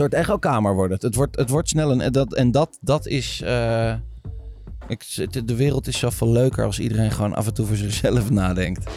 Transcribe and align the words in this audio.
soort 0.00 0.14
echokamer 0.14 0.74
wordt 0.74 1.02
het. 1.02 1.14
Wordt, 1.14 1.36
het 1.36 1.50
wordt 1.50 1.68
snel 1.68 1.90
een... 1.90 2.00
En 2.00 2.12
dat, 2.12 2.34
en 2.34 2.50
dat, 2.50 2.78
dat 2.80 3.06
is... 3.06 3.40
eh, 3.42 3.94
ik, 4.88 5.26
de 5.46 5.56
wereld 5.56 5.86
is 5.86 5.98
zoveel 5.98 6.28
leuker 6.28 6.64
als 6.64 6.78
iedereen 6.78 7.10
gewoon 7.10 7.34
af 7.34 7.46
en 7.46 7.54
toe 7.54 7.66
voor 7.66 7.76
zichzelf 7.76 8.30
nadenkt. 8.40 8.90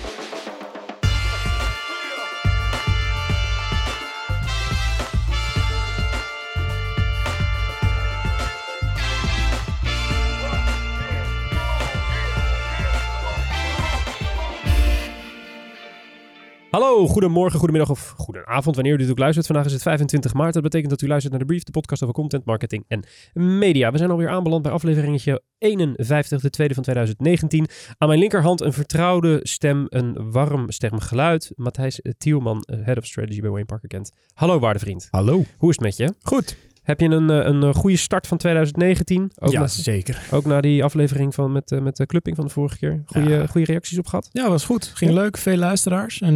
Hallo, 16.74 17.08
goedemorgen, 17.08 17.60
goedemiddag 17.60 17.90
of 17.90 18.14
goedenavond, 18.18 18.76
wanneer 18.76 18.94
u 18.94 18.98
dit 18.98 19.10
ook 19.10 19.18
luistert. 19.18 19.46
Vandaag 19.46 19.66
is 19.66 19.72
het 19.72 19.82
25 19.82 20.34
maart. 20.34 20.54
Dat 20.54 20.64
betekent 20.64 20.90
dat 20.90 21.02
u 21.02 21.08
luistert 21.08 21.32
naar 21.34 21.42
de 21.42 21.48
Brief, 21.48 21.64
de 21.64 21.72
podcast 21.72 22.04
over 22.04 22.16
content, 22.16 22.46
marketing 22.46 22.86
en 22.88 23.04
media. 23.34 23.92
We 23.92 23.98
zijn 23.98 24.10
alweer 24.10 24.30
aanbeland 24.30 24.64
bij 24.64 24.72
afleveringetje 24.72 25.42
51, 25.58 26.42
de 26.42 26.50
tweede 26.50 26.74
van 26.74 26.84
2019. 26.84 27.68
Aan 27.98 28.08
mijn 28.08 28.20
linkerhand 28.20 28.62
een 28.62 28.74
vertrouwde 28.74 29.40
stem, 29.44 29.86
een 29.90 30.32
warm 30.32 30.72
stemgeluid. 30.72 31.52
Matthijs 31.56 32.02
Tielman, 32.18 32.62
eh, 32.62 32.78
Head 32.86 32.98
of 32.98 33.06
Strategy 33.06 33.42
bij 33.42 33.50
Wayne 33.50 33.66
Parker 33.66 33.88
Kent. 33.88 34.12
Hallo 34.34 34.60
waarde 34.60 34.80
vriend. 34.80 35.08
Hallo. 35.12 35.44
Hoe 35.58 35.70
is 35.70 35.76
het 35.76 35.86
met 35.86 35.98
je? 35.98 36.14
Goed. 36.22 36.58
Heb 36.84 37.00
je 37.00 37.06
een, 37.10 37.30
eh, 37.30 37.46
een 37.46 37.64
eh, 37.64 37.74
goede 37.74 37.98
start 37.98 38.28
van 38.28 38.38
2019? 38.38 39.32
Ook, 39.40 39.52
ja, 39.52 39.60
na, 39.60 39.68
zeker. 39.68 40.22
ook 40.32 40.46
na 40.46 40.62
die 40.62 40.84
aflevering 40.84 41.34
van 41.34 41.52
met, 41.52 41.72
eh, 41.72 41.80
met 41.82 41.96
de 41.96 42.06
clubbing 42.06 42.36
van 42.36 42.46
de 42.46 42.52
vorige 42.52 42.78
keer. 42.78 43.02
Goede, 43.06 43.30
Ja. 43.30 43.46
goede 43.48 43.72
reacties 43.72 43.98
op 43.98 44.08
gehad? 44.08 44.30
Ja, 44.32 44.50
was 44.50 44.66
goed. 44.66 44.92
Ging 44.96 45.12
Ja. 45.12 45.18
leuk. 45.18 45.38
Veel 45.38 45.58
luisteraars. 45.58 46.22
En 46.22 46.36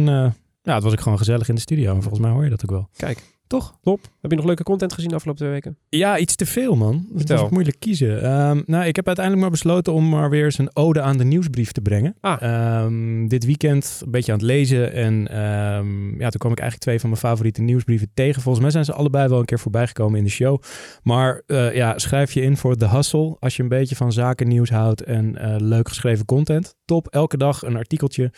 ja, 0.62 0.74
het 0.74 0.82
was 0.82 0.92
ook 0.92 1.00
gewoon 1.00 1.18
gezellig 1.18 1.48
in 1.48 1.54
de 1.54 1.60
studio. 1.60 1.94
En 1.94 2.00
volgens 2.02 2.22
mij 2.22 2.30
hoor 2.30 2.44
je 2.44 2.50
dat 2.50 2.62
ook 2.64 2.70
wel. 2.70 2.88
Kijk, 2.96 3.18
Toch? 3.48 3.78
top. 3.82 4.00
Heb 4.20 4.30
je 4.30 4.36
nog 4.36 4.46
leuke 4.46 4.62
content 4.62 4.92
gezien 4.92 5.08
de 5.08 5.14
afgelopen 5.14 5.42
twee 5.42 5.54
weken? 5.54 5.76
Ja, 5.88 6.18
iets 6.18 6.36
te 6.36 6.46
veel, 6.46 6.76
man. 6.76 7.06
Het 7.16 7.28
was 7.28 7.50
moeilijk 7.50 7.76
kiezen. 7.78 8.22
Ehm, 8.22 8.62
nou, 8.66 8.84
ik 8.84 8.96
heb 8.96 9.06
uiteindelijk 9.06 9.44
maar 9.44 9.54
besloten 9.54 9.92
om 9.92 10.08
maar 10.08 10.30
weer 10.30 10.44
eens 10.44 10.58
een 10.58 10.76
ode 10.76 11.00
aan 11.00 11.18
de 11.18 11.24
nieuwsbrief 11.24 11.72
te 11.72 11.80
brengen. 11.80 12.14
Ah. 12.20 12.42
Ehm, 12.42 13.26
dit 13.26 13.44
weekend 13.44 14.00
een 14.04 14.10
beetje 14.10 14.32
aan 14.32 14.38
het 14.38 14.46
lezen. 14.46 14.92
En 14.92 15.28
ehm, 15.28 16.20
ja, 16.20 16.28
toen 16.28 16.40
kwam 16.40 16.52
ik 16.52 16.58
eigenlijk 16.58 16.78
twee 16.78 17.00
van 17.00 17.08
mijn 17.08 17.20
favoriete 17.20 17.62
nieuwsbrieven 17.62 18.10
tegen. 18.14 18.42
Volgens 18.42 18.62
mij 18.62 18.72
zijn 18.72 18.84
ze 18.84 18.92
allebei 18.92 19.28
wel 19.28 19.38
een 19.38 19.44
keer 19.44 19.58
voorbij 19.58 19.86
gekomen 19.86 20.18
in 20.18 20.24
de 20.24 20.30
show. 20.30 20.62
Maar 21.02 21.42
eh, 21.46 21.74
ja, 21.74 21.98
schrijf 21.98 22.32
je 22.32 22.40
in 22.40 22.56
voor 22.56 22.76
The 22.76 22.88
Hustle. 22.88 23.36
Als 23.38 23.56
je 23.56 23.62
een 23.62 23.68
beetje 23.68 23.96
van 23.96 24.12
zakennieuws 24.12 24.70
houdt 24.70 25.02
en 25.02 25.36
eh, 25.36 25.54
leuk 25.58 25.88
geschreven 25.88 26.24
content. 26.24 26.74
Top. 26.84 27.06
Elke 27.06 27.36
dag 27.36 27.62
een 27.62 27.76
artikeltje. 27.76 28.32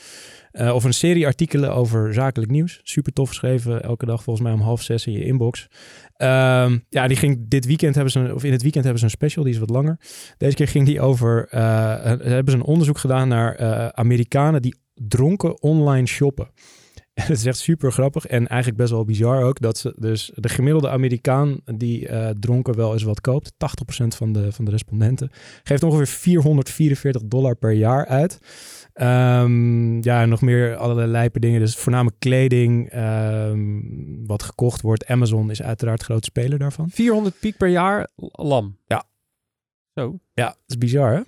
Eh, 0.52 0.74
of 0.74 0.84
een 0.84 0.94
serie 0.94 1.26
artikelen 1.26 1.74
over 1.74 2.14
zakelijk 2.14 2.50
nieuws. 2.50 2.80
Super 2.82 3.12
tof 3.12 3.28
geschreven. 3.28 3.82
Elke 3.82 4.06
dag 4.06 4.22
volgens 4.22 4.46
mij 4.46 4.54
om 4.54 4.60
half 4.60 4.82
zes 4.82 5.06
in 5.06 5.12
je 5.12 5.24
inbox. 5.24 5.68
Ehm, 6.16 6.78
ja, 6.88 7.06
die 7.06 7.16
ging 7.16 7.44
dit 7.48 7.66
weekend 7.66 7.94
hebben 7.94 8.12
ze 8.12 8.18
een, 8.18 8.34
of 8.34 8.44
in 8.44 8.52
het 8.52 8.62
weekend 8.62 8.84
hebben 8.84 9.00
ze 9.00 9.06
een 9.06 9.16
special, 9.16 9.44
die 9.44 9.52
is 9.52 9.58
wat 9.58 9.70
langer. 9.70 10.00
Deze 10.36 10.56
keer 10.56 10.68
ging 10.68 10.86
die 10.86 11.00
over, 11.00 11.48
eh, 11.50 12.04
hebben 12.04 12.52
ze 12.52 12.58
een 12.58 12.64
onderzoek 12.64 12.98
gedaan 12.98 13.28
naar 13.28 13.54
eh, 13.54 13.86
Amerikanen 13.86 14.62
die 14.62 14.74
dronken 14.94 15.62
online 15.62 16.06
shoppen. 16.06 16.50
Het 17.28 17.38
is 17.38 17.46
echt 17.46 17.58
super 17.58 17.92
grappig 17.92 18.26
en 18.26 18.46
eigenlijk 18.46 18.80
best 18.80 18.92
wel 18.92 19.04
bizar 19.04 19.42
ook 19.42 19.60
dat 19.60 19.78
ze 19.78 19.94
dus 19.96 20.30
de 20.34 20.48
gemiddelde 20.48 20.88
Amerikaan 20.88 21.60
die 21.64 22.08
eh, 22.08 22.28
dronken 22.40 22.76
wel 22.76 22.92
eens 22.92 23.02
wat 23.02 23.20
koopt, 23.20 23.52
80% 23.52 23.56
van 24.06 24.32
de, 24.32 24.52
van 24.52 24.64
de 24.64 24.70
respondenten, 24.70 25.30
geeft 25.62 25.82
ongeveer 25.82 26.06
444 26.06 27.22
dollar 27.24 27.56
per 27.56 27.72
jaar 27.72 28.06
uit. 28.06 28.38
Ehm, 28.92 30.02
ja, 30.02 30.24
nog 30.24 30.40
meer 30.40 30.76
allerlei 30.76 31.10
lijpe 31.10 31.40
dingen. 31.40 31.60
Dus 31.60 31.76
voornamelijk 31.76 32.18
kleding, 32.18 32.90
ehm, 32.90 33.80
wat 34.26 34.42
gekocht 34.42 34.80
wordt. 34.80 35.06
Amazon 35.06 35.50
is 35.50 35.62
uiteraard 35.62 36.02
grote 36.02 36.28
speler 36.30 36.58
daarvan. 36.58 36.90
400 36.90 37.40
piek 37.40 37.56
per 37.56 37.68
jaar 37.68 38.08
lam. 38.16 38.76
Ja. 38.86 39.04
Zo. 39.94 40.18
Ja, 40.34 40.46
dat 40.46 40.56
is 40.66 40.78
bizar 40.78 41.12
hè? 41.12 41.20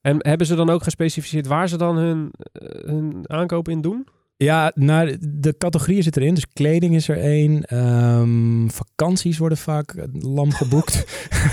En 0.00 0.16
hebben 0.28 0.46
ze 0.46 0.54
dan 0.54 0.70
ook 0.70 0.82
gespecificeerd 0.82 1.46
waar 1.46 1.68
ze 1.68 1.76
dan 1.76 1.96
hun, 1.96 2.30
eh, 2.52 2.84
hun 2.84 3.22
aankoop 3.22 3.68
in 3.68 3.80
doen? 3.80 4.06
Ja, 4.42 4.72
nou, 4.74 5.16
de 5.20 5.54
categorieën 5.58 6.02
zitten 6.02 6.22
erin. 6.22 6.34
Dus 6.34 6.46
kleding 6.52 6.94
is 6.94 7.08
er 7.08 7.18
één. 7.18 7.62
Ehm, 7.62 8.68
vakanties 8.68 9.38
worden 9.38 9.58
vaak 9.58 9.92
eh, 9.92 10.04
lam 10.12 10.52
geboekt. 10.52 11.04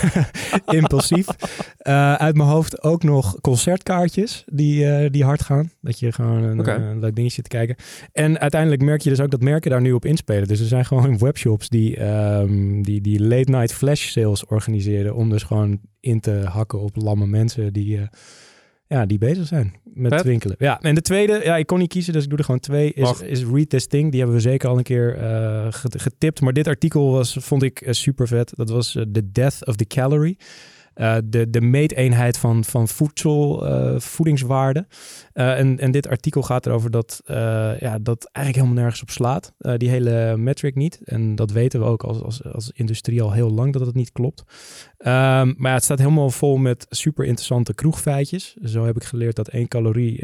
Impulsief. 0.79 1.27
Eh, 1.77 2.13
uit 2.13 2.35
mijn 2.35 2.49
hoofd 2.49 2.83
ook 2.83 3.03
nog 3.03 3.41
concertkaartjes 3.41 4.43
die, 4.45 4.85
eh, 4.85 5.09
die 5.11 5.23
hard 5.23 5.41
gaan. 5.41 5.71
Dat 5.81 5.99
je 5.99 6.11
gewoon 6.11 6.43
een, 6.43 6.99
leuk 6.99 7.15
dingetje 7.15 7.29
zit 7.29 7.49
te 7.49 7.57
kijken. 7.57 7.75
En 8.11 8.39
uiteindelijk 8.39 8.81
merk 8.81 9.01
je 9.01 9.09
dus 9.09 9.19
ook 9.19 9.31
dat 9.31 9.41
merken 9.41 9.71
daar 9.71 9.81
nu 9.81 9.91
op 9.91 10.05
inspelen. 10.05 10.47
Dus 10.47 10.59
er 10.59 10.67
zijn 10.67 10.85
gewoon 10.85 11.17
webshops 11.27 11.69
die, 11.69 11.97
ehm, 11.97 12.81
die, 12.81 13.01
die 13.01 13.21
late 13.21 13.51
night 13.51 13.73
flash 13.73 14.07
sales 14.07 14.45
organiseren. 14.45 15.15
Om 15.15 15.29
dus 15.29 15.43
gewoon 15.43 15.79
in 15.99 16.19
te 16.19 16.31
hakken 16.31 16.79
op 16.79 16.95
lamme 16.95 17.27
mensen 17.27 17.73
die... 17.73 17.99
ja, 18.89 19.05
die 19.05 19.17
bezig 19.17 19.47
zijn 19.47 19.73
met 19.83 20.21
winkelen. 20.21 20.55
Ja, 20.59 20.81
en 20.81 20.95
de 20.95 21.01
tweede, 21.01 21.41
ja, 21.43 21.57
ik 21.57 21.65
kon 21.67 21.79
niet 21.79 21.89
kiezen, 21.89 22.13
dus 22.13 22.23
ik 22.23 22.29
doe 22.29 22.37
er 22.37 22.43
gewoon 22.43 22.59
twee. 22.59 22.93
Is, 22.93 23.01
Mag. 23.03 23.23
is 23.23 23.43
retesting. 23.45 24.09
Die 24.11 24.19
hebben 24.19 24.37
we 24.37 24.43
zeker 24.43 24.69
al 24.69 24.77
een 24.77 24.83
keer 24.83 25.17
get- 25.71 26.01
getipt. 26.01 26.41
Maar 26.41 26.53
dit 26.53 26.67
artikel 26.67 27.11
was, 27.11 27.37
vond 27.39 27.63
ik 27.63 27.81
eh, 27.81 27.93
super 27.93 28.27
vet. 28.27 28.51
Dat 28.55 28.69
was 28.69 28.95
eh, 28.95 29.03
The 29.11 29.31
Death 29.31 29.65
of 29.65 29.75
the 29.75 29.85
Calorie. 29.85 30.37
Eh, 30.99 31.17
de, 31.25 31.49
de 31.49 31.61
meeteenheid 31.61 32.37
van, 32.37 32.63
van 32.63 32.87
voedsel, 32.87 33.67
eh, 33.67 33.99
voedingswaarde. 33.99 34.87
Eh, 35.33 35.59
en, 35.59 35.79
en 35.79 35.91
dit 35.91 36.07
artikel 36.07 36.41
gaat 36.41 36.65
erover 36.65 36.91
dat 36.91 37.21
ja, 37.79 37.99
dat 38.01 38.29
eigenlijk 38.31 38.55
helemaal 38.55 38.83
nergens 38.83 39.01
op 39.01 39.09
slaat. 39.09 39.53
Die 39.57 39.89
hele 39.89 40.37
metric 40.37 40.75
niet. 40.75 40.99
En 41.03 41.35
dat 41.35 41.51
weten 41.51 41.79
we 41.79 41.85
ook 41.85 42.03
als, 42.03 42.21
als, 42.21 42.43
als 42.43 42.71
industrie 42.73 43.21
al 43.21 43.31
heel 43.31 43.51
lang 43.51 43.73
dat 43.73 43.85
het 43.85 43.95
niet 43.95 44.11
klopt. 44.11 44.43
Ehm, 44.97 45.53
maar 45.57 45.69
ja, 45.69 45.73
het 45.73 45.83
staat 45.83 45.99
helemaal 45.99 46.29
vol 46.29 46.57
met 46.57 46.85
super 46.89 47.25
interessante 47.25 47.73
kroegfeitjes. 47.73 48.55
Zo 48.63 48.85
heb 48.85 48.95
ik 48.95 49.03
geleerd 49.03 49.35
dat 49.35 49.47
één 49.47 49.67
calorie... 49.67 50.23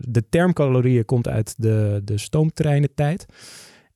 de 0.00 0.24
term 0.28 0.52
calorieën 0.52 1.04
komt 1.04 1.28
uit 1.28 1.54
de, 1.56 2.00
de 2.04 2.18
stoomtreinentijd. 2.18 3.26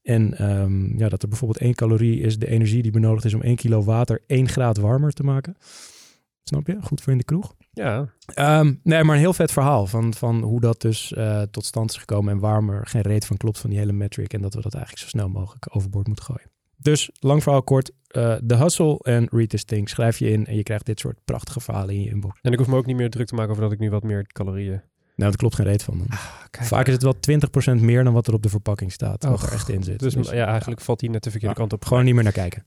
En 0.03 0.39
ehm, 0.39 0.99
ja, 0.99 1.09
dat 1.09 1.23
er 1.23 1.29
bijvoorbeeld 1.29 1.61
één 1.61 1.75
calorie 1.75 2.21
is 2.21 2.39
de 2.39 2.49
energie 2.49 2.83
die 2.83 2.93
benodigd 2.93 3.25
is 3.25 3.35
om 3.35 3.43
één 3.43 3.57
kilo 3.57 3.83
water 3.83 4.23
één 4.27 4.49
graad 4.49 4.77
warmer 4.77 5.13
te 5.13 5.23
maken. 5.23 5.57
Snap 6.43 6.67
je? 6.67 6.77
Goed 6.83 7.01
voor 7.01 7.13
in 7.13 7.19
de 7.19 7.25
kroeg. 7.25 7.55
Ja. 7.73 8.09
Ehm, 8.35 8.75
nee, 8.83 9.05
maar 9.05 9.15
een 9.15 9.21
heel 9.21 9.33
vet 9.33 9.53
verhaal 9.53 9.87
van, 9.87 10.15
van 10.15 10.43
hoe 10.43 10.61
dat 10.61 10.81
dus 10.81 11.13
eh, 11.13 11.43
tot 11.43 11.65
stand 11.65 11.91
is 11.91 11.97
gekomen 11.97 12.33
en 12.33 12.39
waarom 12.39 12.71
er 12.71 12.87
geen 12.87 13.03
reet 13.03 13.27
van 13.27 13.37
klopt 13.37 13.59
van 13.59 13.71
die 13.71 13.79
hele 13.79 13.93
metric 13.93 14.33
en 14.33 14.43
dat 14.43 14.55
we 14.55 14.61
dat 14.61 14.75
eigenlijk 14.75 15.03
zo 15.03 15.09
snel 15.09 15.29
mogelijk 15.29 15.77
overboord 15.77 16.07
moeten 16.07 16.25
gooien. 16.25 16.51
Dus, 16.77 17.11
lang 17.19 17.43
verhaal 17.43 17.63
kort, 17.63 17.93
eh, 18.07 18.37
de 18.43 18.57
hustle 18.57 18.99
en 19.03 19.29
retesting 19.31 19.89
schrijf 19.89 20.19
je 20.19 20.31
in 20.31 20.47
en 20.47 20.57
je 20.57 20.63
krijgt 20.63 20.87
dit 20.87 21.01
soort 21.01 21.25
prachtige 21.25 21.61
verhalen 21.61 21.95
in 21.95 22.03
je 22.03 22.11
inbox. 22.11 22.39
En 22.43 22.53
ik 22.53 22.59
hoef 22.59 22.69
me 22.69 22.77
ook 22.77 22.87
niet 22.87 22.97
meer 22.97 23.11
druk 23.11 23.27
te 23.27 23.35
maken 23.35 23.51
over 23.51 23.63
dat 23.63 23.73
ik 23.73 23.79
nu 23.79 23.91
wat 23.91 24.03
meer 24.03 24.27
calorieën... 24.27 24.83
Nou, 25.21 25.33
dat 25.33 25.41
klopt 25.41 25.55
geen 25.55 25.67
reet 25.67 25.83
van. 25.83 25.97
man. 25.97 26.07
kijk. 26.51 26.67
Vaak 26.67 26.87
is 26.87 26.93
het 26.93 27.03
wel 27.03 27.15
20% 27.79 27.81
meer 27.81 28.05
dan 28.05 28.13
wat 28.13 28.27
er 28.27 28.35
op 28.35 28.43
de 28.43 28.49
verpakking 28.49 28.93
staat, 28.93 29.25
wat 29.25 29.43
Oh, 29.43 29.47
er 29.47 29.53
echt 29.53 29.69
in 29.69 29.83
zit. 29.83 29.99
Dus, 29.99 30.15
ja, 30.31 30.47
eigenlijk 30.47 30.81
valt 30.81 31.01
hij 31.01 31.11
net 31.11 31.23
de 31.23 31.31
verkeerde 31.31 31.55
Ja, 31.55 31.61
kant 31.61 31.73
op. 31.73 31.85
Gewoon 31.85 32.05
niet 32.05 32.15
meer 32.15 32.23
naar 32.23 32.33
kijken. 32.33 32.63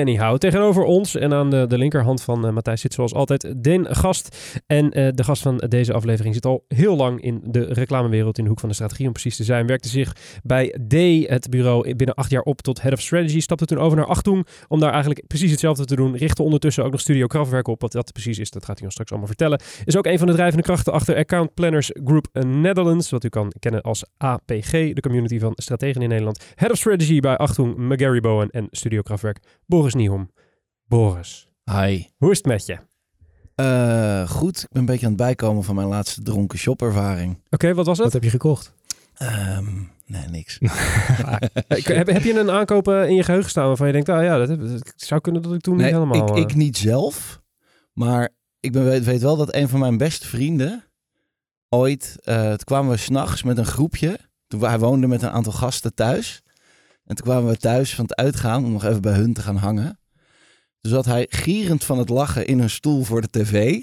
Anyhow, 0.00 0.38
tegenover 0.38 0.82
ons 0.84 1.14
en 1.14 1.32
aan 1.32 1.50
de, 1.50 1.66
de 1.66 1.78
linkerhand 1.78 2.22
van 2.22 2.46
eh, 2.46 2.52
Matthijs 2.52 2.80
zit 2.80 2.94
zoals 2.94 3.14
altijd 3.14 3.62
Den 3.62 3.96
Gast. 3.96 4.60
En 4.66 4.90
eh, 4.90 5.08
de 5.14 5.24
gast 5.24 5.42
van 5.42 5.56
deze 5.68 5.92
aflevering 5.92 6.34
zit 6.34 6.46
al 6.46 6.64
heel 6.68 6.96
lang 6.96 7.20
in 7.22 7.40
de 7.44 7.60
reclamewereld 7.60 8.38
in 8.38 8.44
de 8.44 8.50
hoek 8.50 8.60
van 8.60 8.68
de 8.68 8.74
strategie 8.74 9.06
om 9.06 9.12
precies 9.12 9.36
te 9.36 9.44
zijn. 9.44 9.66
Werkte 9.66 9.88
zich 9.88 10.12
bij 10.42 10.68
D, 10.88 10.94
het 11.28 11.46
bureau, 11.50 11.94
binnen 11.94 12.16
acht 12.16 12.30
jaar 12.30 12.42
op 12.42 12.60
tot 12.60 12.82
Head 12.82 12.92
of 12.92 13.00
Strategy. 13.00 13.40
Stapte 13.40 13.64
toen 13.64 13.78
over 13.78 13.96
naar 13.96 14.06
Achtung 14.06 14.46
om 14.68 14.80
daar 14.80 14.90
eigenlijk 14.92 15.26
precies 15.26 15.50
hetzelfde 15.50 15.84
te 15.84 15.96
doen. 15.96 16.16
Richtte 16.16 16.42
ondertussen 16.42 16.84
ook 16.84 16.90
nog 16.90 17.00
Studio 17.00 17.26
Kraftwerk 17.26 17.68
op. 17.68 17.80
Wat 17.80 17.92
dat 17.92 18.12
precies 18.12 18.38
is, 18.38 18.50
dat 18.50 18.64
gaat 18.64 18.74
hij 18.74 18.84
ons 18.84 18.92
straks 18.92 19.10
allemaal 19.10 19.28
vertellen. 19.28 19.60
Is 19.84 19.96
ook 19.96 20.06
een 20.06 20.18
van 20.18 20.26
de 20.26 20.32
drijvende 20.32 20.62
krachten 20.62 20.92
achter 20.92 21.16
Account 21.16 21.54
Planners 21.54 21.87
Group 22.04 22.26
Netherlands. 22.46 23.10
Wat 23.10 23.24
u 23.24 23.28
kan 23.28 23.52
kennen 23.58 23.82
als 23.82 24.04
APG, 24.16 24.70
de 24.70 25.00
community 25.00 25.38
van 25.38 25.52
strategen 25.54 26.02
in 26.02 26.08
Nederland. 26.08 26.44
Head 26.54 26.70
of 26.70 26.76
Strategy 26.76 27.20
bij 27.20 27.36
Achtung, 27.36 27.76
McGarry 27.76 28.20
Bowen 28.20 28.50
en 28.50 28.66
Studio 28.70 29.02
Kraftwerk. 29.02 29.38
Boris 29.66 29.94
Nieuwom. 29.94 30.30
Boris, 30.84 31.48
Hi. 31.64 32.04
hoe 32.16 32.30
is 32.30 32.36
het 32.36 32.46
met 32.46 32.66
je? 32.66 32.72
Oké, 32.72 32.86
Eh, 33.54 34.28
goed, 34.28 34.58
ik 34.62 34.68
ben 34.68 34.80
een 34.80 34.86
beetje 34.86 35.06
aan 35.06 35.12
het 35.12 35.20
bijkomen 35.20 35.64
van 35.64 35.74
mijn 35.74 35.88
laatste 35.88 36.22
dronken 36.22 36.58
shopervaring. 36.58 37.42
wat 37.48 37.74
was 37.74 37.86
Wat 37.86 37.98
het? 37.98 38.12
heb 38.12 38.22
je 38.22 38.30
gekocht? 38.30 38.74
Ehm, 39.14 39.66
nee, 40.06 40.26
niks. 40.30 40.58
Ik- 41.68 41.84
heb, 41.86 42.06
heb 42.06 42.22
je 42.22 42.38
een 42.38 42.50
aankoop 42.50 42.88
eh, 42.88 43.08
in 43.08 43.14
je 43.14 43.22
geheugen 43.22 43.50
staan 43.50 43.66
waarvan 43.66 43.86
je 43.86 43.92
denkt, 43.92 44.08
ah 44.08 44.22
ja, 44.22 44.38
dat, 44.38 44.48
heb, 44.48 44.60
dat 44.60 44.92
zou 44.96 45.20
kunnen 45.20 45.42
dat 45.42 45.52
ik 45.54 45.60
toen 45.60 45.76
Nee, 45.76 45.84
niet 45.84 45.94
helemaal... 45.94 46.28
ik, 46.28 46.34
eh, 46.36 46.42
ik 46.42 46.54
niet 46.54 46.76
zelf, 46.76 47.40
maar 47.92 48.28
ik 48.60 48.72
ben, 48.72 48.84
weet, 48.84 49.04
weet 49.04 49.22
wel 49.22 49.36
dat 49.36 49.54
een 49.54 49.68
van 49.68 49.80
mijn 49.80 49.96
beste 49.96 50.26
vrienden 50.26 50.84
ooit, 51.68 52.16
eh 52.22 52.48
toen 52.48 52.64
kwamen 52.64 52.90
we 52.90 52.96
s'nachts 52.96 53.42
met 53.42 53.58
een 53.58 53.66
groepje, 53.66 54.18
toen, 54.46 54.64
hij 54.64 54.78
woonde 54.78 55.06
met 55.06 55.22
een 55.22 55.30
aantal 55.30 55.52
gasten 55.52 55.94
thuis. 55.94 56.42
En 57.04 57.16
toen 57.16 57.26
kwamen 57.26 57.50
we 57.50 57.56
thuis 57.56 57.94
van 57.94 58.04
het 58.04 58.16
uitgaan 58.16 58.64
om 58.64 58.72
nog 58.72 58.84
even 58.84 59.02
bij 59.02 59.14
hun 59.14 59.32
te 59.32 59.42
gaan 59.42 59.56
hangen. 59.56 60.00
Toen 60.80 60.92
zat 60.92 61.04
hij 61.04 61.26
gierend 61.30 61.84
van 61.84 61.98
het 61.98 62.08
lachen 62.08 62.46
in 62.46 62.58
een 62.58 62.70
stoel 62.70 63.04
voor 63.04 63.20
de 63.20 63.30
tv. 63.30 63.82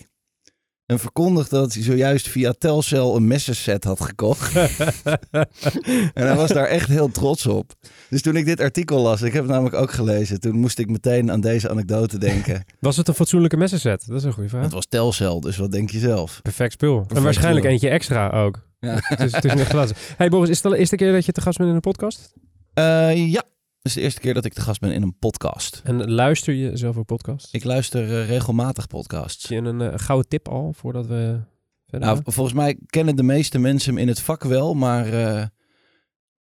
En 0.86 1.00
verkondigde 1.00 1.56
dat 1.56 1.74
hij 1.74 1.84
zojuist 1.84 2.28
via 2.28 2.54
Telcel 2.58 3.16
een 3.16 3.28
messenset 3.28 3.84
had 3.84 4.02
gekocht. 4.02 4.56
en 6.14 6.26
hij 6.28 6.36
was 6.36 6.50
daar 6.50 6.68
echt 6.68 6.88
heel 6.88 7.12
trots 7.12 7.46
op. 7.46 7.74
Dus 8.10 8.22
toen 8.22 8.36
ik 8.36 8.46
dit 8.46 8.60
artikel 8.60 9.02
las, 9.02 9.22
ik 9.22 9.34
heb 9.34 9.44
het 9.44 9.52
namelijk 9.52 9.76
ook 9.76 9.92
gelezen, 9.92 10.40
toen 10.40 10.60
moest 10.60 10.80
ik 10.80 10.90
meteen 10.90 11.32
aan 11.32 11.42
deze 11.42 11.70
anekdote 11.70 12.18
denken. 12.18 12.66
Was 12.80 12.98
het 12.98 13.08
een 13.08 13.14
fatsoenlijke 13.14 13.58
messenset? 13.58 14.04
Dat 14.08 14.18
is 14.18 14.24
een 14.24 14.34
goede 14.34 14.50
vraag. 14.50 14.64
Het 14.64 14.74
was 14.74 14.86
Telcel, 14.90 15.42
dus 15.42 15.58
wat 15.58 15.72
denk 15.72 15.90
je 15.90 16.00
zelf? 16.00 16.40
Perfect 16.42 16.72
spul. 16.72 17.06
en 17.08 17.24
waarschijnlijk 17.24 17.66
spul. 17.66 17.72
eentje 17.72 17.90
extra 17.90 18.30
ook. 18.30 18.64
Ja. 18.80 18.98
Het 19.00 19.20
is, 19.20 19.32
het 19.32 19.46
is 19.46 19.54
niet 19.54 19.66
glazen. 19.66 19.96
Hey 20.18 20.30
Boris, 20.30 20.50
is 20.50 20.64
het 20.64 20.72
de 20.72 20.78
eerste 20.78 20.96
keer 20.96 21.12
dat 21.12 21.26
je 21.26 21.32
te 21.32 21.42
gast 21.42 21.58
bent 21.58 21.70
in 21.70 21.76
een 21.76 21.82
podcast? 21.82 22.34
Eh, 22.74 23.32
ja, 23.32 23.44
is 23.86 23.94
de 23.94 24.02
eerste 24.02 24.20
keer 24.20 24.34
dat 24.34 24.46
ik 24.46 24.54
te 24.54 24.62
gast 24.62 24.80
ben 24.80 24.92
in 24.92 25.02
een 25.02 25.18
podcast. 25.20 25.82
En 25.84 26.12
luister 26.12 26.54
je 26.54 26.78
zelf 26.78 26.98
ook 26.98 27.06
podcasts? 27.06 27.52
Ik 27.52 27.64
luister 27.64 28.04
eh, 28.22 28.28
regelmatig 28.28 28.88
podcasts. 28.88 29.48
Heb 29.48 29.64
je 29.64 29.70
een 29.70 29.82
eh, 29.82 29.94
gouden 30.00 30.28
tip 30.30 30.48
al 30.50 30.74
voordat 30.74 31.06
we 31.08 31.40
verder 31.88 32.08
Nou, 32.08 32.22
gaan? 32.24 32.34
volgens 32.34 32.56
mij 32.56 32.78
kennen 32.86 33.16
de 33.16 33.24
meeste 33.24 33.60
mensen 33.60 33.94
hem 33.94 34.02
in 34.02 34.08
het 34.08 34.20
vak 34.20 34.44
wel, 34.44 34.74
maar 34.74 35.14
eh, 35.14 35.46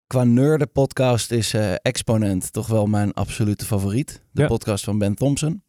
qua 0.06 0.24
nerden 0.24 0.72
podcast 0.72 1.30
is 1.30 1.54
eh, 1.54 1.72
Exponent 1.82 2.52
toch 2.52 2.66
wel 2.66 2.86
mijn 2.86 3.12
absolute 3.12 3.64
favoriet. 3.64 4.22
De 4.32 4.40
Ja. 4.42 4.46
podcast 4.48 4.84
van 4.84 4.98
Ben 4.98 5.14
Thompson. 5.14 5.62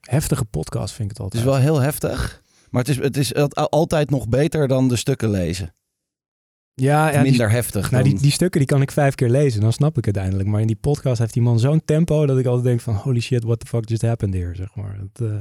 Heftige 0.00 0.44
podcast 0.44 0.94
vind 0.94 1.10
ik 1.10 1.16
het 1.16 1.24
Het 1.26 1.34
is 1.34 1.40
altijd. 1.46 1.62
wel 1.64 1.72
heel 1.74 1.82
heftig, 1.82 2.42
maar 2.70 2.80
het 2.84 2.90
is, 2.90 2.96
het 2.96 3.16
is 3.16 3.34
al- 3.34 3.48
altijd 3.70 4.10
nog 4.10 4.28
beter 4.28 4.68
dan 4.68 4.88
de 4.88 4.96
stukken 4.96 5.30
lezen. 5.30 5.74
Ja, 6.74 7.10
ja 7.10 7.22
die, 7.22 7.30
Minder 7.30 7.50
heftig 7.50 7.90
nou, 7.90 8.02
dan... 8.02 8.12
die, 8.12 8.22
die 8.22 8.30
stukken 8.30 8.60
die 8.60 8.68
kan 8.68 8.82
ik 8.82 8.90
vijf 8.90 9.14
keer 9.14 9.28
lezen, 9.30 9.60
dan 9.60 9.72
snap 9.72 9.98
ik 9.98 10.04
het 10.04 10.16
eindelijk. 10.16 10.48
Maar 10.48 10.60
in 10.60 10.66
die 10.66 10.76
podcast 10.76 11.18
heeft 11.18 11.32
die 11.32 11.42
man 11.42 11.58
zo'n 11.58 11.84
tempo 11.84 12.26
dat 12.26 12.38
ik 12.38 12.46
altijd 12.46 12.64
denk 12.64 12.80
van 12.80 12.94
holy 12.94 13.20
shit, 13.20 13.44
what 13.44 13.60
the 13.60 13.66
fuck 13.66 13.88
just 13.88 14.02
happened 14.02 14.34
here, 14.34 14.54
zeg 14.54 14.74
maar. 14.74 14.98
Dat, 15.12 15.30
eh, 15.30 15.36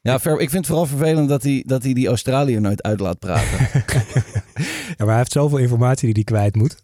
Ja, 0.00 0.18
ver- 0.20 0.32
ik 0.40 0.50
vind 0.50 0.52
het 0.52 0.66
vooral 0.66 0.86
vervelend 0.86 1.28
dat 1.28 1.42
hij, 1.42 1.62
dat 1.66 1.82
hij 1.82 1.92
die 1.92 2.06
Australiër 2.08 2.60
nooit 2.60 2.82
uit 2.82 3.00
laat 3.00 3.18
praten. 3.18 3.58
ja, 4.96 4.98
maar 4.98 5.06
hij 5.06 5.16
heeft 5.16 5.32
zoveel 5.32 5.58
informatie 5.58 6.04
die 6.14 6.24
hij 6.24 6.24
kwijt 6.38 6.54
moet. 6.56 6.82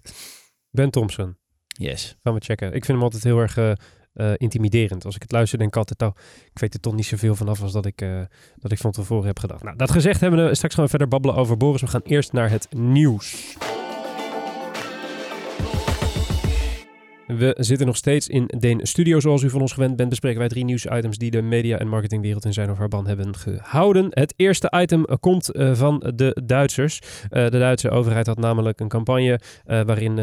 Ben 0.70 0.90
Thompson. 0.90 1.36
yes. 1.66 2.16
Gaan 2.22 2.34
we 2.34 2.40
checken. 2.40 2.66
Ik 2.66 2.84
vind 2.84 2.86
hem 2.86 3.02
altijd 3.02 3.22
heel 3.24 3.38
erg 3.38 3.56
eh, 3.56 3.72
eh, 4.14 4.32
intimiderend. 4.36 5.04
Als 5.04 5.14
ik 5.14 5.22
het 5.22 5.32
luister, 5.32 5.58
denk 5.58 5.70
ik 5.70 5.76
altijd, 5.76 6.02
oh, 6.02 6.18
ik 6.52 6.58
weet 6.58 6.74
er 6.74 6.80
toch 6.80 6.94
niet 6.94 7.06
zoveel 7.06 7.34
vanaf 7.34 7.62
als 7.62 7.72
dat 7.72 7.86
ik, 7.86 8.00
eh, 8.00 8.20
dat 8.56 8.72
ik 8.72 8.78
van 8.78 8.90
tevoren 8.90 9.26
heb 9.26 9.38
gedacht. 9.38 9.62
Nou, 9.62 9.76
dat 9.76 9.90
gezegd 9.90 10.20
hebben 10.20 10.46
we 10.48 10.54
straks 10.54 10.74
gaan 10.74 10.84
we 10.84 10.90
verder 10.90 11.08
babbelen 11.08 11.36
over 11.36 11.56
Boris. 11.56 11.80
We 11.80 11.86
gaan 11.86 12.02
eerst 12.04 12.32
naar 12.32 12.50
het 12.50 12.66
nieuws. 12.72 13.56
We 17.26 17.54
zitten 17.58 17.86
nog 17.86 17.96
steeds 17.96 18.28
in 18.28 18.50
Den 18.58 18.86
Studio. 18.86 19.20
Zoals 19.20 19.42
u 19.42 19.50
van 19.50 19.60
ons 19.60 19.72
gewend 19.72 19.96
bent, 19.96 20.08
bespreken 20.08 20.38
wij 20.38 20.48
drie 20.48 20.64
nieuwsitems 20.64 21.18
die 21.18 21.30
de 21.30 21.42
media- 21.42 21.78
en 21.78 21.88
marketingwereld 21.88 22.44
in 22.44 22.52
zijn 22.52 22.70
of 22.70 22.78
haar 22.78 22.88
ban 22.88 23.06
hebben 23.06 23.36
gehouden. 23.36 24.06
Het 24.10 24.34
eerste 24.36 24.72
item 24.76 25.04
eh, 25.04 25.16
komt 25.20 25.52
eh, 25.52 25.74
van 25.74 26.12
de 26.14 26.42
Duitsers. 26.44 27.00
Eh, 27.30 27.44
de 27.44 27.58
Duitse 27.58 27.90
overheid 27.90 28.26
had 28.26 28.38
namelijk 28.38 28.80
een 28.80 28.88
campagne 28.88 29.40
waarin 29.64 30.16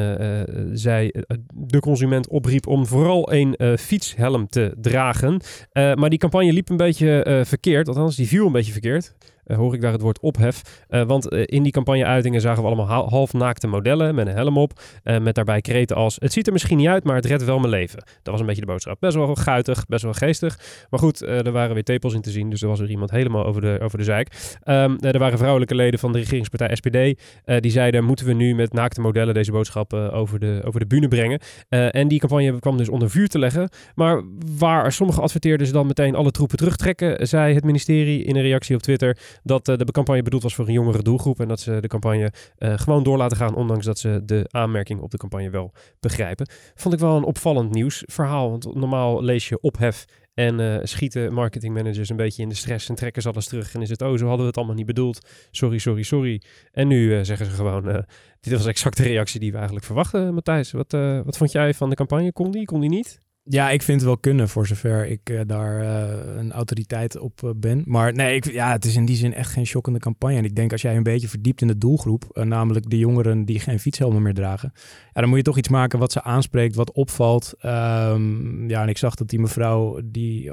zij 0.73 1.13
de 1.53 1.79
consument 1.79 2.27
opriep 2.27 2.67
om 2.67 2.85
vooral 2.85 3.33
een 3.33 3.77
fietshelm 3.79 4.47
te 4.47 4.75
dragen. 4.81 5.41
Maar 5.73 6.09
die 6.09 6.19
campagne 6.19 6.53
liep 6.53 6.69
een 6.69 6.77
beetje 6.77 7.41
verkeerd, 7.45 7.87
althans 7.87 8.15
die 8.15 8.27
viel 8.27 8.45
een 8.45 8.51
beetje 8.51 8.71
verkeerd. 8.71 9.15
Eh, 9.45 9.57
hoor 9.57 9.73
ik 9.73 9.81
daar 9.81 9.91
het 9.91 10.01
woord 10.01 10.19
ophef. 10.19 10.61
Eh, 10.87 11.03
want 11.03 11.29
eh, 11.29 11.43
in 11.45 11.63
die 11.63 11.71
campagne-uitingen 11.71 12.41
zagen 12.41 12.61
we 12.61 12.67
allemaal 12.67 12.87
ha- 12.87 13.07
halfnaakte 13.07 13.67
modellen 13.67 14.15
met 14.15 14.27
een 14.27 14.33
helm 14.33 14.57
op. 14.57 14.79
met 15.03 15.35
daarbij 15.35 15.61
kreten 15.61 15.95
als: 15.95 16.15
Het 16.19 16.33
ziet 16.33 16.47
er 16.47 16.53
misschien 16.53 16.77
niet 16.77 16.87
uit, 16.87 17.03
maar 17.03 17.15
het 17.15 17.25
redt 17.25 17.43
wel 17.43 17.59
mijn 17.59 17.69
leven. 17.69 17.97
Dat 17.97 18.31
was 18.31 18.39
een 18.39 18.45
beetje 18.45 18.61
de 18.61 18.67
boodschap. 18.67 18.99
Best 18.99 19.15
wel 19.15 19.35
guitig, 19.35 19.85
best 19.85 20.03
wel 20.03 20.13
geestig. 20.13 20.59
Maar 20.89 20.99
goed, 20.99 21.21
er 21.21 21.51
waren 21.51 21.73
weer 21.73 21.83
tepels 21.83 22.13
in 22.13 22.21
te 22.21 22.29
zien. 22.29 22.49
Dus 22.49 22.61
er 22.61 22.67
was 22.67 22.79
er 22.79 22.89
iemand 22.89 23.11
helemaal 23.11 23.45
over 23.45 23.61
de, 23.61 23.79
over 23.81 23.97
de 23.97 24.03
zeik. 24.03 24.57
Ehm, 24.63 24.95
eh, 24.99 25.13
er 25.13 25.19
waren 25.19 25.37
vrouwelijke 25.37 25.75
leden 25.75 25.99
van 25.99 26.11
de 26.11 26.17
regeringspartij 26.17 26.75
SPD. 26.75 27.21
die 27.59 27.71
zeiden: 27.71 28.03
Moeten 28.03 28.25
we 28.25 28.33
nu 28.33 28.55
met 28.55 28.73
naakte 28.73 29.01
modellen 29.01 29.33
deze 29.33 29.51
boodschap 29.51 29.93
over, 29.93 30.39
de, 30.39 30.61
over 30.65 30.79
de 30.79 30.87
bühne 30.87 31.07
brengen? 31.07 31.39
En 31.69 32.07
die 32.07 32.19
campagne 32.19 32.59
kwam 32.59 32.77
dus 32.77 32.89
onder 32.89 33.09
vuur 33.09 33.27
te 33.27 33.39
leggen. 33.39 33.69
Maar 33.95 34.21
waar 34.57 34.91
sommige 34.91 35.21
adverteerders 35.21 35.71
dan 35.71 35.87
meteen 35.87 36.15
alle 36.15 36.31
troepen 36.31 36.57
terugtrekken, 36.57 37.27
zei 37.27 37.53
het 37.53 37.63
ministerie 37.63 38.23
in 38.23 38.35
een 38.35 38.41
reactie 38.41 38.75
op 38.75 38.81
Twitter 38.81 39.17
dat 39.43 39.67
eh, 39.67 39.77
de 39.77 39.91
campagne 39.91 40.21
bedoeld 40.21 40.43
was 40.43 40.55
voor 40.55 40.67
een 40.67 40.73
jongere 40.73 41.03
doelgroep 41.03 41.39
en 41.39 41.47
dat 41.47 41.59
ze 41.59 41.79
de 41.79 41.87
campagne 41.87 42.31
eh, 42.57 42.77
gewoon 42.77 43.03
door 43.03 43.17
laten 43.17 43.37
gaan, 43.37 43.55
ondanks 43.55 43.85
dat 43.85 43.99
ze 43.99 44.21
de 44.25 44.45
aanmerking 44.51 45.01
op 45.01 45.11
de 45.11 45.17
campagne 45.17 45.49
wel 45.49 45.73
begrijpen. 45.99 46.49
Vond 46.75 46.93
ik 46.93 46.99
wel 46.99 47.17
een 47.17 47.23
opvallend 47.23 47.73
nieuwsverhaal, 47.73 48.49
want 48.49 48.75
normaal 48.75 49.23
lees 49.23 49.49
je 49.49 49.59
ophef 49.59 50.05
en 50.33 50.59
eh, 50.59 50.79
schieten 50.83 51.33
marketingmanagers 51.33 52.09
een 52.09 52.15
beetje 52.15 52.41
in 52.41 52.49
de 52.49 52.55
stress 52.55 52.89
en 52.89 52.95
trekken 52.95 53.21
ze 53.21 53.29
alles 53.29 53.47
terug 53.47 53.73
en 53.73 53.81
is 53.81 53.89
het, 53.89 54.01
oh, 54.01 54.17
zo 54.17 54.25
hadden 54.25 54.39
we 54.39 54.45
het 54.45 54.57
allemaal 54.57 54.75
niet 54.75 54.85
bedoeld. 54.85 55.27
Sorry, 55.51 55.77
sorry, 55.77 56.03
sorry. 56.03 56.41
En 56.71 56.87
nu 56.87 57.25
zeggen 57.25 57.45
ze 57.45 57.51
gewoon, 57.51 58.05
dit 58.39 58.53
was 58.53 58.65
exact 58.65 58.97
de 58.97 59.03
reactie 59.03 59.39
die 59.39 59.49
we 59.49 59.55
eigenlijk 59.55 59.85
verwachten, 59.85 60.33
Matthijs. 60.33 60.71
Wat, 60.71 60.91
wat 61.25 61.37
vond 61.37 61.51
jij 61.51 61.73
van 61.73 61.89
de 61.89 61.95
campagne? 61.95 62.31
Kon 62.31 62.51
die, 62.51 62.65
kon 62.65 62.79
die 62.79 62.89
niet? 62.89 63.21
Ja, 63.51 63.69
ik 63.69 63.81
vind 63.81 63.97
het 63.97 64.07
wel 64.07 64.17
kunnen 64.17 64.49
voor 64.49 64.67
zover 64.67 65.07
ik 65.07 65.29
eh, 65.29 65.39
daar 65.45 65.81
eh, 65.81 66.37
een 66.37 66.51
autoriteit 66.51 67.19
op 67.19 67.43
eh, 67.43 67.49
ben. 67.55 67.83
Maar 67.85 68.13
nee, 68.13 68.35
ik, 68.35 68.51
ja, 68.51 68.71
het 68.71 68.85
is 68.85 68.95
in 68.95 69.05
die 69.05 69.15
zin 69.15 69.33
echt 69.33 69.51
geen 69.51 69.65
shockende 69.65 69.99
campagne. 69.99 70.37
En 70.37 70.45
ik 70.45 70.55
denk 70.55 70.71
als 70.71 70.81
jij 70.81 70.95
een 70.95 71.03
beetje 71.03 71.27
verdiept 71.27 71.61
in 71.61 71.67
de 71.67 71.77
doelgroep, 71.77 72.23
namelijk 72.43 72.89
de 72.89 72.97
jongeren 72.97 73.45
die 73.45 73.59
geen 73.59 73.79
fietshelmen 73.79 74.21
meer 74.21 74.33
dragen, 74.33 74.73
ja, 75.13 75.21
dan 75.21 75.29
moet 75.29 75.37
je 75.37 75.43
toch 75.43 75.57
iets 75.57 75.69
maken 75.69 75.99
wat 75.99 76.11
ze 76.11 76.23
aanspreekt, 76.23 76.75
wat 76.75 76.91
opvalt. 76.91 77.53
Ehm, 77.59 78.69
ja, 78.69 78.81
en 78.81 78.89
ik 78.89 78.97
zag 78.97 79.15
dat 79.15 79.29
die 79.29 79.39
mevrouw 79.39 79.99
die, 80.03 80.51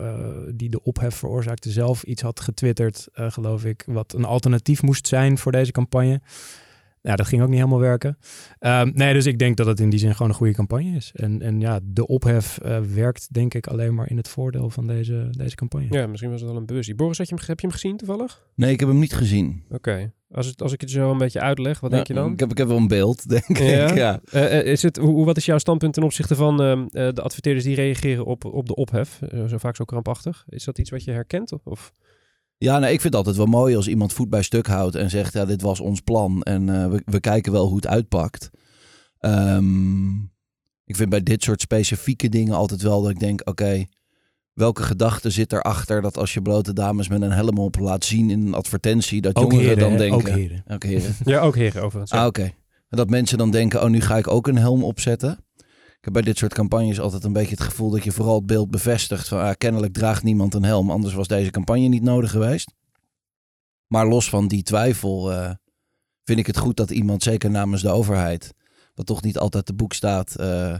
die 0.54 0.70
de 0.70 0.82
ophef 0.82 1.14
veroorzaakte 1.14 1.70
zelf 1.70 2.02
iets 2.02 2.22
had 2.22 2.40
getwitterd, 2.40 3.08
geloof 3.12 3.64
ik, 3.64 3.84
wat 3.86 4.12
een 4.12 4.24
alternatief 4.24 4.82
moest 4.82 5.06
zijn 5.06 5.38
voor 5.38 5.52
deze 5.52 5.72
campagne. 5.72 6.20
Ja, 7.08 7.16
dat 7.16 7.26
ging 7.26 7.42
ook 7.42 7.48
niet 7.48 7.56
helemaal 7.58 7.80
werken. 7.80 8.18
Ehm, 8.58 8.90
nee, 8.94 9.12
dus 9.12 9.26
ik 9.26 9.38
denk 9.38 9.56
dat 9.56 9.66
het 9.66 9.80
in 9.80 9.90
die 9.90 9.98
zin 9.98 10.12
gewoon 10.12 10.28
een 10.28 10.34
goede 10.34 10.52
campagne 10.52 10.96
is. 10.96 11.12
En, 11.14 11.42
en 11.42 11.60
ja, 11.60 11.80
de 11.82 12.06
ophef 12.06 12.58
eh, 12.58 12.80
werkt 12.80 13.32
denk 13.32 13.54
ik 13.54 13.66
alleen 13.66 13.94
maar 13.94 14.10
in 14.10 14.16
het 14.16 14.28
voordeel 14.28 14.70
van 14.70 14.86
deze, 14.86 15.28
deze 15.30 15.54
campagne. 15.56 15.86
Ja, 15.90 16.06
misschien 16.06 16.30
was 16.30 16.40
het 16.40 16.50
wel 16.50 16.58
een 16.58 16.66
bewustie. 16.66 16.94
Boris, 16.94 17.18
had 17.18 17.28
je 17.28 17.34
hem, 17.34 17.44
heb 17.46 17.60
je 17.60 17.66
hem 17.66 17.74
gezien 17.76 17.96
toevallig? 17.96 18.42
Nee, 18.54 18.72
ik 18.72 18.80
heb 18.80 18.88
hem 18.88 18.98
niet 18.98 19.14
gezien. 19.14 19.64
Oké. 19.70 20.12
Als, 20.30 20.46
het, 20.46 20.62
als 20.62 20.72
ik 20.72 20.80
het 20.80 20.90
zo 20.90 21.10
een 21.10 21.18
beetje 21.18 21.40
uitleg, 21.40 21.80
wat 21.80 21.90
Ja, 21.90 21.96
denk 21.96 22.08
je 22.08 22.14
dan? 22.14 22.32
Ik 22.32 22.40
heb, 22.40 22.50
ik 22.50 22.58
heb 22.58 22.68
wel 22.68 22.76
een 22.76 22.88
beeld, 22.88 23.28
denk 23.28 23.58
Ja? 23.58 23.90
ik. 23.90 23.96
Ja. 23.96 24.20
Eh, 24.30 24.58
eh, 24.58 24.66
is 24.66 24.82
het, 24.82 24.96
hoe, 24.96 25.24
wat 25.24 25.36
is 25.36 25.44
jouw 25.46 25.58
standpunt 25.58 25.92
ten 25.94 26.02
opzichte 26.02 26.34
van 26.34 26.62
ehm, 26.62 26.80
eh, 26.90 27.12
de 27.12 27.22
adverteerders 27.22 27.64
die 27.64 27.74
reageren 27.74 28.24
op, 28.24 28.44
op 28.44 28.66
de 28.66 28.74
ophef? 28.74 29.18
Zo 29.48 29.58
vaak 29.58 29.76
zo 29.76 29.84
krampachtig. 29.84 30.44
Is 30.48 30.64
dat 30.64 30.78
iets 30.78 30.90
wat 30.90 31.04
je 31.04 31.10
herkent? 31.10 31.52
Of- 31.52 31.64
Of? 31.66 31.92
Ja, 32.58 32.78
nee, 32.78 32.92
ik 32.92 33.00
vind 33.00 33.14
het 33.14 33.26
altijd 33.26 33.36
wel 33.36 33.60
mooi 33.60 33.76
als 33.76 33.88
iemand 33.88 34.12
voet 34.12 34.30
bij 34.30 34.42
stuk 34.42 34.66
houdt 34.66 34.94
en 34.94 35.10
zegt, 35.10 35.32
ja, 35.32 35.44
dit 35.44 35.62
was 35.62 35.80
ons 35.80 36.00
plan 36.00 36.42
en 36.42 36.68
eh, 36.68 36.90
we, 36.90 37.02
we 37.04 37.20
kijken 37.20 37.52
wel 37.52 37.66
hoe 37.66 37.76
het 37.76 37.86
uitpakt. 37.86 38.50
Ehm, 39.18 40.08
ik 40.84 40.96
vind 40.96 41.08
bij 41.08 41.22
dit 41.22 41.42
soort 41.42 41.60
specifieke 41.60 42.28
dingen 42.28 42.54
altijd 42.54 42.82
wel 42.82 43.02
dat 43.02 43.10
ik 43.10 43.18
denk, 43.18 43.48
oké, 43.48 43.84
welke 44.52 44.82
gedachte 44.82 45.30
zit 45.30 45.52
erachter 45.52 46.02
dat 46.02 46.18
als 46.18 46.34
je 46.34 46.42
blote 46.42 46.72
dames 46.72 47.08
met 47.08 47.22
een 47.22 47.32
helm 47.32 47.58
op 47.58 47.78
laat 47.78 48.04
zien 48.04 48.30
in 48.30 48.46
een 48.46 48.54
advertentie, 48.54 49.20
dat 49.20 49.36
Ook 49.36 49.42
jongeren 49.52 49.64
heren, 49.64 49.82
dan 49.82 49.92
hè? 49.92 49.98
denken... 49.98 50.18
Ook 50.18 50.38
heren. 50.38 50.64
Ook 50.68 50.82
heren. 50.82 51.14
Ja, 51.24 51.40
ook 51.40 51.56
heren 51.56 51.82
overigens. 51.82 52.12
Ah, 52.12 52.26
oké. 52.26 52.42
En 52.88 52.96
Dat 52.96 53.10
mensen 53.10 53.38
dan 53.38 53.50
denken, 53.50 53.82
oh, 53.82 53.88
nu 53.88 54.00
ga 54.00 54.16
ik 54.16 54.28
ook 54.28 54.46
een 54.46 54.58
helm 54.58 54.84
opzetten. 54.84 55.38
Ik 55.98 56.04
heb 56.04 56.12
bij 56.12 56.22
dit 56.22 56.38
soort 56.38 56.54
campagnes 56.54 57.00
altijd 57.00 57.24
een 57.24 57.32
beetje 57.32 57.54
het 57.54 57.64
gevoel 57.64 57.90
dat 57.90 58.04
je 58.04 58.12
vooral 58.12 58.34
het 58.34 58.46
beeld 58.46 58.70
bevestigt 58.70 59.28
van, 59.28 59.40
ah, 59.40 59.54
kennelijk 59.58 59.92
draagt 59.92 60.22
niemand 60.22 60.54
een 60.54 60.62
helm, 60.62 60.90
anders 60.90 61.14
was 61.14 61.28
deze 61.28 61.50
campagne 61.50 61.88
niet 61.88 62.02
nodig 62.02 62.30
geweest. 62.30 62.74
Maar 63.86 64.06
los 64.06 64.28
van 64.28 64.48
die 64.48 64.62
twijfel 64.62 65.32
eh, 65.32 65.50
vind 66.24 66.38
ik 66.38 66.46
het 66.46 66.58
goed 66.58 66.76
dat 66.76 66.90
iemand, 66.90 67.22
zeker 67.22 67.50
namens 67.50 67.82
de 67.82 67.88
overheid, 67.88 68.54
wat 68.94 69.06
toch 69.06 69.22
niet 69.22 69.38
altijd 69.38 69.66
te 69.66 69.74
boek 69.74 69.92
staat 69.92 70.36
eh, 70.36 70.72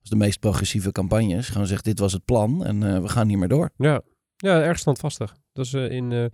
als 0.00 0.10
de 0.10 0.16
meest 0.16 0.40
progressieve 0.40 0.92
campagnes, 0.92 1.48
gewoon 1.48 1.66
zegt, 1.66 1.84
dit 1.84 1.98
was 1.98 2.12
het 2.12 2.24
plan 2.24 2.64
en 2.64 2.82
eh, 2.82 3.00
we 3.00 3.08
gaan 3.08 3.28
hiermee 3.28 3.48
door. 3.48 3.70
Ja. 3.76 4.00
ja, 4.36 4.62
erg 4.62 4.78
standvastig. 4.78 5.36
Dat 5.54 5.72
eh, 5.72 5.90
in, 5.90 6.12
eh, 6.12 6.24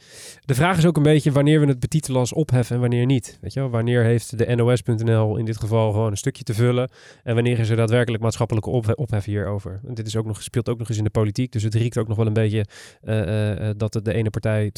de 0.44 0.54
vraag 0.54 0.78
is 0.78 0.86
ook 0.86 0.96
een 0.96 1.02
beetje 1.02 1.32
wanneer 1.32 1.60
we 1.60 1.66
het 1.66 1.80
betitelen 1.80 2.20
als 2.20 2.32
ophef 2.32 2.70
en 2.70 2.80
wanneer 2.80 3.06
niet. 3.06 3.38
Weet 3.40 3.52
je 3.52 3.60
wel? 3.60 3.70
Wanneer 3.70 4.04
heeft 4.04 4.38
de 4.38 4.54
NOS.nl 4.54 5.36
in 5.36 5.44
dit 5.44 5.56
geval 5.56 5.92
gewoon 5.92 6.10
een 6.10 6.16
stukje 6.16 6.42
te 6.42 6.54
vullen 6.54 6.90
en 7.22 7.34
wanneer 7.34 7.58
is 7.58 7.70
er 7.70 7.76
daadwerkelijk 7.76 8.22
maatschappelijke 8.22 8.70
ophef, 8.70 8.94
ophef 8.94 9.24
hierover. 9.24 9.80
En 9.86 9.94
dit 9.94 10.06
is 10.06 10.16
ook 10.16 10.26
nog, 10.26 10.42
speelt 10.42 10.68
ook 10.68 10.78
nog 10.78 10.88
eens 10.88 10.98
in 10.98 11.04
de 11.04 11.10
politiek, 11.10 11.52
dus 11.52 11.62
het 11.62 11.74
riekt 11.74 11.98
ook 11.98 12.08
nog 12.08 12.16
wel 12.16 12.26
een 12.26 12.32
beetje 12.32 12.64
eh, 13.00 13.70
dat 13.76 13.92
de, 13.92 14.12
ene 14.12 14.30
partij 14.30 14.70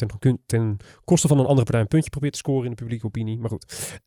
ten, 0.45 0.77
koste 1.03 1.27
van 1.27 1.37
een 1.39 1.45
andere 1.45 1.63
partij 1.63 1.81
een 1.81 1.87
puntje 1.87 2.09
probeert 2.09 2.33
te 2.33 2.39
scoren 2.39 2.63
in 2.63 2.69
de 2.69 2.75
publieke 2.75 3.05
opinie. 3.05 3.39
Maar 3.39 3.49
goed, 3.49 3.99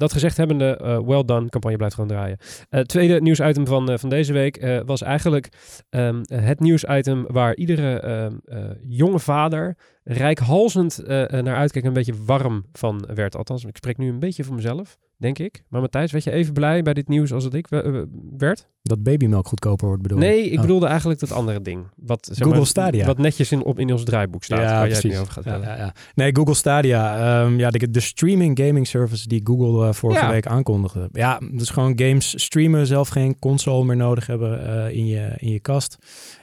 dat 0.00 0.12
gezegd 0.12 0.36
hebbende, 0.36 0.76
eh 0.76 0.98
well 0.98 1.24
done, 1.24 1.48
campagne 1.48 1.76
blijft 1.76 1.94
gewoon 1.94 2.10
draaien. 2.10 2.38
Eh, 2.68 2.80
tweede 2.80 3.20
nieuwsitem 3.20 3.66
van, 3.66 3.98
van 3.98 4.08
deze 4.08 4.32
week 4.32 4.82
was 4.86 5.02
eigenlijk 5.02 5.48
ehm, 5.90 6.22
het 6.26 6.60
nieuwsitem 6.60 7.24
waar 7.26 7.56
iedere 7.56 8.00
ehm, 8.00 8.36
eh, 8.44 8.58
jonge 8.88 9.18
vader 9.18 9.61
together 9.62 9.76
rijkhalzend 10.04 10.98
eh, 10.98 11.22
eh, 11.38 11.44
naar 11.44 11.56
uitkijkt 11.56 11.86
en 11.88 11.96
een 11.96 12.04
beetje 12.04 12.24
warm 12.24 12.64
van 12.72 13.08
werd. 13.14 13.36
Althans, 13.36 13.64
ik 13.64 13.76
spreek 13.76 13.98
nu 13.98 14.08
een 14.08 14.18
beetje 14.18 14.44
voor 14.44 14.54
mezelf. 14.54 14.98
denk 15.16 15.38
ik. 15.38 15.62
Maar 15.68 15.80
Matthijs, 15.80 16.12
werd 16.12 16.24
je 16.24 16.30
even 16.30 16.52
blij 16.52 16.82
bij 16.82 16.94
dit 16.94 17.08
nieuws 17.08 17.32
als 17.32 17.44
het 17.44 17.54
ik 17.54 17.66
eh, 17.70 18.02
werd? 18.36 18.68
Dat 18.82 19.02
babymelk 19.02 19.46
goedkoper 19.46 19.86
wordt 19.86 20.02
bedoeld. 20.02 20.20
Nee, 20.20 20.44
ik 20.44 20.54
Oh. 20.54 20.60
bedoelde 20.60 20.86
eigenlijk 20.86 21.20
dat 21.20 21.32
andere 21.32 21.60
ding. 21.62 21.86
Wat, 21.96 22.26
zeg 22.26 22.38
Google 22.38 22.56
maar, 22.56 22.66
Stadia. 22.66 23.06
Wat 23.06 23.18
netjes 23.18 23.52
in, 23.52 23.62
op, 23.64 23.78
in 23.78 23.92
ons 23.92 24.04
draaiboek 24.04 24.44
staat. 24.44 24.58
waar 24.58 24.88
jij 24.88 24.96
het 25.10 25.20
over 25.20 25.32
gaat 25.32 25.44
ja, 25.44 25.56
ja, 25.56 25.76
ja. 25.76 25.94
Nee, 26.14 26.36
Google 26.36 26.54
Stadia. 26.54 27.42
ehm, 27.44 27.58
ja, 27.58 27.70
de, 27.70 27.90
de 27.90 28.00
streaming 28.00 28.58
gaming 28.62 28.86
service 28.86 29.28
die 29.28 29.40
Google 29.44 29.94
vorige 29.94 30.24
Ja. 30.24 30.30
week 30.30 30.46
aankondigde. 30.46 31.08
Ja, 31.12 31.40
dus 31.52 31.70
gewoon 31.70 31.92
games 31.98 32.42
streamen, 32.42 32.86
zelf 32.86 33.08
geen 33.08 33.38
console 33.38 33.84
meer 33.84 33.96
nodig 33.96 34.26
hebben 34.26 34.92
in, 34.94 35.06
je, 35.06 35.34
in 35.36 35.50
je 35.50 35.60
kast. 35.60 35.96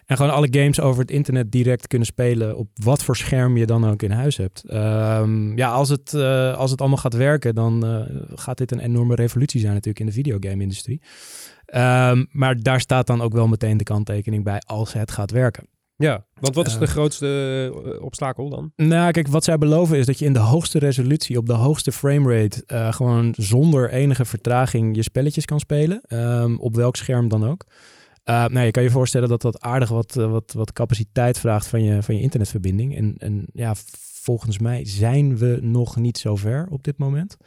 En 0.06 0.16
gewoon 0.16 0.32
alle 0.34 0.48
games 0.51 0.80
over 0.80 1.01
het 1.01 1.12
internet 1.12 1.51
direct 1.51 1.88
kunnen 1.88 2.08
spelen 2.08 2.58
op 2.58 2.68
wat 2.74 3.04
voor 3.04 3.16
scherm 3.16 3.49
je 3.58 3.65
dan 3.65 3.89
ook 3.89 4.01
in 4.01 4.12
huis 4.12 4.38
hebt. 4.38 4.63
Ehm, 4.68 5.58
ja, 5.58 5.72
als 5.72 5.89
het, 5.89 6.13
eh, 6.13 6.58
als 6.58 6.72
het 6.72 6.79
allemaal 6.79 6.98
gaat 6.98 7.13
werken, 7.13 7.56
dan 7.56 7.86
eh, 7.86 8.15
gaat 8.36 8.58
dit 8.58 8.72
een 8.72 8.79
enorme 8.79 9.15
revolutie 9.15 9.60
zijn 9.60 9.74
natuurlijk 9.74 10.00
in 10.00 10.06
de 10.06 10.12
videogame-industrie. 10.12 11.01
Ehm, 11.65 12.25
maar 12.32 12.58
daar 12.62 12.79
staat 12.79 13.08
dan 13.08 13.22
ook 13.22 13.34
wel 13.34 13.48
meteen 13.48 13.77
de 13.77 13.84
kanttekening 13.84 14.44
bij 14.44 14.60
als 14.65 14.94
het 14.94 15.12
gaat 15.12 15.32
werken. 15.32 15.68
Ja, 15.96 16.25
want 16.39 16.56
wat 16.56 16.68
is 16.68 16.77
de 16.77 16.88
grootste 16.88 17.27
eh, 17.84 18.03
obstakel 18.03 18.50
dan? 18.50 18.72
Nou, 18.75 19.12
kijk, 19.12 19.27
wat 19.27 19.44
zij 19.44 19.58
beloven 19.58 19.98
is 19.98 20.06
dat 20.06 20.20
je 20.20 20.25
in 20.25 20.34
de 20.34 20.39
hoogste 20.39 20.79
resolutie, 20.79 21.38
op 21.38 21.46
de 21.46 21.53
hoogste 21.53 21.91
framerate, 21.91 22.63
gewoon 22.94 23.34
zonder 23.38 23.89
enige 23.89 24.25
vertraging 24.25 24.96
je 24.96 25.03
spelletjes 25.03 25.46
kan 25.46 25.60
spelen. 25.60 26.01
Ehm, 26.01 26.56
op 26.56 26.75
welk 26.75 26.96
scherm 26.96 27.27
dan 27.27 27.48
ook. 27.48 27.65
Eh, 28.29 28.45
nou, 28.45 28.65
je 28.65 28.71
kan 28.71 28.83
je 28.83 28.89
voorstellen 28.89 29.29
dat 29.29 29.41
dat 29.41 29.62
aardig 29.62 29.89
wat, 29.89 30.17
eh, 30.17 30.31
wat, 30.31 30.53
wat 30.53 30.74
capaciteit 30.74 31.39
vraagt 31.39 31.67
van 31.67 31.83
je, 31.83 32.03
van 32.03 32.15
je 32.15 32.21
internetverbinding. 32.21 32.95
En, 32.95 33.15
en 33.17 33.45
ja, 33.53 33.74
volgens 34.21 34.59
mij 34.59 34.86
zijn 34.86 35.38
we 35.38 35.59
nog 35.62 35.95
niet 35.95 36.17
zo 36.17 36.36
ver 36.36 36.67
op 36.69 36.83
dit 36.83 36.98
moment. 36.98 37.38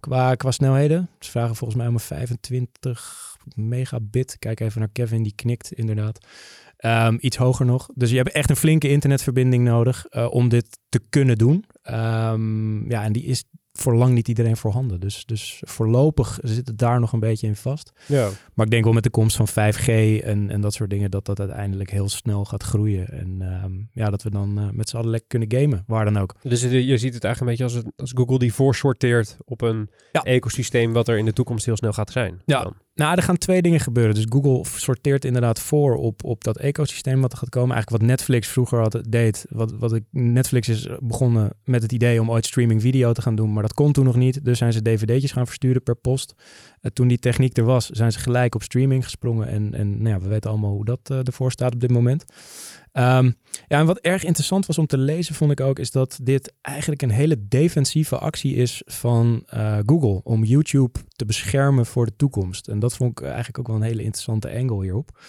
Qua, 0.00 0.34
qua 0.34 0.50
snelheden. 0.50 1.08
Ze 1.18 1.30
vragen 1.30 1.56
volgens 1.56 1.78
mij 1.78 1.88
om 1.88 1.94
een 1.94 2.00
25 2.00 3.36
megabit. 3.54 4.38
Kijk 4.38 4.60
even 4.60 4.80
naar 4.80 4.88
Kevin, 4.92 5.22
die 5.22 5.34
knikt 5.34 5.72
inderdaad. 5.72 6.26
Ehm, 6.76 7.16
iets 7.20 7.36
hoger 7.36 7.66
nog. 7.66 7.88
Dus 7.94 8.10
je 8.10 8.16
hebt 8.16 8.32
echt 8.32 8.50
een 8.50 8.56
flinke 8.56 8.88
internetverbinding 8.88 9.64
nodig 9.64 10.06
eh, 10.06 10.26
om 10.30 10.48
dit 10.48 10.78
te 10.88 11.00
kunnen 11.08 11.38
doen. 11.38 11.64
Ehm, 11.82 12.90
ja, 12.90 13.04
en 13.04 13.12
die 13.12 13.24
is 13.24 13.44
voor 13.72 13.94
lang 13.94 14.14
niet 14.14 14.28
iedereen 14.28 14.56
voorhanden. 14.56 15.00
Dus, 15.00 15.24
dus 15.24 15.62
voorlopig 15.66 16.38
zit 16.42 16.66
het 16.66 16.78
daar 16.78 17.00
nog 17.00 17.12
een 17.12 17.20
beetje 17.20 17.46
in 17.46 17.56
vast. 17.56 17.92
Ja. 18.06 18.28
Maar 18.54 18.64
ik 18.66 18.72
denk 18.72 18.84
wel 18.84 18.92
met 18.92 19.02
de 19.02 19.10
komst 19.10 19.36
van 19.36 19.48
5G 19.48 19.86
en, 20.24 20.50
en 20.50 20.60
dat 20.60 20.74
soort 20.74 20.90
dingen, 20.90 21.10
dat 21.10 21.24
dat 21.24 21.40
uiteindelijk 21.40 21.90
heel 21.90 22.08
snel 22.08 22.44
gaat 22.44 22.62
groeien. 22.62 23.08
En 23.08 23.36
ehm, 23.40 23.72
ja, 23.92 24.10
dat 24.10 24.22
we 24.22 24.30
dan 24.30 24.58
eh, 24.58 24.68
met 24.70 24.88
z'n 24.88 24.96
allen 24.96 25.10
lekker 25.10 25.28
kunnen 25.28 25.60
gamen, 25.60 25.84
waar 25.86 26.04
dan 26.04 26.18
ook. 26.18 26.34
Dus 26.42 26.62
je 26.62 26.86
je 26.86 26.98
ziet 26.98 27.14
het 27.14 27.24
eigenlijk 27.24 27.60
een 27.60 27.66
beetje 27.66 27.78
als, 27.80 27.92
als 27.96 28.12
Google 28.14 28.38
die 28.38 28.54
voorsorteert 28.54 29.36
op 29.44 29.60
een 29.60 29.90
Ja. 30.12 30.22
ecosysteem 30.22 30.92
wat 30.92 31.08
er 31.08 31.18
in 31.18 31.24
de 31.24 31.32
toekomst 31.32 31.64
heel 31.66 31.76
snel 31.76 31.92
gaat 31.92 32.10
zijn. 32.10 32.42
Ja. 32.44 32.62
Dan. 32.62 32.74
Nou, 32.94 33.16
er 33.16 33.22
gaan 33.22 33.38
twee 33.38 33.62
dingen 33.62 33.80
gebeuren. 33.80 34.14
Dus 34.14 34.26
Google 34.28 34.64
sorteert 34.78 35.24
inderdaad 35.24 35.60
voor 35.60 35.96
op, 35.96 36.24
op 36.24 36.44
dat 36.44 36.58
ecosysteem 36.58 37.20
wat 37.20 37.32
er 37.32 37.38
gaat 37.38 37.48
komen. 37.48 37.74
Eigenlijk 37.74 38.02
wat 38.02 38.10
Netflix 38.10 38.48
vroeger 38.48 38.78
had, 38.78 39.02
deed. 39.08 39.46
Wat, 39.48 39.72
wat 39.72 39.94
ik, 39.94 40.04
Netflix 40.10 40.68
is 40.68 40.88
begonnen 41.00 41.50
met 41.64 41.82
het 41.82 41.92
idee 41.92 42.20
om 42.20 42.30
ooit 42.30 42.46
streaming 42.46 42.80
video 42.80 43.12
te 43.12 43.22
gaan 43.22 43.34
doen. 43.34 43.52
Maar 43.52 43.62
dat 43.62 43.74
kon 43.74 43.92
toen 43.92 44.04
nog 44.04 44.16
niet. 44.16 44.44
Dus 44.44 44.58
zijn 44.58 44.72
ze 44.72 44.82
dvd'tjes 44.82 45.32
gaan 45.32 45.46
versturen 45.46 45.82
per 45.82 45.96
post. 45.96 46.34
Eh, 46.80 46.90
toen 46.90 47.08
die 47.08 47.18
techniek 47.18 47.56
er 47.56 47.64
was, 47.64 47.88
zijn 47.88 48.12
ze 48.12 48.18
gelijk 48.18 48.54
op 48.54 48.62
streaming 48.62 49.04
gesprongen. 49.04 49.48
En, 49.48 49.74
en 49.74 50.02
nou 50.02 50.14
ja, 50.14 50.20
we 50.20 50.28
weten 50.28 50.50
allemaal 50.50 50.72
hoe 50.72 50.84
dat 50.84 51.10
eh, 51.10 51.18
ervoor 51.24 51.50
staat 51.50 51.74
op 51.74 51.80
dit 51.80 51.90
moment. 51.90 52.24
Ehm, 52.92 53.30
ja, 53.68 53.78
en 53.78 53.86
wat 53.86 53.98
erg 53.98 54.24
interessant 54.24 54.66
was 54.66 54.78
om 54.78 54.86
te 54.86 54.98
lezen, 54.98 55.34
vond 55.34 55.50
ik 55.50 55.60
ook, 55.60 55.78
is 55.78 55.90
dat 55.90 56.18
dit 56.22 56.54
eigenlijk 56.60 57.02
een 57.02 57.10
hele 57.10 57.48
defensieve 57.48 58.18
actie 58.18 58.54
is 58.54 58.82
van 58.84 59.42
eh, 59.46 59.78
Google 59.86 60.20
om 60.22 60.44
YouTube 60.44 60.98
te 61.08 61.24
beschermen 61.24 61.86
voor 61.86 62.06
de 62.06 62.16
toekomst. 62.16 62.68
En 62.68 62.78
dat 62.78 62.96
vond 62.96 63.20
ik 63.20 63.26
eigenlijk 63.26 63.58
ook 63.58 63.66
wel 63.66 63.76
een 63.76 63.82
hele 63.82 64.02
interessante 64.02 64.54
angle 64.54 64.82
hierop. 64.82 65.20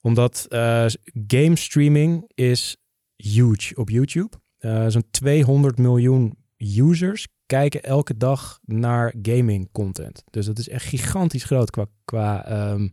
Omdat 0.00 0.46
eh, 0.48 0.86
game 1.26 1.56
streaming 1.56 2.30
is 2.34 2.76
huge 3.16 3.74
op 3.74 3.90
YouTube. 3.90 4.36
Eh, 4.58 4.86
Zo'n 4.88 5.04
200 5.10 5.78
miljoen 5.78 6.36
users 6.56 7.26
kijken 7.46 7.82
elke 7.82 8.16
dag 8.16 8.58
naar 8.64 9.14
gaming 9.22 9.68
content. 9.72 10.24
Dus 10.30 10.46
dat 10.46 10.58
is 10.58 10.68
echt 10.68 10.84
gigantisch 10.84 11.44
groot 11.44 11.70
qua, 11.70 11.86
qua 12.04 12.44
ehm, 12.44 12.88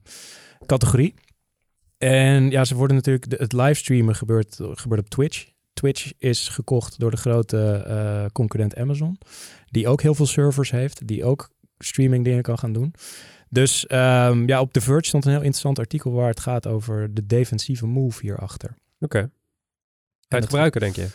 categorie. 0.66 1.14
En 2.00 2.50
ja, 2.50 2.66
ze 2.66 2.76
worden 2.76 2.96
natuurlijk, 2.96 3.30
de, 3.30 3.36
het 3.40 3.54
livestreamen 3.54 4.16
gebeurt, 4.16 4.60
gebeurt 4.62 5.02
op 5.02 5.10
Twitch. 5.10 5.50
Twitch 5.74 6.12
is 6.18 6.48
gekocht 6.48 7.00
door 7.00 7.12
de 7.12 7.18
grote 7.18 7.72
eh, 7.72 8.26
concurrent 8.34 8.76
Amazon, 8.76 9.18
die 9.70 9.88
ook 9.88 10.02
heel 10.02 10.16
veel 10.16 10.26
servers 10.26 10.72
heeft, 10.72 11.08
die 11.08 11.24
ook 11.24 11.50
streaming 11.78 12.24
dingen 12.24 12.42
kan 12.44 12.58
gaan 12.58 12.74
doen. 12.74 12.94
Dus 13.50 13.88
ehm, 13.88 14.48
ja, 14.48 14.62
op 14.62 14.74
The 14.74 14.82
Verge 14.82 15.06
stond 15.08 15.26
een 15.26 15.32
heel 15.32 15.40
interessant 15.40 15.80
artikel 15.80 16.12
waar 16.12 16.28
het 16.30 16.40
gaat 16.40 16.68
over 16.68 17.14
de 17.14 17.26
defensieve 17.26 17.86
move 17.88 18.22
hierachter. 18.22 18.76
Oké. 19.00 19.18
Ga 19.20 19.30
je 20.28 20.36
het 20.36 20.46
gebruiken, 20.46 20.82
denk 20.82 20.96
je? 20.96 21.08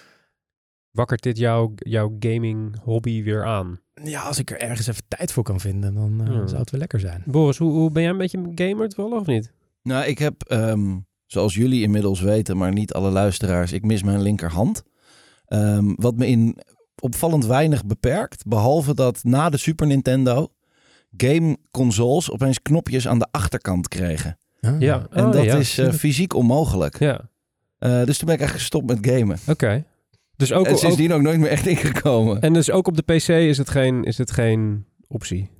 Wakkert 0.90 1.22
dit 1.22 1.38
jouw, 1.38 1.72
jouw 1.76 2.16
gaming 2.18 2.80
hobby 2.82 3.22
weer 3.22 3.44
aan? 3.44 3.80
Ja, 4.02 4.22
als 4.22 4.38
ik 4.38 4.50
er 4.50 4.60
ergens 4.60 4.86
even 4.86 5.02
tijd 5.08 5.32
voor 5.32 5.42
kan 5.42 5.60
vinden, 5.60 5.94
dan 5.94 6.20
eh, 6.20 6.26
Hmm. 6.26 6.48
zou 6.48 6.60
het 6.60 6.70
wel 6.70 6.80
lekker 6.80 7.00
zijn. 7.00 7.22
Boris, 7.26 7.58
hoe, 7.58 7.72
hoe 7.72 7.90
ben 7.90 8.02
jij 8.02 8.10
een 8.10 8.18
beetje 8.18 8.38
een 8.38 8.52
gamer 8.54 8.88
toevallig 8.88 9.20
of 9.20 9.26
niet? 9.26 9.52
Nou, 9.84 10.04
ik 10.06 10.18
heb, 10.18 10.42
ehm, 10.42 10.96
zoals 11.26 11.54
jullie 11.54 11.82
inmiddels 11.82 12.20
weten, 12.20 12.56
maar 12.56 12.72
niet 12.72 12.92
alle 12.92 13.10
luisteraars, 13.10 13.72
ik 13.72 13.84
mis 13.84 14.02
mijn 14.02 14.22
linkerhand. 14.22 14.82
Ehm, 15.46 15.92
wat 15.96 16.16
me 16.16 16.26
in 16.26 16.56
opvallend 17.00 17.46
weinig 17.46 17.84
beperkt, 17.84 18.46
behalve 18.46 18.94
dat 18.94 19.24
na 19.24 19.50
de 19.50 19.56
Super 19.56 19.86
Nintendo 19.86 20.48
game 21.16 21.56
consoles 21.70 22.30
opeens 22.30 22.62
knopjes 22.62 23.08
aan 23.08 23.18
de 23.18 23.28
achterkant 23.30 23.88
kregen. 23.88 24.38
Ah. 24.60 24.80
Ja. 24.80 25.06
En 25.10 25.26
Oh, 25.26 25.32
dat 25.32 25.44
ja, 25.44 25.56
is 25.56 25.78
eh, 25.78 25.92
fysiek 25.92 26.34
onmogelijk. 26.34 26.98
Ja, 26.98 27.30
Eh, 27.78 28.04
dus 28.04 28.18
toen 28.18 28.26
ben 28.26 28.34
ik 28.34 28.40
eigenlijk 28.40 28.52
gestopt 28.58 28.86
met 28.86 28.98
gamen. 29.06 29.38
oké. 29.48 29.84
Dus 30.36 30.52
ook, 30.52 30.66
en 30.66 30.72
ook, 30.72 30.78
sindsdien 30.78 31.12
ook 31.12 31.22
nooit 31.22 31.38
meer 31.38 31.48
echt 31.50 31.66
ingekomen. 31.66 32.40
en 32.40 32.52
dus 32.52 32.70
ook 32.70 32.86
op 32.86 32.96
de 32.96 33.02
PC 33.02 33.28
is 33.28 33.58
het 33.58 33.70
geen, 33.70 34.04
is 34.04 34.18
het 34.18 34.30
geen 34.30 34.86
optie? 35.08 35.50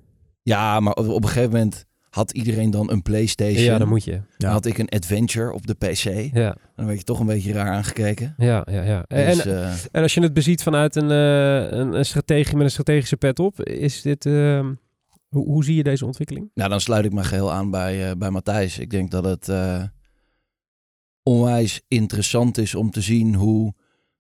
Ja, 0.43 0.81
maar 0.81 0.93
op, 0.95 1.09
op 1.09 1.23
een 1.23 1.29
gegeven 1.29 1.53
moment 1.53 1.87
had 2.15 2.31
iedereen 2.31 2.71
dan 2.71 2.91
een 2.91 3.03
PlayStation. 3.03 3.65
Ja, 3.65 3.79
dan 3.79 3.89
moet 3.89 4.05
je. 4.05 4.21
Ja. 4.37 4.51
had 4.51 4.67
ik 4.67 4.79
een 4.79 4.89
Adventure 4.89 5.53
op 5.53 5.67
de 5.67 5.75
PC. 5.75 6.35
Ja, 6.35 6.57
Dan 6.77 6.87
werd 6.87 6.99
je 6.99 7.05
toch 7.05 7.21
een 7.21 7.27
beetje 7.27 7.53
raar 7.53 7.71
aangekeken. 7.73 8.35
ja, 8.39 8.67
ja. 8.71 8.83
ja. 8.83 9.05
En, 9.09 9.27
Dus, 9.37 9.45
eh, 9.47 9.73
en 9.93 10.03
als 10.03 10.15
je 10.15 10.21
het 10.21 10.33
beziet 10.33 10.63
vanuit 10.63 10.97
een, 10.97 11.11
eh, 11.11 11.79
een, 11.79 11.93
een 11.93 12.05
strategie 12.05 12.57
met 12.57 12.65
een 12.65 12.71
strategische 12.71 13.17
pet 13.17 13.39
op, 13.39 13.63
is 13.63 14.03
dit... 14.03 14.27
ehm, 14.27 14.73
hoe, 15.29 15.45
hoe 15.47 15.65
zie 15.65 15.75
je 15.77 15.83
deze 15.83 16.07
ontwikkeling? 16.07 16.51
Nou, 16.55 16.71
dan 16.71 16.81
sluit 16.81 17.05
ik 17.05 17.13
me 17.13 17.25
geheel 17.25 17.53
aan 17.53 17.71
bij, 17.71 18.11
eh, 18.11 18.17
bij 18.17 18.31
Matthijs. 18.31 18.79
Ik 18.79 18.91
denk 18.91 19.11
dat 19.11 19.25
het 19.25 19.49
eh, 19.49 19.83
onwijs 21.23 21.83
interessant 21.89 22.59
is 22.59 22.75
om 22.75 22.91
te 22.91 23.01
zien 23.01 23.35
hoe 23.35 23.75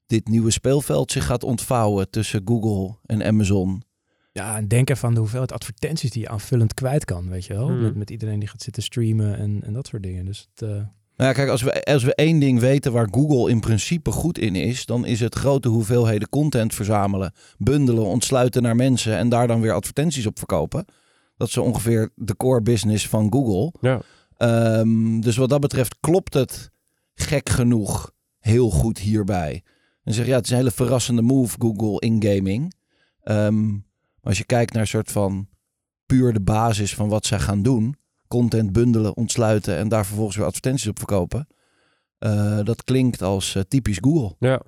dit 0.06 0.28
nieuwe 0.28 0.50
speelveld 0.50 1.12
zich 1.12 1.26
gaat 1.26 1.44
ontvouwen 1.44 2.10
tussen 2.10 2.42
Google 2.44 2.96
en 3.06 3.22
Amazon. 3.22 3.83
Ja, 4.34 4.56
en 4.56 4.68
denk 4.68 4.90
even 4.90 5.08
aan 5.08 5.14
de 5.14 5.20
hoeveelheid 5.20 5.52
advertenties 5.52 6.10
die 6.10 6.22
je 6.22 6.28
aanvullend 6.28 6.74
kwijt 6.74 7.04
kan, 7.04 7.28
weet 7.28 7.44
je 7.44 7.54
wel. 7.54 7.66
Hmm. 7.66 7.82
Met, 7.82 7.94
met 7.94 8.10
iedereen 8.10 8.38
die 8.38 8.48
gaat 8.48 8.62
zitten 8.62 8.82
streamen 8.82 9.38
en, 9.38 9.60
en 9.64 9.72
dat 9.72 9.86
soort 9.86 10.02
dingen. 10.02 10.24
Dus 10.24 10.48
het, 10.50 10.62
eh, 10.62 10.68
Nou 10.68 10.88
ja, 11.16 11.32
kijk, 11.32 11.48
als 11.48 11.62
we, 11.62 11.84
als 11.84 12.02
we 12.02 12.14
één 12.14 12.38
ding 12.38 12.60
weten 12.60 12.92
waar 12.92 13.08
Google 13.10 13.50
in 13.50 13.60
principe 13.60 14.10
goed 14.10 14.38
in 14.38 14.54
is, 14.54 14.86
dan 14.86 15.06
is 15.06 15.20
het 15.20 15.34
grote 15.34 15.68
hoeveelheden 15.68 16.28
content 16.28 16.74
verzamelen, 16.74 17.32
bundelen, 17.58 18.04
ontsluiten 18.04 18.62
naar 18.62 18.76
mensen 18.76 19.16
en 19.16 19.28
daar 19.28 19.46
dan 19.46 19.60
weer 19.60 19.72
advertenties 19.72 20.26
op 20.26 20.38
verkopen. 20.38 20.84
Dat 21.36 21.48
is 21.48 21.56
ongeveer 21.56 22.10
de 22.14 22.36
core 22.36 22.62
business 22.62 23.08
van 23.08 23.32
Google. 23.32 23.72
Ja. 23.80 24.00
Ehm, 24.36 25.20
dus 25.20 25.36
wat 25.36 25.48
dat 25.48 25.60
betreft 25.60 25.96
klopt 26.00 26.34
het 26.34 26.70
gek 27.14 27.48
genoeg 27.48 28.10
heel 28.38 28.70
goed 28.70 28.98
hierbij. 28.98 29.62
En 30.04 30.14
zeg 30.14 30.26
ja, 30.26 30.36
het 30.36 30.44
is 30.44 30.50
een 30.50 30.56
hele 30.56 30.70
verrassende 30.70 31.22
move, 31.22 31.56
Google 31.58 32.00
in 32.00 32.22
gaming. 32.22 32.74
Ehm, 33.22 33.70
maar 33.70 33.82
als 34.24 34.38
je 34.38 34.44
kijkt 34.44 34.72
naar 34.72 34.82
een 34.82 34.88
soort 34.88 35.10
van 35.10 35.48
puur 36.06 36.32
de 36.32 36.40
basis 36.40 36.94
van 36.94 37.08
wat 37.08 37.26
zij 37.26 37.38
gaan 37.38 37.62
doen, 37.62 37.96
content 38.28 38.72
bundelen, 38.72 39.16
ontsluiten 39.16 39.76
en 39.76 39.88
daar 39.88 40.06
vervolgens 40.06 40.36
weer 40.36 40.46
advertenties 40.46 40.88
op 40.88 40.98
verkopen. 40.98 41.46
eh, 42.18 42.58
dat 42.64 42.84
klinkt 42.84 43.22
als 43.22 43.54
eh, 43.54 43.62
typisch 43.68 43.98
Google. 44.00 44.36
Ja. 44.38 44.60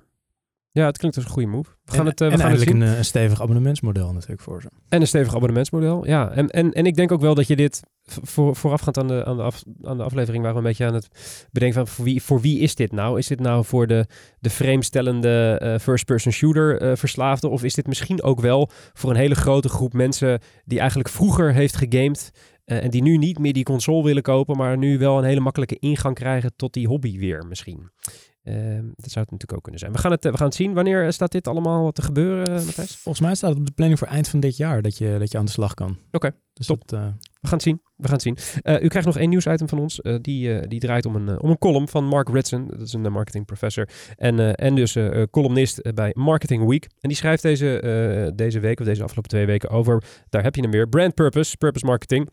Ja, 0.71 0.85
het 0.85 0.97
klinkt 0.97 1.17
als 1.17 1.25
een 1.25 1.31
goede 1.31 1.47
move. 1.47 1.69
We 1.83 1.91
gaan 1.91 1.99
en, 1.99 2.05
het, 2.05 2.21
eh, 2.21 2.27
we 2.27 2.33
en 2.33 2.39
gaan 2.39 2.51
het 2.51 2.59
zien. 2.59 2.81
een, 2.81 2.87
eh, 2.87 2.97
een 2.97 3.05
stevig 3.05 3.41
abonnementsmodel 3.41 4.13
natuurlijk 4.13 4.41
voor 4.41 4.61
ze. 4.61 4.69
En 4.89 5.01
een 5.01 5.07
stevig 5.07 5.35
abonnementsmodel. 5.35 6.05
Ja, 6.05 6.29
en, 6.31 6.49
en, 6.49 6.71
en 6.73 6.85
ik 6.85 6.95
denk 6.95 7.11
ook 7.11 7.21
wel 7.21 7.35
dat 7.35 7.47
je 7.47 7.55
dit 7.55 7.81
voor, 8.07 8.55
voorafgaand 8.55 8.97
aan 8.97 9.07
de, 9.07 9.25
aan, 9.25 9.37
de 9.37 9.43
af, 9.43 9.63
aan 9.83 9.97
de 9.97 10.03
aflevering 10.03 10.43
waren 10.43 10.61
we 10.61 10.63
een 10.63 10.69
beetje 10.69 10.85
aan 10.85 10.93
het 10.93 11.47
bedenken 11.51 11.77
van 11.77 11.87
voor 11.87 12.05
wie, 12.05 12.23
voor 12.23 12.41
wie 12.41 12.59
is 12.59 12.75
dit 12.75 12.91
nou? 12.91 13.17
Is 13.17 13.27
dit 13.27 13.39
nou 13.39 13.65
voor 13.65 13.87
de, 13.87 14.05
de 14.39 14.49
framestellende 14.49 15.57
eh, 15.59 15.79
first-person 15.79 16.31
shooter 16.31 16.81
eh 16.81 16.95
verslaafde? 16.95 17.47
Of 17.47 17.63
is 17.63 17.73
dit 17.73 17.87
misschien 17.87 18.23
ook 18.23 18.39
wel 18.39 18.69
voor 18.93 19.09
een 19.09 19.15
hele 19.15 19.35
grote 19.35 19.69
groep 19.69 19.93
mensen 19.93 20.39
die 20.65 20.79
eigenlijk 20.79 21.09
vroeger 21.09 21.53
heeft 21.53 21.75
gegamed 21.75 22.31
eh, 22.65 22.83
en 22.83 22.89
die 22.89 23.01
nu 23.01 23.17
niet 23.17 23.39
meer 23.39 23.53
die 23.53 23.63
console 23.63 24.03
willen 24.03 24.23
kopen, 24.23 24.57
maar 24.57 24.77
nu 24.77 24.97
wel 24.97 25.17
een 25.17 25.23
hele 25.23 25.39
makkelijke 25.39 25.79
ingang 25.79 26.15
krijgen 26.15 26.55
tot 26.55 26.73
die 26.73 26.87
hobby 26.87 27.17
weer 27.19 27.45
misschien? 27.47 27.89
Ehm, 28.47 28.85
dat 28.95 29.11
zou 29.11 29.25
het 29.25 29.31
natuurlijk 29.31 29.53
ook 29.53 29.61
kunnen 29.61 29.79
zijn. 29.79 29.91
We 29.91 29.97
gaan 29.97 30.11
het, 30.11 30.25
eh, 30.25 30.31
we 30.31 30.37
gaan 30.37 30.47
het 30.47 30.55
zien. 30.55 30.73
Wanneer 30.73 31.05
eh, 31.05 31.11
staat 31.11 31.31
dit 31.31 31.47
allemaal 31.47 31.91
te 31.91 32.01
gebeuren, 32.01 32.45
eh, 32.45 32.65
Matthijs? 32.65 32.95
Volgens 32.95 33.25
mij 33.25 33.35
staat 33.35 33.49
het 33.49 33.59
op 33.59 33.65
de 33.65 33.71
planning 33.71 33.99
voor 33.99 34.07
eind 34.07 34.27
van 34.27 34.39
dit 34.39 34.57
jaar 34.57 34.81
dat 34.81 34.97
je, 34.97 35.15
dat 35.19 35.31
je 35.31 35.37
aan 35.37 35.45
de 35.45 35.51
slag 35.51 35.73
kan. 35.73 35.97
Oké, 36.11 36.31
dus 36.53 36.65
top. 36.65 36.87
dat, 36.87 36.99
We 37.41 37.47
gaan 37.47 37.57
het 37.57 37.61
zien. 37.61 37.81
We 37.95 38.07
gaan 38.07 38.13
het 38.13 38.21
zien. 38.21 38.37
U 38.83 38.87
krijgt 38.87 39.05
nog 39.05 39.17
één 39.17 39.29
nieuwsitem 39.29 39.69
van 39.69 39.79
ons. 39.79 39.99
Die, 40.21 40.67
die 40.67 40.79
draait 40.79 41.05
om 41.05 41.15
een, 41.15 41.41
om 41.41 41.49
een 41.49 41.57
column 41.57 41.87
van 41.87 42.05
Mark 42.05 42.29
Ritson. 42.29 42.67
Dat 42.67 42.81
is 42.81 42.93
een 42.93 43.11
marketing 43.11 43.45
professor. 43.45 43.89
En, 44.15 44.55
en 44.55 44.75
dus 44.75 44.97
columnist 45.31 45.93
bij 45.93 46.11
Marketing 46.13 46.67
Week. 46.67 46.83
En 46.83 47.09
die 47.09 47.17
schrijft 47.17 47.41
deze, 47.41 48.31
deze 48.35 48.59
week 48.59 48.79
of 48.79 48.85
deze 48.85 49.03
afgelopen 49.03 49.29
twee 49.29 49.45
weken 49.45 49.69
over, 49.69 50.03
daar 50.29 50.43
heb 50.43 50.55
je 50.55 50.61
hem 50.61 50.71
weer, 50.71 50.89
brand 50.89 51.13
purpose, 51.13 51.57
purpose 51.57 51.85
marketing. 51.85 52.29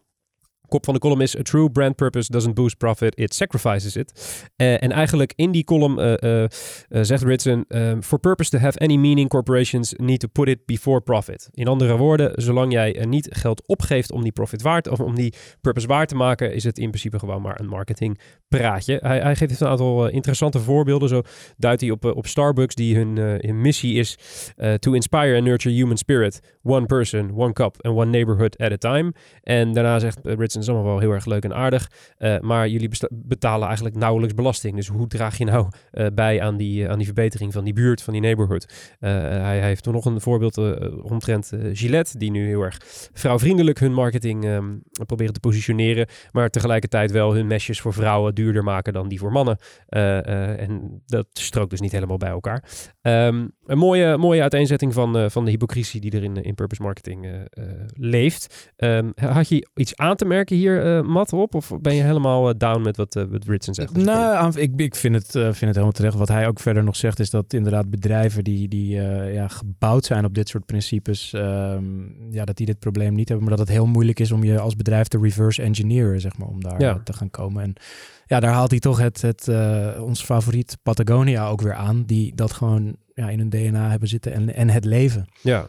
Kop 0.68 0.85
van 0.85 0.94
de 0.94 1.00
column 1.00 1.21
is: 1.21 1.38
A 1.38 1.42
true 1.42 1.71
brand 1.71 1.97
purpose 1.97 2.33
doesn't 2.33 2.54
boost 2.54 2.76
profit, 2.76 3.18
it 3.18 3.35
sacrifices 3.35 3.97
it. 3.97 4.12
Eh, 4.56 4.83
en 4.83 4.92
eigenlijk 4.92 5.33
in 5.37 5.52
die 5.52 5.64
column 5.64 5.99
eh, 5.99 6.42
eh, 6.42 6.50
zegt 6.88 7.23
Ritson: 7.23 7.64
ehm, 7.68 8.00
For 8.00 8.18
purpose 8.18 8.50
to 8.50 8.59
have 8.59 8.78
any 8.78 8.97
meaning, 8.97 9.28
corporations 9.28 9.94
need 9.97 10.21
to 10.21 10.28
put 10.28 10.49
it 10.49 10.66
before 10.66 11.00
profit. 11.00 11.49
In 11.52 11.66
andere 11.68 11.97
woorden, 11.97 12.42
zolang 12.42 12.73
jij 12.73 13.04
niet 13.09 13.28
geld 13.30 13.66
opgeeft 13.66 14.12
om 14.12 14.23
die 14.23 14.33
profit 14.33 14.62
waard 14.62 14.88
of 14.88 15.00
om 15.00 15.14
die 15.14 15.35
purpose 15.61 15.87
waar 15.87 16.06
te 16.06 16.14
maken, 16.14 16.54
is 16.54 16.64
het 16.64 16.78
in 16.78 16.88
principe 16.88 17.18
gewoon 17.18 17.42
maar 17.42 17.61
een 17.61 17.68
marketingpraatje. 17.68 18.99
Hij, 19.02 19.21
hij 19.21 19.37
geeft 19.37 19.61
een 19.61 19.66
aantal 19.66 20.09
interessante 20.09 20.61
voorbeelden. 20.61 21.09
Zo 21.09 21.23
duidt 21.56 21.80
hij 21.80 21.90
op, 21.90 22.04
op 22.04 22.26
Starbucks, 22.26 22.75
die 22.75 22.97
hun, 22.97 23.61
missie 23.61 23.94
is 23.94 24.18
to 24.78 24.92
inspire 24.92 25.35
and 25.35 25.44
nurture 25.44 25.75
human 25.75 25.97
spirit. 25.97 26.40
One 26.62 26.87
person, 26.87 27.33
one 27.35 27.52
cup 27.52 27.76
and 27.80 27.97
one 27.97 28.11
neighborhood 28.11 28.59
at 28.59 28.73
a 28.73 28.76
time. 28.76 29.12
En 29.42 29.73
daarna 29.73 29.99
zegt 29.99 30.18
eh, 30.54 30.61
is 30.62 30.68
allemaal 30.68 30.87
wel 30.87 30.99
heel 30.99 31.11
erg 31.12 31.25
leuk 31.26 31.44
en 31.44 31.54
aardig. 31.54 31.90
eh, 32.16 32.38
maar 32.40 32.68
jullie 32.68 32.90
betalen 33.11 33.66
eigenlijk 33.66 33.96
nauwelijks 33.96 34.34
belasting. 34.34 34.76
Dus 34.76 34.88
hoe 34.88 35.06
draag 35.06 35.38
je 35.38 35.44
nou 35.44 35.68
eh, 35.90 36.06
bij 36.14 36.42
aan 36.42 36.56
die, 36.56 36.88
aan 36.88 36.96
die 36.96 37.06
verbetering 37.06 37.52
van 37.52 37.64
die 37.64 37.73
buurt, 37.73 38.02
van 38.02 38.12
die 38.12 38.23
neighborhood? 38.23 38.96
Eh, 39.00 39.11
hij, 39.11 39.58
hij 39.58 39.66
heeft 39.66 39.82
toen 39.82 39.92
nog 39.92 40.04
een 40.04 40.20
voorbeeld 40.20 40.58
eh, 40.58 41.04
omtrent 41.04 41.52
eh, 41.52 41.61
Gillette, 41.73 42.18
die 42.18 42.30
nu 42.30 42.46
heel 42.46 42.62
erg 42.62 42.78
vrouwvriendelijk 43.12 43.78
hun 43.78 43.92
marketing 43.92 44.44
ehm, 44.44 44.75
proberen 45.06 45.32
te 45.32 45.40
positioneren. 45.40 46.06
Maar 46.32 46.50
tegelijkertijd 46.50 47.11
wel 47.11 47.34
hun 47.34 47.46
mesjes 47.46 47.80
voor 47.80 47.92
vrouwen 47.92 48.34
duurder 48.34 48.64
maken 48.64 48.92
dan 48.92 49.08
die 49.08 49.18
voor 49.18 49.32
mannen. 49.32 49.58
Eh, 49.88 50.18
eh, 50.18 50.61
en 50.61 51.02
dat 51.06 51.26
strookt 51.32 51.70
dus 51.70 51.80
niet 51.80 51.92
helemaal 51.92 52.16
bij 52.16 52.28
elkaar. 52.30 52.64
Ehm, 53.02 53.46
een 53.66 53.78
mooie, 53.78 54.16
mooie 54.16 54.42
uiteenzetting 54.42 54.92
van, 54.92 55.16
eh, 55.16 55.28
van 55.28 55.44
de 55.44 55.50
hypocrisie 55.50 56.00
die 56.00 56.11
er 56.12 56.23
in, 56.44 56.54
purpose 56.54 56.82
marketing 56.82 57.25
eh, 57.25 57.40
eh, 57.40 57.64
leeft. 57.94 58.73
Ehm, 58.76 59.11
had 59.14 59.49
je 59.49 59.68
iets 59.75 59.96
aan 59.96 60.16
te 60.16 60.25
merken 60.25 60.44
hier, 60.49 60.97
eh 60.97 61.03
Matt, 61.03 61.33
op? 61.33 61.55
Of 61.55 61.73
ben 61.81 61.95
je 61.95 62.03
helemaal 62.03 62.49
eh, 62.49 62.55
down 62.59 62.83
met 62.83 62.97
wat, 62.97 63.17
eh 63.17 63.25
wat 63.31 63.45
Ritson 63.45 63.75
zegt? 63.75 63.97
Nou, 63.97 64.61
ik, 64.61 64.73
ik 64.77 64.95
vind, 64.95 65.15
het, 65.15 65.31
vind 65.31 65.47
het 65.61 65.61
helemaal 65.61 65.93
terecht. 65.93 66.15
Wat 66.15 66.29
hij 66.29 66.47
ook 66.49 66.61
verder 66.61 66.85
nog 66.85 66.97
zegt, 66.97 67.19
is 67.21 67.31
dat 67.31 67.53
inderdaad 67.53 67.91
bedrijven 67.91 68.45
die, 68.45 68.69
die 68.69 68.89
ja, 69.33 69.49
gebouwd 69.49 70.05
zijn 70.05 70.25
op 70.25 70.35
dit 70.35 70.49
soort 70.49 70.67
principes, 70.67 71.33
ehm, 71.33 71.85
ja, 72.31 72.45
dat 72.45 72.57
die 72.57 72.67
dit 72.67 72.79
probleem 72.79 73.15
niet 73.15 73.29
hebben. 73.29 73.47
Maar 73.49 73.57
dat 73.57 73.67
het 73.67 73.77
heel 73.77 73.87
moeilijk 73.87 74.21
is 74.21 74.33
om 74.33 74.45
je 74.45 74.59
als 74.59 74.77
bedrijf 74.77 75.09
te 75.09 75.19
reverse 75.23 75.63
engineeren, 75.63 76.21
zeg 76.21 76.39
maar, 76.39 76.49
om 76.49 76.63
daar 76.63 76.81
Ja. 76.81 77.01
te 77.05 77.13
gaan 77.13 77.31
komen. 77.31 77.63
En 77.63 77.75
ja, 78.27 78.41
daar 78.41 78.53
haalt 78.53 78.71
hij 78.71 78.81
toch 78.81 78.99
het, 78.99 79.23
het 79.23 79.49
ons 79.99 80.23
favoriet 80.25 80.79
Patagonia 80.83 81.49
ook 81.49 81.61
weer 81.61 81.75
aan, 81.75 82.03
die 82.07 82.35
dat 82.35 82.53
gewoon 82.53 82.97
ja, 83.15 83.29
in 83.29 83.39
hun 83.39 83.49
DNA 83.49 83.91
hebben 83.91 84.09
zitten 84.09 84.33
en, 84.33 84.55
en 84.55 84.71
het 84.71 84.85
leven. 84.85 85.27
Ja, 85.43 85.67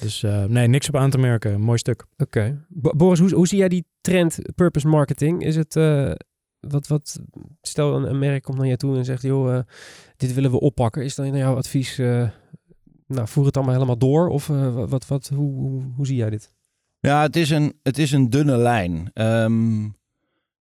Dus 0.00 0.22
eh, 0.22 0.44
nee, 0.44 0.66
niks 0.66 0.88
op 0.88 0.96
aan 0.96 1.10
te 1.10 1.18
merken. 1.18 1.60
Mooi 1.60 1.78
stuk. 1.78 2.06
oké. 2.16 2.64
Bo- 2.68 2.92
Boris, 2.96 3.18
hoe, 3.18 3.34
hoe 3.34 3.46
zie 3.48 3.58
jij 3.58 3.68
die 3.68 3.84
trend 4.00 4.38
purpose 4.54 4.88
marketing? 4.88 5.42
Is 5.42 5.56
het... 5.56 5.76
eh, 5.76 6.12
wat, 6.60 6.86
wat, 6.86 7.20
stel 7.62 7.96
een, 7.96 8.10
een 8.10 8.18
merk 8.18 8.42
komt 8.42 8.58
naar 8.58 8.66
je 8.66 8.76
toe 8.76 8.96
en 8.96 9.04
zegt, 9.04 9.22
joh, 9.22 9.56
eh, 9.56 9.62
dit 10.16 10.34
willen 10.34 10.50
we 10.50 10.60
oppakken. 10.60 11.04
Is 11.04 11.14
dan 11.14 11.36
jouw 11.36 11.56
advies, 11.56 11.98
eh, 11.98 12.28
nou, 13.06 13.28
voer 13.28 13.46
het 13.46 13.56
allemaal 13.56 13.74
helemaal 13.74 13.98
door? 13.98 14.28
Of 14.28 14.48
eh, 14.50 14.74
wat, 14.88 15.06
wat, 15.06 15.30
hoe, 15.34 15.82
hoe 15.96 16.06
zie 16.06 16.16
jij 16.16 16.30
dit? 16.30 16.54
Ja, 17.00 17.22
het 17.22 17.36
is 17.36 17.50
een, 17.50 17.78
het 17.82 17.98
is 17.98 18.12
een 18.12 18.30
dunne 18.30 18.56
lijn. 18.56 19.10
Ehm, 19.12 19.84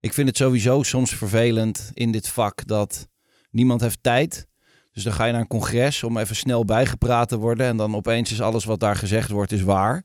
ik 0.00 0.12
vind 0.12 0.28
het 0.28 0.36
sowieso 0.36 0.82
soms 0.82 1.14
vervelend 1.14 1.90
in 1.94 2.12
dit 2.12 2.28
vak 2.28 2.66
dat 2.66 3.08
niemand 3.50 3.80
heeft 3.80 4.02
tijd. 4.02 4.46
Dus 4.94 5.02
dan 5.02 5.12
ga 5.12 5.24
je 5.24 5.32
naar 5.32 5.40
een 5.40 5.46
congres 5.46 6.02
om 6.02 6.18
even 6.18 6.36
snel 6.36 6.64
bijgepraat 6.64 7.28
te 7.28 7.38
worden. 7.38 7.66
En 7.66 7.76
dan 7.76 7.94
opeens 7.94 8.32
is 8.32 8.40
alles 8.40 8.64
wat 8.64 8.80
daar 8.80 8.96
gezegd 8.96 9.30
wordt, 9.30 9.52
is 9.52 9.62
waar. 9.62 10.04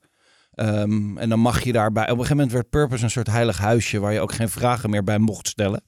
Ehm, 0.51 1.17
en 1.17 1.29
dan 1.29 1.39
mag 1.39 1.63
je 1.63 1.71
daarbij... 1.71 2.03
Op 2.03 2.09
een 2.09 2.15
gegeven 2.15 2.35
moment 2.35 2.53
werd 2.53 2.69
Purpose 2.69 3.03
een 3.03 3.09
soort 3.09 3.27
heilig 3.27 3.57
huisje... 3.57 3.99
waar 3.99 4.13
je 4.13 4.19
ook 4.19 4.33
geen 4.33 4.49
vragen 4.49 4.89
meer 4.89 5.03
bij 5.03 5.17
mocht 5.17 5.47
stellen. 5.47 5.83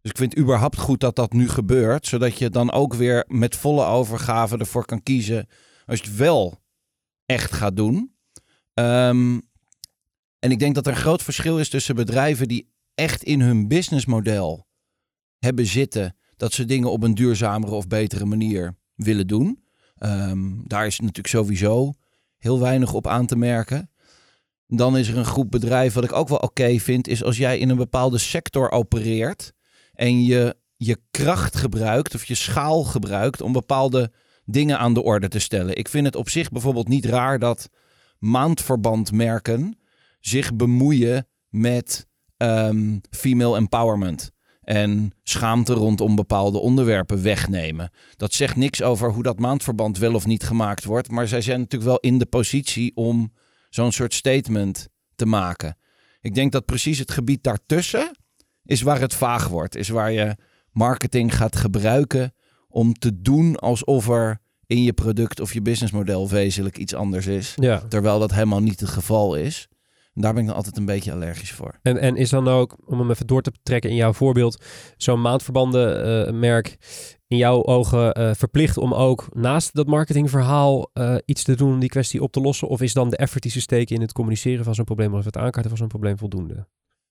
Dus 0.00 0.10
ik 0.10 0.16
vind 0.16 0.30
het 0.30 0.42
überhaupt 0.42 0.78
goed 0.78 1.00
dat 1.00 1.16
dat 1.16 1.32
nu 1.32 1.48
gebeurt. 1.48 2.06
Zodat 2.06 2.38
je 2.38 2.50
dan 2.50 2.72
ook 2.72 2.94
weer 2.94 3.24
met 3.28 3.56
volle 3.56 3.84
overgave 3.84 4.58
ervoor 4.58 4.84
kan 4.84 5.02
kiezen... 5.02 5.48
als 5.86 6.00
je 6.00 6.06
het 6.06 6.16
wel 6.16 6.62
echt 7.26 7.52
gaat 7.52 7.76
doen. 7.76 8.14
Ehm, 8.74 9.38
en 10.38 10.50
ik 10.50 10.58
denk 10.58 10.74
dat 10.74 10.86
er 10.86 10.92
een 10.92 10.98
groot 10.98 11.22
verschil 11.22 11.58
is 11.58 11.68
tussen 11.68 11.94
bedrijven 11.94 12.48
die 12.48 12.72
echt 12.94 13.22
in 13.22 13.40
hun 13.40 13.68
businessmodel 13.68 14.66
hebben 15.38 15.66
zitten 15.66 16.16
dat 16.40 16.52
ze 16.52 16.64
dingen 16.64 16.90
op 16.90 17.02
een 17.02 17.14
duurzamere 17.14 17.72
of 17.72 17.86
betere 17.86 18.24
manier 18.24 18.76
willen 18.94 19.26
doen. 19.26 19.64
Ehm, 19.96 20.52
daar 20.64 20.86
is 20.86 21.00
natuurlijk 21.00 21.28
sowieso 21.28 21.92
heel 22.38 22.60
weinig 22.60 22.92
op 22.92 23.06
aan 23.06 23.26
te 23.26 23.36
merken. 23.36 23.90
Dan 24.66 24.96
is 24.96 25.08
er 25.08 25.16
een 25.16 25.24
groep 25.24 25.50
bedrijven, 25.50 26.00
wat 26.00 26.10
ik 26.10 26.16
ook 26.16 26.28
wel 26.28 26.38
oké 26.38 26.78
vind, 26.78 27.08
is 27.08 27.24
als 27.24 27.36
jij 27.36 27.58
in 27.58 27.68
een 27.68 27.76
bepaalde 27.76 28.18
sector 28.18 28.70
opereert 28.70 29.52
en 29.94 30.24
je 30.24 30.56
je 30.76 31.00
kracht 31.10 31.56
gebruikt 31.56 32.14
of 32.14 32.24
je 32.24 32.34
schaal 32.34 32.84
gebruikt 32.84 33.40
om 33.40 33.52
bepaalde 33.52 34.12
dingen 34.44 34.78
aan 34.78 34.94
de 34.94 35.02
orde 35.02 35.28
te 35.28 35.38
stellen. 35.38 35.76
Ik 35.76 35.88
vind 35.88 36.06
het 36.06 36.16
op 36.16 36.28
zich 36.28 36.50
bijvoorbeeld 36.50 36.88
niet 36.88 37.04
raar 37.04 37.38
dat 37.38 37.68
maandverbandmerken 38.18 39.78
zich 40.20 40.54
bemoeien 40.54 41.26
met 41.48 42.06
ehm, 42.36 42.98
female 43.10 43.56
empowerment. 43.56 44.32
En 44.70 45.12
schaamte 45.22 45.72
rondom 45.72 46.16
bepaalde 46.16 46.58
onderwerpen 46.58 47.22
wegnemen. 47.22 47.90
Dat 48.16 48.32
zegt 48.32 48.56
niks 48.56 48.82
over 48.82 49.12
hoe 49.12 49.22
dat 49.22 49.38
maandverband 49.38 49.98
wel 49.98 50.14
of 50.14 50.26
niet 50.26 50.42
gemaakt 50.42 50.84
wordt. 50.84 51.10
Maar 51.10 51.28
zij 51.28 51.40
zijn 51.40 51.58
natuurlijk 51.58 51.90
wel 51.90 51.98
in 52.00 52.18
de 52.18 52.26
positie 52.26 52.92
om 52.94 53.32
zo'n 53.68 53.92
soort 53.92 54.14
statement 54.14 54.88
te 55.14 55.26
maken. 55.26 55.76
Ik 56.20 56.34
denk 56.34 56.52
dat 56.52 56.64
precies 56.64 56.98
het 56.98 57.10
gebied 57.10 57.42
daartussen 57.42 58.16
is 58.64 58.82
waar 58.82 59.00
het 59.00 59.14
vaag 59.14 59.48
wordt. 59.48 59.76
Is 59.76 59.88
waar 59.88 60.12
je 60.12 60.36
marketing 60.72 61.36
gaat 61.36 61.56
gebruiken 61.56 62.34
om 62.68 62.94
te 62.94 63.20
doen 63.20 63.56
alsof 63.56 64.08
er 64.08 64.40
in 64.66 64.82
je 64.82 64.92
product 64.92 65.40
of 65.40 65.52
je 65.52 65.62
businessmodel 65.62 66.28
wezenlijk 66.28 66.78
iets 66.78 66.94
anders 66.94 67.26
is. 67.26 67.52
Ja. 67.56 67.78
Terwijl 67.88 68.18
dat 68.18 68.30
helemaal 68.30 68.62
niet 68.62 68.80
het 68.80 68.88
geval 68.88 69.34
is. 69.34 69.68
En 70.14 70.22
daar 70.22 70.32
ben 70.32 70.42
ik 70.42 70.48
dan 70.48 70.56
altijd 70.56 70.76
een 70.76 70.84
beetje 70.84 71.12
allergisch 71.12 71.52
voor. 71.52 71.78
En, 71.82 71.98
en 71.98 72.16
is 72.16 72.30
dan 72.30 72.48
ook, 72.48 72.76
om 72.84 72.98
hem 72.98 73.10
even 73.10 73.26
door 73.26 73.42
te 73.42 73.52
trekken 73.62 73.90
in 73.90 73.96
jouw 73.96 74.12
voorbeeld, 74.12 74.64
zo'n 74.96 75.20
maandverbandenmerk 75.20 76.76
in 77.26 77.36
jouw 77.36 77.64
ogen 77.64 78.12
eh, 78.12 78.30
verplicht 78.34 78.76
om 78.76 78.94
ook 78.94 79.28
naast 79.32 79.74
dat 79.74 79.86
marketingverhaal 79.86 80.90
eh, 80.92 81.16
iets 81.24 81.42
te 81.42 81.56
doen 81.56 81.72
om 81.72 81.80
die 81.80 81.88
kwestie 81.88 82.22
op 82.22 82.32
te 82.32 82.40
lossen? 82.40 82.68
Of 82.68 82.80
is 82.80 82.92
dan 82.92 83.10
de 83.10 83.16
effort 83.16 83.42
die 83.42 83.52
ze 83.52 83.60
steken 83.60 83.94
in 83.94 84.00
het 84.00 84.12
communiceren 84.12 84.64
van 84.64 84.74
zo'n 84.74 84.84
probleem 84.84 85.14
of 85.14 85.24
het 85.24 85.36
aankaarten 85.36 85.68
van 85.68 85.76
zo'n 85.76 85.88
probleem 85.88 86.18
voldoende? 86.18 86.66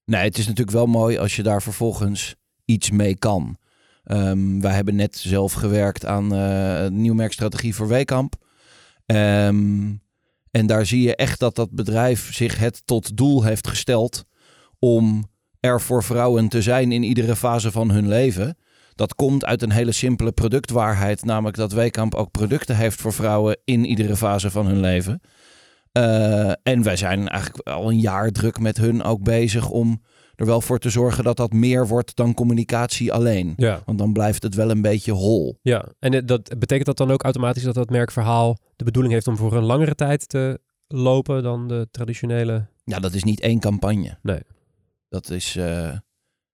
Nee, 0.05 0.23
het 0.23 0.37
is 0.37 0.47
natuurlijk 0.47 0.77
wel 0.77 0.85
mooi 0.85 1.17
als 1.17 1.35
je 1.35 1.43
daar 1.43 1.61
vervolgens 1.61 2.35
iets 2.65 2.91
mee 2.91 3.17
kan. 3.17 3.57
Ehm, 4.03 4.59
wij 4.59 4.73
hebben 4.73 4.95
net 4.95 5.17
zelf 5.17 5.53
gewerkt 5.53 6.05
aan 6.05 6.33
eh 6.33 6.83
een 6.83 7.01
nieuwmerkstrategie 7.01 7.75
voor 7.75 7.87
Weekamp. 7.87 8.35
Ehm, 9.05 9.91
en 10.51 10.67
daar 10.67 10.85
zie 10.85 11.01
je 11.01 11.15
echt 11.15 11.39
dat 11.39 11.55
dat 11.55 11.71
bedrijf 11.71 12.33
zich 12.33 12.57
het 12.57 12.81
tot 12.85 13.17
doel 13.17 13.43
heeft 13.43 13.67
gesteld 13.67 14.25
om 14.79 15.29
er 15.59 15.81
voor 15.81 16.03
vrouwen 16.03 16.47
te 16.47 16.61
zijn 16.61 16.91
in 16.91 17.03
iedere 17.03 17.35
fase 17.35 17.71
van 17.71 17.91
hun 17.91 18.07
leven. 18.07 18.57
Dat 18.95 19.15
komt 19.15 19.45
uit 19.45 19.61
een 19.61 19.71
hele 19.71 19.91
simpele 19.91 20.31
productwaarheid, 20.31 21.25
namelijk 21.25 21.57
dat 21.57 21.71
Weekamp 21.71 22.15
ook 22.15 22.31
producten 22.31 22.75
heeft 22.75 23.01
voor 23.01 23.13
vrouwen 23.13 23.57
in 23.63 23.85
iedere 23.85 24.15
fase 24.15 24.51
van 24.51 24.65
hun 24.65 24.79
leven. 24.79 25.21
Eh, 25.91 26.51
en 26.63 26.83
wij 26.83 26.95
zijn 26.95 27.27
eigenlijk 27.27 27.67
al 27.67 27.89
een 27.89 27.99
jaar 27.99 28.31
druk 28.31 28.59
met 28.59 28.77
hun 28.77 29.03
ook 29.03 29.23
bezig 29.23 29.69
om 29.69 30.01
er 30.39 30.45
wel 30.45 30.61
voor 30.61 30.79
te 30.79 30.89
zorgen 30.89 31.23
dat 31.23 31.37
dat 31.37 31.53
meer 31.53 31.87
wordt 31.87 32.15
dan 32.15 32.33
communicatie 32.33 33.13
alleen. 33.13 33.53
Ja. 33.57 33.81
Want 33.85 33.97
dan 33.97 34.13
blijft 34.13 34.43
het 34.43 34.55
wel 34.55 34.69
een 34.69 34.81
beetje 34.81 35.11
hol. 35.11 35.59
Ja, 35.61 35.85
en 35.99 36.25
dat, 36.25 36.59
betekent 36.59 36.85
dat 36.85 36.97
dan 36.97 37.11
ook 37.11 37.23
automatisch 37.23 37.63
dat 37.63 37.75
dat 37.75 37.89
merkverhaal 37.89 38.57
de 38.75 38.83
bedoeling 38.83 39.13
heeft 39.13 39.27
om 39.27 39.37
voor 39.37 39.53
een 39.53 39.63
langere 39.63 39.95
tijd 39.95 40.29
te 40.29 40.59
lopen 40.87 41.43
dan 41.43 41.67
de 41.67 41.87
traditionele? 41.91 42.67
Ja, 42.83 42.99
dat 42.99 43.13
is 43.13 43.23
niet 43.23 43.39
één 43.39 43.59
campagne. 43.59 44.17
Nee. 44.21 44.41
Dat 45.09 45.29
is, 45.29 45.55
eh, 45.55 45.97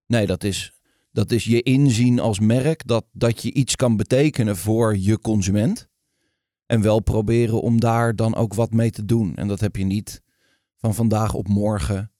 nee, 0.07 0.25
dat 0.25 0.43
is, 0.43 0.73
dat 1.11 1.31
is 1.31 1.43
je 1.43 1.61
inzien 1.61 2.19
als 2.19 2.39
merk 2.39 2.87
dat, 2.87 3.05
dat 3.11 3.41
je 3.41 3.53
iets 3.53 3.75
kan 3.75 3.97
betekenen 3.97 4.57
voor 4.57 4.97
je 4.97 5.19
consument. 5.19 5.87
En 6.65 6.81
wel 6.81 6.99
proberen 6.99 7.61
om 7.61 7.79
daar 7.79 8.15
dan 8.15 8.35
ook 8.35 8.53
wat 8.53 8.71
mee 8.71 8.91
te 8.91 9.05
doen. 9.05 9.35
En 9.35 9.47
dat 9.47 9.59
heb 9.59 9.75
je 9.75 9.85
niet 9.85 10.21
van 10.77 10.95
vandaag 10.95 11.33
op 11.33 11.47
morgen 11.47 12.11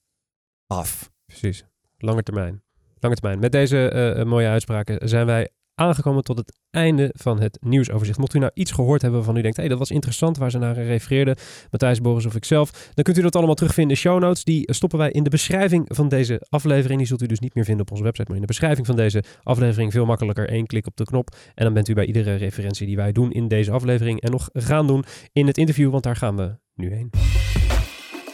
af. 0.68 1.14
Precies. 1.40 1.66
Lange 1.98 2.24
termijn. 2.24 2.64
Lange 3.00 3.16
termijn. 3.16 3.40
Met 3.40 3.52
deze 3.52 3.90
eh, 3.90 4.26
mooie 4.26 4.48
uitspraken 4.48 5.10
zijn 5.10 5.26
wij 5.26 5.50
aangekomen 5.76 6.24
tot 6.24 6.38
het 6.38 6.60
einde 6.72 7.10
van 7.14 7.42
het 7.42 7.58
nieuwsoverzicht. 7.62 8.18
Mocht 8.20 8.34
u 8.34 8.40
nou 8.40 8.52
iets 8.54 8.72
gehoord 8.72 9.02
hebben 9.02 9.20
waarvan 9.20 9.38
u 9.38 9.42
denkt, 9.42 9.58
hey, 9.58 9.68
dat 9.68 9.80
was 9.80 9.92
interessant, 9.92 10.38
waar 10.38 10.52
ze 10.52 10.58
naar 10.58 10.76
refereerden, 10.76 11.36
Matthijs, 11.72 12.02
Boris 12.02 12.26
of 12.26 12.36
ikzelf, 12.36 12.92
dan 12.94 13.04
kunt 13.04 13.18
u 13.18 13.22
dat 13.22 13.36
allemaal 13.36 13.56
terugvinden 13.56 13.96
in 13.96 14.02
de 14.02 14.10
show 14.10 14.22
notes. 14.22 14.44
Die 14.44 14.74
stoppen 14.74 15.00
wij 15.00 15.12
in 15.12 15.24
de 15.24 15.30
beschrijving 15.30 15.86
van 15.88 16.08
deze 16.08 16.46
aflevering. 16.50 16.98
Die 16.98 17.08
zult 17.08 17.22
u 17.22 17.26
dus 17.26 17.40
niet 17.40 17.56
meer 17.56 17.66
vinden 17.66 17.86
op 17.86 17.92
onze 17.92 18.04
website, 18.04 18.26
maar 18.28 18.36
in 18.36 18.42
de 18.42 18.48
beschrijving 18.48 18.86
van 18.86 18.96
deze 18.96 19.24
aflevering 19.44 19.92
veel 19.92 20.06
makkelijker. 20.06 20.50
één 20.50 20.66
klik 20.66 20.88
op 20.88 20.98
de 20.98 21.04
knop 21.04 21.36
en 21.56 21.64
dan 21.64 21.74
bent 21.74 21.88
u 21.88 21.94
bij 21.94 22.06
iedere 22.06 22.36
referentie 22.36 22.88
die 22.88 22.96
wij 22.96 23.12
doen 23.12 23.32
in 23.32 23.48
deze 23.48 23.72
aflevering 23.72 24.22
en 24.22 24.32
nog 24.32 24.50
gaan 24.54 24.88
doen 24.88 25.04
in 25.32 25.48
het 25.48 25.58
interview, 25.58 25.92
want 25.92 26.04
daar 26.04 26.16
gaan 26.16 26.36
we 26.36 26.58
nu 26.76 26.94
heen. 26.94 27.10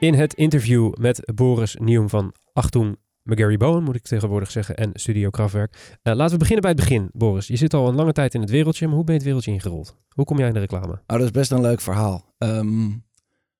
In 0.00 0.14
het 0.14 0.34
interview 0.34 0.94
met 0.94 1.32
Boris 1.34 1.76
Nieuw 1.76 2.08
van 2.08 2.34
Achtung 2.52 2.96
McGarry 3.22 3.56
Bowen, 3.56 3.82
moet 3.82 3.94
ik 3.94 4.02
tegenwoordig 4.02 4.50
zeggen, 4.50 4.76
en 4.76 4.90
Studio 4.94 5.30
Kraftwerk. 5.30 5.98
Uh, 6.02 6.14
laten 6.14 6.32
we 6.32 6.38
beginnen 6.38 6.62
bij 6.62 6.70
het 6.70 6.80
begin, 6.80 7.08
Boris. 7.12 7.46
Je 7.46 7.56
zit 7.56 7.74
al 7.74 7.88
een 7.88 7.94
lange 7.94 8.12
tijd 8.12 8.34
in 8.34 8.40
het 8.40 8.50
wereldje, 8.50 8.86
maar 8.86 8.94
hoe 8.94 9.04
ben 9.04 9.12
je 9.12 9.20
het 9.20 9.28
wereldje 9.28 9.52
ingerold? 9.52 9.96
Hoe 10.08 10.24
kom 10.24 10.38
jij 10.38 10.46
in 10.46 10.54
de 10.54 10.60
reclame? 10.60 10.92
Oh, 10.92 11.00
dat 11.06 11.20
is 11.20 11.30
best 11.30 11.50
een 11.50 11.60
leuk 11.60 11.80
verhaal. 11.80 12.34
Um, 12.38 13.04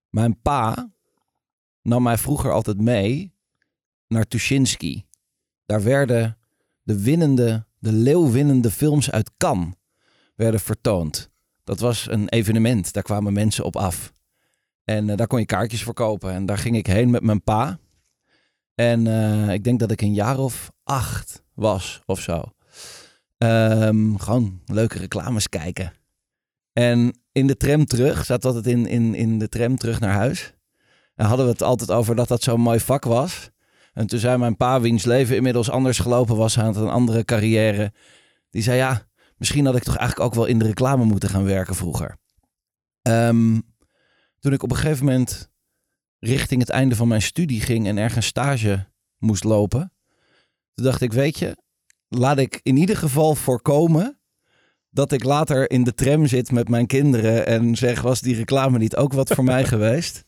mijn 0.08 0.40
pa 0.42 0.92
nam 1.82 2.02
mij 2.02 2.18
vroeger 2.18 2.52
altijd 2.52 2.80
mee 2.80 3.34
naar 4.08 4.24
Tuschinski. 4.24 5.06
Daar 5.66 5.82
werden 5.82 6.38
de 6.82 7.02
winnende, 7.02 7.66
de 7.78 7.92
leeuwwinnende 7.92 8.70
films 8.70 9.10
uit 9.10 9.30
Cannes 9.36 9.74
werden 10.34 10.60
vertoond. 10.60 11.30
Dat 11.64 11.80
was 11.80 12.10
een 12.10 12.28
evenement, 12.28 12.92
daar 12.92 13.02
kwamen 13.02 13.32
mensen 13.32 13.64
op 13.64 13.76
af. 13.76 14.12
En 14.90 15.10
eh, 15.10 15.16
daar 15.16 15.26
kon 15.26 15.38
je 15.38 15.46
kaartjes 15.46 15.82
voor 15.82 15.94
kopen. 15.94 16.32
En 16.32 16.46
daar 16.46 16.58
ging 16.58 16.76
ik 16.76 16.86
heen 16.86 17.10
met 17.10 17.22
mijn 17.22 17.42
pa. 17.42 17.78
En 18.74 19.06
uh, 19.06 19.52
ik 19.52 19.64
denk 19.64 19.80
dat 19.80 19.90
ik 19.90 20.00
een 20.00 20.14
jaar 20.14 20.38
of 20.38 20.70
acht 20.84 21.42
was 21.54 22.02
of 22.06 22.20
zo. 22.20 22.42
Um, 23.38 24.18
gewoon 24.18 24.60
leuke 24.66 24.98
reclames 24.98 25.48
kijken. 25.48 25.92
En 26.72 27.20
in 27.32 27.46
de 27.46 27.56
tram 27.56 27.84
terug, 27.86 28.24
zat 28.24 28.44
altijd 28.44 28.66
in, 28.66 28.86
in, 28.86 29.14
in 29.14 29.38
de 29.38 29.48
tram 29.48 29.76
terug 29.76 30.00
naar 30.00 30.12
huis. 30.12 30.54
En 31.14 31.26
hadden 31.26 31.46
we 31.46 31.52
het 31.52 31.62
altijd 31.62 31.90
over 31.90 32.16
dat 32.16 32.28
dat 32.28 32.42
zo'n 32.42 32.60
mooi 32.60 32.80
vak 32.80 33.04
was. 33.04 33.50
En 33.92 34.06
toen 34.06 34.18
zei 34.18 34.38
mijn 34.38 34.56
pa, 34.56 34.80
wiens 34.80 35.04
leven 35.04 35.36
inmiddels 35.36 35.70
anders 35.70 35.98
gelopen 35.98 36.36
was, 36.36 36.58
aan 36.58 36.76
een 36.76 36.88
andere 36.88 37.24
carrière. 37.24 37.92
Die 38.50 38.62
zei, 38.62 38.76
ja, 38.76 39.06
misschien 39.36 39.66
had 39.66 39.76
ik 39.76 39.82
toch 39.82 39.96
eigenlijk 39.96 40.30
ook 40.30 40.36
wel 40.36 40.46
in 40.46 40.58
de 40.58 40.66
reclame 40.66 41.04
moeten 41.04 41.28
gaan 41.28 41.44
werken 41.44 41.74
vroeger. 41.74 42.16
Um, 43.02 43.69
toen 44.40 44.52
ik 44.52 44.62
op 44.62 44.70
een 44.70 44.76
gegeven 44.76 45.04
moment 45.04 45.50
richting 46.18 46.60
het 46.60 46.70
einde 46.70 46.96
van 46.96 47.08
mijn 47.08 47.22
studie 47.22 47.60
ging 47.60 47.86
en 47.86 47.96
ergens 47.96 48.26
stage 48.26 48.86
moest 49.18 49.44
lopen, 49.44 49.92
toen 50.74 50.84
dacht 50.84 51.00
ik, 51.00 51.12
weet 51.12 51.38
je, 51.38 51.56
laat 52.08 52.38
ik 52.38 52.60
in 52.62 52.76
ieder 52.76 52.96
geval 52.96 53.34
voorkomen 53.34 54.20
dat 54.90 55.12
ik 55.12 55.24
later 55.24 55.70
in 55.70 55.84
de 55.84 55.94
tram 55.94 56.26
zit 56.26 56.52
met 56.52 56.68
mijn 56.68 56.86
kinderen 56.86 57.46
en 57.46 57.76
zeg, 57.76 58.02
was 58.02 58.20
die 58.20 58.34
reclame 58.34 58.78
niet 58.78 58.96
ook 58.96 59.12
wat 59.12 59.32
voor 59.32 59.44
mij 59.44 59.64
geweest? 59.74 60.24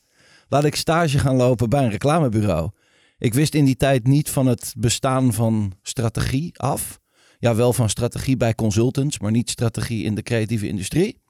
Laat 0.49 0.65
ik 0.65 0.75
stage 0.75 1.19
gaan 1.19 1.37
lopen 1.37 1.69
bij 1.69 1.85
een 1.85 1.91
reclamebureau. 1.91 2.71
Ik 3.19 3.35
wist 3.35 3.55
in 3.55 3.65
die 3.65 3.77
tijd 3.77 4.07
niet 4.07 4.31
van 4.31 4.47
het 4.47 4.75
bestaan 4.79 5.33
van 5.33 5.73
strategie 5.83 6.59
af. 6.59 7.01
Ja, 7.39 7.55
wel 7.55 7.73
van 7.73 7.89
strategie 7.89 8.37
bij 8.37 8.55
consultants, 8.55 9.19
maar 9.19 9.31
niet 9.31 9.51
strategie 9.51 10.05
in 10.05 10.15
de 10.15 10.23
creatieve 10.23 10.69
industrie. 10.69 11.21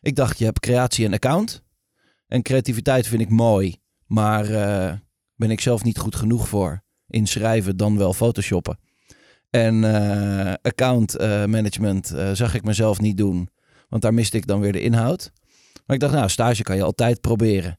Ik 0.00 0.16
dacht, 0.16 0.38
je 0.38 0.44
hebt 0.44 0.60
creatie 0.60 1.06
en 1.06 1.12
account. 1.12 1.63
En 2.26 2.42
creativiteit 2.42 3.06
vind 3.06 3.20
ik 3.20 3.30
mooi, 3.30 3.76
maar 4.06 4.50
uh, 4.50 4.92
ben 5.34 5.50
ik 5.50 5.60
zelf 5.60 5.82
niet 5.84 5.98
goed 5.98 6.16
genoeg 6.16 6.48
voor. 6.48 6.82
Inschrijven 7.08 7.76
dan 7.76 7.98
wel 7.98 8.12
photoshoppen. 8.12 8.78
En 9.50 9.82
uh, 9.82 10.52
account 10.62 11.20
uh, 11.20 11.44
management 11.44 12.14
zag 12.32 12.54
ik 12.54 12.64
mezelf 12.64 13.00
niet 13.00 13.16
doen, 13.16 13.48
want 13.88 14.02
daar 14.02 14.14
miste 14.14 14.36
ik 14.36 14.46
dan 14.46 14.60
weer 14.60 14.72
de 14.72 14.80
inhoud. 14.80 15.32
Maar 15.86 15.96
ik 15.96 16.02
dacht, 16.02 16.14
nou, 16.14 16.28
stage 16.28 16.62
kan 16.62 16.76
je 16.76 16.82
altijd 16.82 17.20
proberen. 17.20 17.78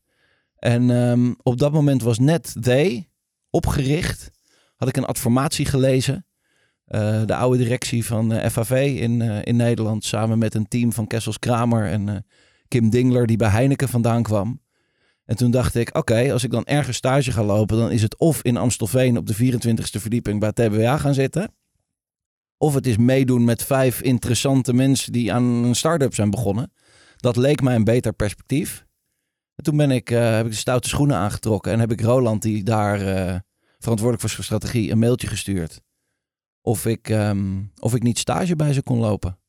En 0.56 0.90
um, 0.90 1.36
op 1.44 1.58
dat 1.58 1.72
moment 1.72 2.02
was 2.02 2.20
net 2.20 2.56
They 2.62 3.10
opgericht. 3.50 4.32
Had 4.76 4.88
ik 4.88 4.98
een 4.98 5.06
adformatie 5.06 5.66
gelezen. 5.66 6.26
de 7.26 7.36
oude 7.36 7.58
directie 7.58 8.06
van 8.06 8.50
FAV 8.52 8.96
in, 9.00 9.22
in 9.22 9.56
Nederland, 9.56 10.04
samen 10.04 10.38
met 10.38 10.54
een 10.54 10.68
team 10.68 10.94
van 10.94 11.08
Kessels 11.08 11.40
Kramer 11.40 11.88
en 11.88 12.26
Kim 12.68 12.90
Dingler, 12.90 13.28
die 13.28 13.38
bij 13.38 13.50
Heineken 13.50 13.90
vandaan 13.90 14.24
kwam. 14.24 14.62
En 15.26 15.36
toen 15.36 15.52
dacht 15.52 15.76
ik, 15.76 15.98
oké, 15.98 16.32
als 16.32 16.44
ik 16.44 16.52
dan 16.52 16.66
ergens 16.66 16.98
stage 16.98 17.32
ga 17.32 17.44
lopen, 17.44 17.78
dan 17.78 17.92
is 17.92 18.02
het 18.02 18.18
of 18.18 18.42
in 18.42 18.58
Amstelveen 18.58 19.18
op 19.18 19.28
de 19.28 19.36
24e 19.36 20.02
verdieping 20.02 20.40
bij 20.40 20.52
TBA 20.52 20.98
gaan 20.98 21.14
zitten. 21.14 21.54
Of 22.58 22.74
het 22.74 22.88
is 22.88 22.98
meedoen 22.98 23.44
met 23.44 23.64
vijf 23.64 24.02
interessante 24.02 24.74
mensen 24.74 25.12
die 25.12 25.34
aan 25.34 25.44
een 25.44 25.76
start-up 25.76 26.14
zijn 26.14 26.30
begonnen. 26.30 26.72
Dat 27.16 27.36
leek 27.36 27.62
mij 27.62 27.76
een 27.76 27.84
beter 27.84 28.14
perspectief. 28.14 28.86
En 29.56 29.64
toen 29.64 29.78
ben 29.78 29.92
ik, 29.92 30.12
uh, 30.12 30.36
heb 30.36 30.46
ik 30.46 30.52
de 30.52 30.58
stoute 30.58 30.88
schoenen 30.88 31.18
aangetrokken 31.18 31.72
en 31.72 31.80
heb 31.80 31.92
ik 31.92 32.02
Roland, 32.02 32.42
die 32.42 32.64
daar 32.64 33.02
uh, 33.02 33.40
verantwoordelijk 33.78 34.22
was 34.22 34.36
voor 34.36 34.44
strategie, 34.44 34.92
een 34.92 35.00
mailtje 35.00 35.28
gestuurd. 35.28 35.82
Of 36.62 36.86
ik, 36.86 37.10
um, 37.10 37.72
of 37.80 37.96
ik 37.96 38.04
niet 38.04 38.20
stage 38.20 38.56
bij 38.56 38.74
ze 38.74 38.84
kon 38.84 39.00
lopen. 39.00 39.40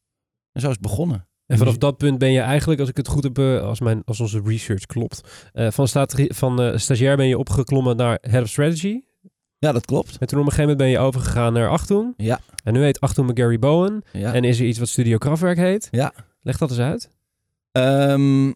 En 0.52 0.60
zo 0.60 0.66
is 0.66 0.72
het 0.72 0.82
begonnen. 0.82 1.28
En 1.46 1.58
vanaf 1.58 1.76
dat 1.76 1.96
punt 1.96 2.18
ben 2.18 2.32
je 2.32 2.40
eigenlijk, 2.40 2.80
als 2.80 2.88
ik 2.88 2.96
het 2.96 3.08
goed 3.08 3.22
heb, 3.22 3.38
eh, 3.38 3.62
als, 3.62 3.80
mijn, 3.80 4.02
als 4.04 4.20
onze 4.20 4.40
research 4.44 4.86
klopt, 4.86 5.50
uh, 5.54 5.70
van, 5.70 5.88
van 6.12 6.62
uh, 6.62 6.76
stagiair 6.76 7.16
ben 7.16 7.28
je 7.28 7.38
opgeklommen 7.38 7.96
naar 7.96 8.18
Head 8.20 8.42
of 8.42 8.48
Strategy. 8.48 9.00
Ja, 9.58 9.72
dat 9.72 9.84
klopt. 9.84 10.16
En 10.18 10.26
toen 10.26 10.38
op 10.40 10.46
een 10.46 10.52
gegeven 10.52 10.70
moment 10.70 10.78
ben 10.78 10.88
je 10.88 10.98
overgegaan 10.98 11.52
naar 11.52 11.68
Achtung. 11.68 12.14
Ja. 12.16 12.40
En 12.64 12.72
nu 12.72 12.82
heet 12.82 13.00
Achtung 13.00 13.30
Gary 13.34 13.58
Bowen. 13.58 14.02
Ja. 14.12 14.34
En 14.34 14.44
is 14.44 14.58
er 14.58 14.66
iets 14.66 14.78
wat 14.78 14.88
Studio 14.88 15.18
Kraftwerk 15.18 15.56
heet. 15.56 15.88
Ja. 15.90 16.12
Leg 16.40 16.58
dat 16.58 16.70
eens 16.70 16.78
uit. 16.78 17.10
Um, 17.72 18.54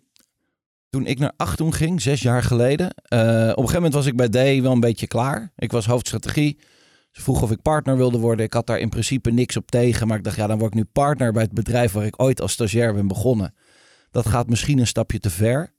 toen 0.91 1.07
ik 1.07 1.19
naar 1.19 1.33
Achtung 1.37 1.77
ging, 1.77 2.03
zes 2.03 2.23
jaar 2.23 2.43
geleden. 2.43 2.87
Uh, 2.87 3.21
op 3.21 3.23
een 3.23 3.55
gegeven 3.55 3.75
moment 3.75 3.95
was 3.95 4.07
ik 4.07 4.17
bij 4.17 4.29
D 4.29 4.61
wel 4.63 4.73
een 4.73 4.81
beetje 4.81 5.07
klaar. 5.07 5.53
Ik 5.57 5.73
was 5.73 5.87
hoofdstrategie. 5.87 6.59
Ze 7.11 7.23
vroeg 7.23 7.43
of 7.43 7.51
ik 7.51 7.63
partner 7.63 7.97
wilde 7.97 8.19
worden. 8.19 8.45
Ik 8.45 8.53
had 8.53 8.67
daar 8.67 8.79
in 8.79 8.89
principe 8.89 9.31
niks 9.31 9.57
op 9.57 9.71
tegen. 9.71 10.07
Maar 10.07 10.19
ik 10.19 10.25
dacht, 10.25 10.37
ja, 10.37 10.47
dan 10.47 10.59
word 10.59 10.73
ik 10.73 10.79
nu 10.79 10.85
partner 10.85 11.33
bij 11.33 11.43
het 11.43 11.53
bedrijf 11.53 11.93
waar 11.93 12.07
ik 12.07 12.23
ooit 12.23 12.41
als 12.41 12.53
stagiair 12.53 12.95
ben 12.95 13.07
begonnen. 13.07 13.55
Dat 14.11 14.27
gaat 14.27 14.49
misschien 14.49 14.79
een 14.79 14.87
stapje 14.87 15.19
te 15.19 15.31
ver. 15.31 15.73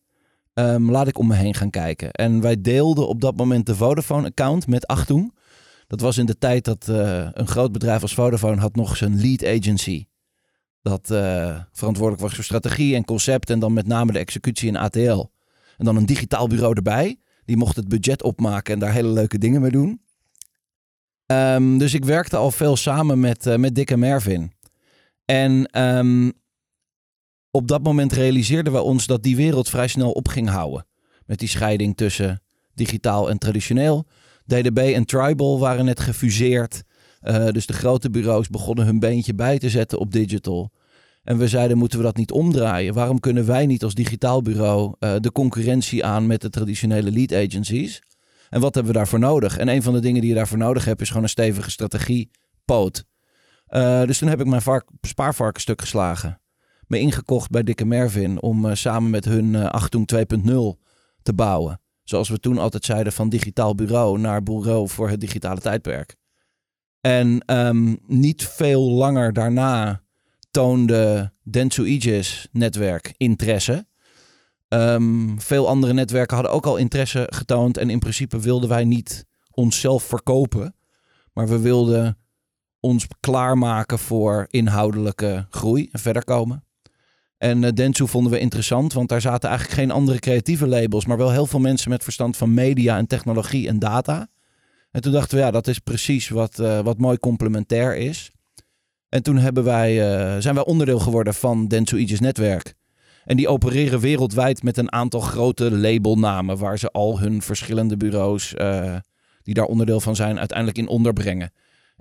Um, 0.54 0.92
laat 0.92 1.08
ik 1.08 1.18
om 1.18 1.28
me 1.28 1.36
heen 1.36 1.54
gaan 1.54 1.70
kijken. 1.70 2.12
En 2.12 2.42
wij 2.42 2.62
deelden 2.62 3.08
op 3.08 3.22
dat 3.22 3.36
moment 3.36 3.66
de 3.66 3.76
Vodafone-account 3.76 4.68
met 4.68 4.88
Achtung. 4.88 5.34
Dat 5.88 6.02
was 6.02 6.18
in 6.18 6.26
de 6.26 6.38
tijd 6.38 6.66
dat 6.66 6.88
uh, 6.90 7.28
een 7.32 7.48
groot 7.48 7.72
bedrijf 7.72 8.02
als 8.02 8.14
Vodafone 8.14 8.62
had 8.62 8.76
nog 8.76 8.98
zijn 8.98 9.22
lead 9.22 9.46
agency. 9.46 10.06
Dat 10.82 11.10
uh, 11.12 11.60
verantwoordelijk 11.72 12.24
was 12.24 12.34
voor 12.36 12.44
strategie 12.44 12.96
en 12.96 13.06
concept 13.06 13.50
en 13.50 13.60
dan 13.60 13.74
met 13.74 13.88
name 13.88 14.12
de 14.12 14.20
executie 14.20 14.68
in 14.68 14.76
ATL. 14.76 15.30
En 15.78 15.86
dan 15.86 15.96
een 15.96 16.06
digitaal 16.06 16.48
bureau 16.48 16.76
erbij. 16.76 17.20
Die 17.46 17.58
mocht 17.58 17.76
het 17.76 17.88
budget 17.88 18.24
opmaken 18.24 18.74
en 18.74 18.80
daar 18.80 18.94
hele 18.94 19.10
leuke 19.10 19.38
dingen 19.38 19.62
mee 19.62 19.72
doen. 19.72 20.02
Um, 21.32 21.78
dus 21.78 21.94
ik 21.94 22.06
werkte 22.06 22.38
al 22.38 22.52
veel 22.52 22.76
samen 22.76 23.20
met, 23.20 23.46
uh, 23.46 23.56
met 23.56 23.76
Dick 23.76 23.92
en 23.92 24.00
Mervin. 24.00 24.52
En 25.26 25.82
um, 25.82 26.34
op 27.52 27.68
dat 27.68 27.84
moment 27.84 28.14
realiseerden 28.14 28.74
we 28.74 28.82
ons 28.82 29.06
dat 29.06 29.24
die 29.24 29.36
wereld 29.36 29.70
vrij 29.70 29.88
snel 29.88 30.12
op 30.12 30.28
ging 30.28 30.50
houden. 30.50 30.86
Met 31.26 31.40
die 31.40 31.48
scheiding 31.48 31.98
tussen 31.98 32.42
digitaal 32.74 33.30
en 33.30 33.38
traditioneel. 33.38 34.06
DDB 34.46 34.78
en 34.96 35.06
Tribal 35.06 35.60
waren 35.60 35.86
net 35.86 36.00
gefuseerd. 36.00 36.84
Uh, 37.22 37.48
dus 37.48 37.66
de 37.66 37.74
grote 37.74 38.10
bureaus 38.10 38.48
begonnen 38.48 38.86
hun 38.86 39.00
beentje 39.00 39.34
bij 39.34 39.60
te 39.60 39.70
zetten 39.70 40.00
op 40.00 40.12
digital. 40.12 40.72
En 41.24 41.38
we 41.38 41.48
zeiden, 41.48 41.78
moeten 41.78 41.98
we 41.98 42.04
dat 42.04 42.18
niet 42.18 42.32
omdraaien? 42.32 42.94
Waarom 42.94 43.20
kunnen 43.20 43.46
wij 43.46 43.66
niet 43.66 43.84
als 43.84 43.94
digitaal 43.94 44.42
bureau 44.42 44.96
uh, 45.00 45.16
de 45.20 45.32
concurrentie 45.32 46.06
aan 46.06 46.28
met 46.28 46.42
de 46.42 46.50
traditionele 46.50 47.12
lead 47.12 47.34
agencies? 47.34 48.02
En 48.52 48.62
wat 48.62 48.74
hebben 48.76 48.92
we 48.92 48.98
daarvoor 48.98 49.20
nodig? 49.20 49.58
En 49.58 49.68
een 49.68 49.84
van 49.84 49.94
de 49.94 50.00
dingen 50.00 50.22
die 50.22 50.30
je 50.30 50.36
daarvoor 50.36 50.58
nodig 50.58 50.86
hebt, 50.86 51.02
is 51.02 51.08
gewoon 51.08 51.24
een 51.24 51.30
stevige 51.30 51.72
strategiepoot. 51.72 53.04
Uh, 53.70 54.04
dus 54.04 54.18
toen 54.18 54.30
heb 54.30 54.40
ik 54.40 54.46
mijn 54.46 54.62
vark, 54.62 54.90
spaarvarken 55.02 55.62
stuk 55.62 55.82
geslagen. 55.82 56.42
Me 56.88 57.00
ingekocht 57.00 57.50
bij 57.50 57.64
Dikke 57.64 57.86
Mervin 57.86 58.42
om 58.42 58.66
uh, 58.66 58.74
samen 58.74 59.10
met 59.10 59.26
hun 59.26 59.54
uh, 59.54 59.66
Achtung 59.66 60.10
2.0 60.16 60.52
te 61.22 61.34
bouwen. 61.34 61.82
zoals 62.04 62.30
we 62.30 62.40
toen 62.40 62.58
altijd 62.58 62.86
zeiden, 62.86 63.14
van 63.14 63.30
digitaal 63.30 63.76
bureau 63.76 64.20
naar 64.20 64.44
bureau 64.44 64.90
voor 64.90 65.10
het 65.10 65.20
digitale 65.20 65.60
tijdperk. 65.60 66.16
En 67.02 67.44
ehm, 67.46 67.96
niet 68.08 68.48
veel 68.48 68.92
langer 68.92 69.34
daarna 69.34 70.04
toonde 70.50 71.34
Dentsu 71.44 71.84
Aegis 71.84 72.48
netwerk 72.52 73.14
interesse. 73.18 73.86
Ehm, 74.72 75.38
veel 75.38 75.68
andere 75.68 75.94
netwerken 75.94 76.36
hadden 76.36 76.54
ook 76.54 76.66
al 76.66 76.78
interesse 76.78 77.28
getoond. 77.30 77.78
En 77.78 77.90
in 77.90 78.00
principe 78.00 78.40
wilden 78.40 78.70
wij 78.70 78.84
niet 78.84 79.26
onszelf 79.52 80.04
verkopen. 80.04 80.76
Maar 81.34 81.48
we 81.48 81.60
wilden 81.60 82.18
ons 82.80 83.08
klaarmaken 83.20 84.00
voor 84.00 84.48
inhoudelijke 84.50 85.48
groei 85.50 85.90
en 85.92 86.00
verder 86.00 86.24
komen. 86.24 86.64
En 87.38 87.80
uh, 87.80 87.90
vonden 87.92 88.32
we 88.32 88.40
interessant, 88.40 88.94
want 88.94 89.10
daar 89.10 89.22
zaten 89.22 89.50
eigenlijk 89.50 89.80
geen 89.80 89.92
andere 89.92 90.20
creatieve 90.20 90.68
labels, 90.68 91.06
maar 91.06 91.18
wel 91.18 91.32
heel 91.32 91.46
veel 91.46 91.60
mensen 91.60 91.90
met 91.90 92.04
verstand 92.04 92.38
van 92.38 92.54
media 92.54 92.98
en 92.98 93.08
technologie 93.08 93.68
en 93.68 93.80
data. 93.80 94.28
En 94.92 95.02
toen 95.02 95.12
dachten 95.12 95.38
we, 95.38 95.44
ja, 95.44 95.52
dat 95.52 95.68
is 95.68 95.80
precies 95.80 96.30
wat, 96.30 96.60
uh, 96.60 96.80
wat 96.80 96.98
mooi 96.98 97.18
complementair 97.18 97.96
is. 97.96 98.32
En 99.10 99.24
toen 99.24 99.38
hebben 99.38 99.64
wij, 99.64 99.94
uh, 99.94 100.42
zijn 100.42 100.56
wij 100.56 100.66
onderdeel 100.66 101.00
geworden 101.00 101.34
van 101.34 101.68
Dentsu 101.68 101.98
Aegis 101.98 102.20
netwerk. 102.20 102.76
En 103.26 103.38
die 103.38 103.48
opereren 103.48 104.00
wereldwijd 104.00 104.64
met 104.64 104.78
een 104.78 104.92
aantal 104.92 105.20
grote 105.20 105.72
labelnamen, 105.72 106.58
waar 106.58 106.80
ze 106.80 106.92
al 106.92 107.20
hun 107.20 107.42
verschillende 107.42 107.98
bureaus, 107.98 108.54
die 109.44 109.54
daar 109.54 109.66
onderdeel 109.66 110.00
van 110.00 110.16
zijn, 110.16 110.40
uiteindelijk 110.40 110.78
in 110.78 110.88
onderbrengen. 110.88 111.52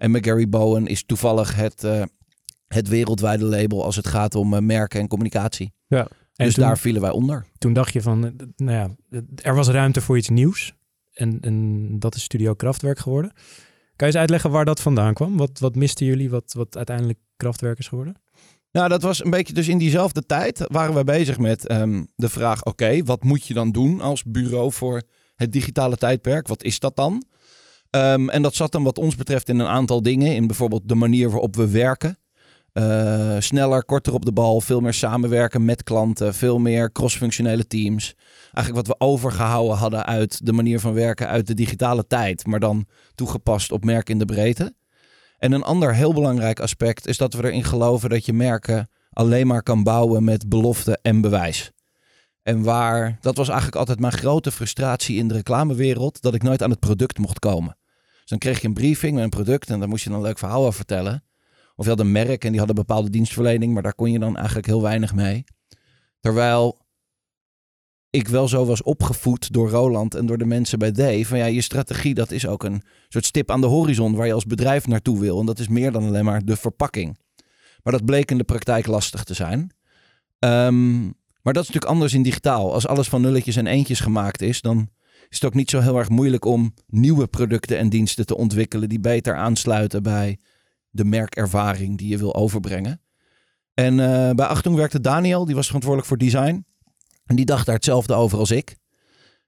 En 0.00 0.10
McGarry 0.10 0.48
Bowen 0.48 0.86
is 0.86 1.04
toevallig 1.04 1.56
het, 1.56 1.84
uh, 1.84 2.02
het 2.68 2.88
wereldwijde 2.88 3.44
label 3.44 3.84
als 3.84 3.96
het 3.96 4.06
gaat 4.06 4.34
om 4.34 4.54
uh, 4.54 4.60
merken 4.60 5.00
en 5.00 5.08
communicatie. 5.08 5.72
Ja. 5.86 6.08
En 6.34 6.46
dus 6.46 6.54
toen, 6.54 6.64
daar 6.64 6.78
vielen 6.78 7.02
wij 7.02 7.10
onder. 7.10 7.46
Toen 7.58 7.72
dacht 7.72 7.92
je 7.92 8.02
van, 8.02 8.20
nou 8.56 8.72
ja, 8.72 8.90
er 9.42 9.54
was 9.54 9.68
ruimte 9.68 10.00
voor 10.00 10.16
iets 10.16 10.28
nieuws. 10.28 10.74
En, 11.12 11.38
en 11.40 11.98
dat 11.98 12.14
is 12.14 12.22
Studio 12.22 12.54
Kraftwerk 12.54 12.98
geworden. 12.98 13.32
Kan 13.96 14.08
je 14.08 14.14
eens 14.14 14.16
uitleggen 14.16 14.50
waar 14.50 14.64
dat 14.64 14.80
vandaan 14.80 15.14
kwam? 15.14 15.36
Wat, 15.36 15.58
wat 15.58 15.74
misten 15.74 16.06
jullie, 16.06 16.30
wat, 16.30 16.52
wat 16.52 16.76
uiteindelijk 16.76 17.18
Kraftwerk 17.36 17.78
is 17.78 17.88
geworden? 17.88 18.14
Nou, 18.72 18.88
dat 18.88 19.02
was 19.02 19.24
een 19.24 19.30
beetje 19.30 19.52
dus 19.52 19.68
in 19.68 19.78
diezelfde 19.78 20.26
tijd 20.26 20.64
waren 20.66 20.94
we 20.94 21.04
bezig 21.04 21.38
met 21.38 21.70
um, 21.70 22.06
de 22.16 22.28
vraag: 22.28 22.64
oké, 22.64 23.02
wat 23.02 23.24
moet 23.24 23.46
je 23.46 23.54
dan 23.54 23.72
doen 23.72 24.00
als 24.00 24.24
bureau 24.24 24.72
voor 24.72 25.02
het 25.34 25.52
digitale 25.52 25.96
tijdperk? 25.96 26.48
Wat 26.48 26.62
is 26.62 26.78
dat 26.78 26.96
dan? 26.96 27.24
Um, 27.90 28.28
en 28.28 28.42
dat 28.42 28.54
zat 28.54 28.72
dan 28.72 28.82
wat 28.82 28.98
ons 28.98 29.16
betreft 29.16 29.48
in 29.48 29.58
een 29.58 29.66
aantal 29.66 30.02
dingen. 30.02 30.34
In 30.34 30.46
bijvoorbeeld 30.46 30.88
de 30.88 30.94
manier 30.94 31.30
waarop 31.30 31.56
we 31.56 31.70
werken. 31.70 32.18
Uh, 32.72 33.36
sneller, 33.38 33.84
korter 33.84 34.14
op 34.14 34.24
de 34.24 34.32
bal, 34.32 34.60
veel 34.60 34.80
meer 34.80 34.94
samenwerken 34.94 35.64
met 35.64 35.82
klanten, 35.82 36.34
veel 36.34 36.58
meer 36.58 36.92
crossfunctionele 36.92 37.66
teams. 37.66 38.14
Eigenlijk 38.52 38.86
wat 38.86 38.98
we 38.98 39.04
overgehouden 39.04 39.76
hadden 39.76 40.06
uit 40.06 40.46
de 40.46 40.52
manier 40.52 40.80
van 40.80 40.92
werken 40.92 41.28
uit 41.28 41.46
de 41.46 41.54
digitale 41.54 42.06
tijd, 42.06 42.46
maar 42.46 42.60
dan 42.60 42.86
toegepast 43.14 43.72
op 43.72 43.84
merk 43.84 44.08
in 44.08 44.18
de 44.18 44.24
breedte. 44.24 44.74
En 45.40 45.52
een 45.52 45.62
ander 45.62 45.94
heel 45.94 46.12
belangrijk 46.12 46.60
aspect 46.60 47.06
is 47.06 47.16
dat 47.16 47.34
we 47.34 47.44
erin 47.44 47.64
geloven 47.64 48.10
dat 48.10 48.26
je 48.26 48.32
merken 48.32 48.88
alleen 49.10 49.46
maar 49.46 49.62
kan 49.62 49.82
bouwen 49.82 50.24
met 50.24 50.48
belofte 50.48 50.98
en 51.02 51.20
bewijs. 51.20 51.72
En 52.42 52.62
waar, 52.62 53.18
dat 53.20 53.36
was 53.36 53.48
eigenlijk 53.48 53.78
altijd 53.78 54.00
mijn 54.00 54.12
grote 54.12 54.50
frustratie 54.50 55.16
in 55.16 55.28
de 55.28 55.34
reclamewereld, 55.34 56.22
dat 56.22 56.34
ik 56.34 56.42
nooit 56.42 56.62
aan 56.62 56.70
het 56.70 56.78
product 56.78 57.18
mocht 57.18 57.38
komen. 57.38 57.76
Dus 58.18 58.24
dan 58.24 58.38
kreeg 58.38 58.60
je 58.60 58.66
een 58.66 58.74
briefing 58.74 59.14
met 59.14 59.22
een 59.24 59.30
product 59.30 59.70
en 59.70 59.78
daar 59.78 59.88
moest 59.88 60.04
je 60.04 60.10
dan 60.10 60.18
een 60.18 60.24
leuk 60.24 60.38
verhaal 60.38 60.60
over 60.60 60.74
vertellen. 60.74 61.24
Of 61.76 61.84
je 61.84 61.90
had 61.90 62.00
een 62.00 62.12
merk 62.12 62.44
en 62.44 62.50
die 62.50 62.58
hadden 62.58 62.76
bepaalde 62.76 63.10
dienstverlening, 63.10 63.72
maar 63.72 63.82
daar 63.82 63.94
kon 63.94 64.12
je 64.12 64.18
dan 64.18 64.36
eigenlijk 64.36 64.66
heel 64.66 64.82
weinig 64.82 65.14
mee. 65.14 65.44
Terwijl 66.20 66.78
ik 68.10 68.28
wel 68.28 68.48
zo 68.48 68.64
was 68.64 68.82
opgevoed 68.82 69.52
door 69.52 69.70
Roland 69.70 70.14
en 70.14 70.26
door 70.26 70.38
de 70.38 70.46
mensen 70.46 70.78
bij 70.78 70.92
D. 70.92 71.26
Van 71.26 71.38
ja, 71.38 71.44
je 71.44 71.60
strategie, 71.60 72.14
dat 72.14 72.30
is 72.30 72.46
ook 72.46 72.64
een 72.64 72.82
soort 73.08 73.24
stip 73.24 73.50
aan 73.50 73.60
de 73.60 73.66
horizon 73.66 74.14
waar 74.14 74.26
je 74.26 74.32
als 74.32 74.46
bedrijf 74.46 74.86
naartoe 74.86 75.20
wil. 75.20 75.40
En 75.40 75.46
dat 75.46 75.58
is 75.58 75.68
meer 75.68 75.92
dan 75.92 76.04
alleen 76.04 76.24
maar 76.24 76.44
de 76.44 76.56
verpakking. 76.56 77.18
Maar 77.82 77.92
dat 77.92 78.04
bleek 78.04 78.30
in 78.30 78.38
de 78.38 78.44
praktijk 78.44 78.86
lastig 78.86 79.24
te 79.24 79.34
zijn. 79.34 79.74
Um, 80.38 81.14
maar 81.42 81.52
dat 81.52 81.62
is 81.62 81.68
natuurlijk 81.68 81.92
anders 81.92 82.14
in 82.14 82.22
digitaal. 82.22 82.72
Als 82.72 82.86
alles 82.86 83.08
van 83.08 83.20
nulletjes 83.20 83.56
en 83.56 83.66
eentjes 83.66 84.00
gemaakt 84.00 84.42
is, 84.42 84.60
dan 84.60 84.88
is 85.28 85.36
het 85.36 85.44
ook 85.44 85.54
niet 85.54 85.70
zo 85.70 85.80
heel 85.80 85.98
erg 85.98 86.08
moeilijk 86.08 86.44
om 86.44 86.74
nieuwe 86.86 87.26
producten 87.26 87.78
en 87.78 87.88
diensten 87.88 88.26
te 88.26 88.36
ontwikkelen 88.36 88.88
die 88.88 89.00
beter 89.00 89.36
aansluiten 89.36 90.02
bij 90.02 90.38
de 90.90 91.04
merkervaring 91.04 91.98
die 91.98 92.08
je 92.08 92.18
wil 92.18 92.34
overbrengen. 92.34 93.00
En 93.74 93.98
uh, 93.98 94.30
bij 94.30 94.46
Achtung 94.46 94.76
werkte 94.76 95.00
Daniel, 95.00 95.44
die 95.44 95.54
was 95.54 95.66
verantwoordelijk 95.66 96.08
voor 96.08 96.18
design. 96.18 96.64
En 97.30 97.36
die 97.36 97.44
dacht 97.44 97.66
daar 97.66 97.74
hetzelfde 97.74 98.14
over 98.14 98.38
als 98.38 98.50
ik. 98.50 98.76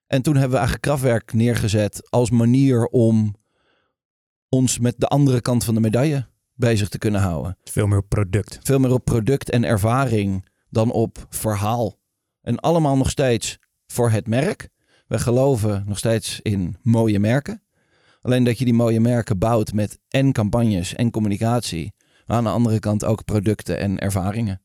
En 0.06 0.22
toen 0.22 0.32
hebben 0.32 0.50
we 0.50 0.56
eigenlijk 0.56 0.86
Kraftwerk 0.86 1.32
neergezet 1.32 2.10
als 2.10 2.30
manier 2.30 2.86
om 2.86 3.34
ons 4.48 4.78
met 4.78 4.94
de 4.98 5.06
andere 5.06 5.40
kant 5.40 5.64
van 5.64 5.74
de 5.74 5.80
medaille 5.80 6.26
bezig 6.54 6.88
te 6.88 6.98
kunnen 6.98 7.20
houden. 7.20 7.58
Veel 7.64 7.86
meer 7.86 7.98
op 7.98 8.08
product. 8.08 8.58
Veel 8.62 8.78
meer 8.78 8.92
op 8.92 9.04
product 9.04 9.50
en 9.50 9.64
ervaring 9.64 10.48
dan 10.70 10.92
op 10.92 11.26
verhaal. 11.28 11.98
En 12.42 12.60
allemaal 12.60 12.96
nog 12.96 13.10
steeds 13.10 13.58
voor 13.86 14.10
het 14.10 14.26
merk. 14.26 14.68
We 15.06 15.18
geloven 15.18 15.84
nog 15.86 15.98
steeds 15.98 16.40
in 16.42 16.76
mooie 16.82 17.18
merken. 17.18 17.62
Alleen 18.20 18.44
dat 18.44 18.58
je 18.58 18.64
die 18.64 18.74
mooie 18.74 19.00
merken 19.00 19.38
bouwt 19.38 19.72
met 19.72 19.98
en 20.08 20.32
campagnes 20.32 20.94
en 20.94 21.10
communicatie. 21.10 21.92
Maar 22.26 22.36
aan 22.36 22.44
de 22.44 22.50
andere 22.50 22.78
kant 22.78 23.04
ook 23.04 23.24
producten 23.24 23.78
en 23.78 23.98
ervaringen. 23.98 24.61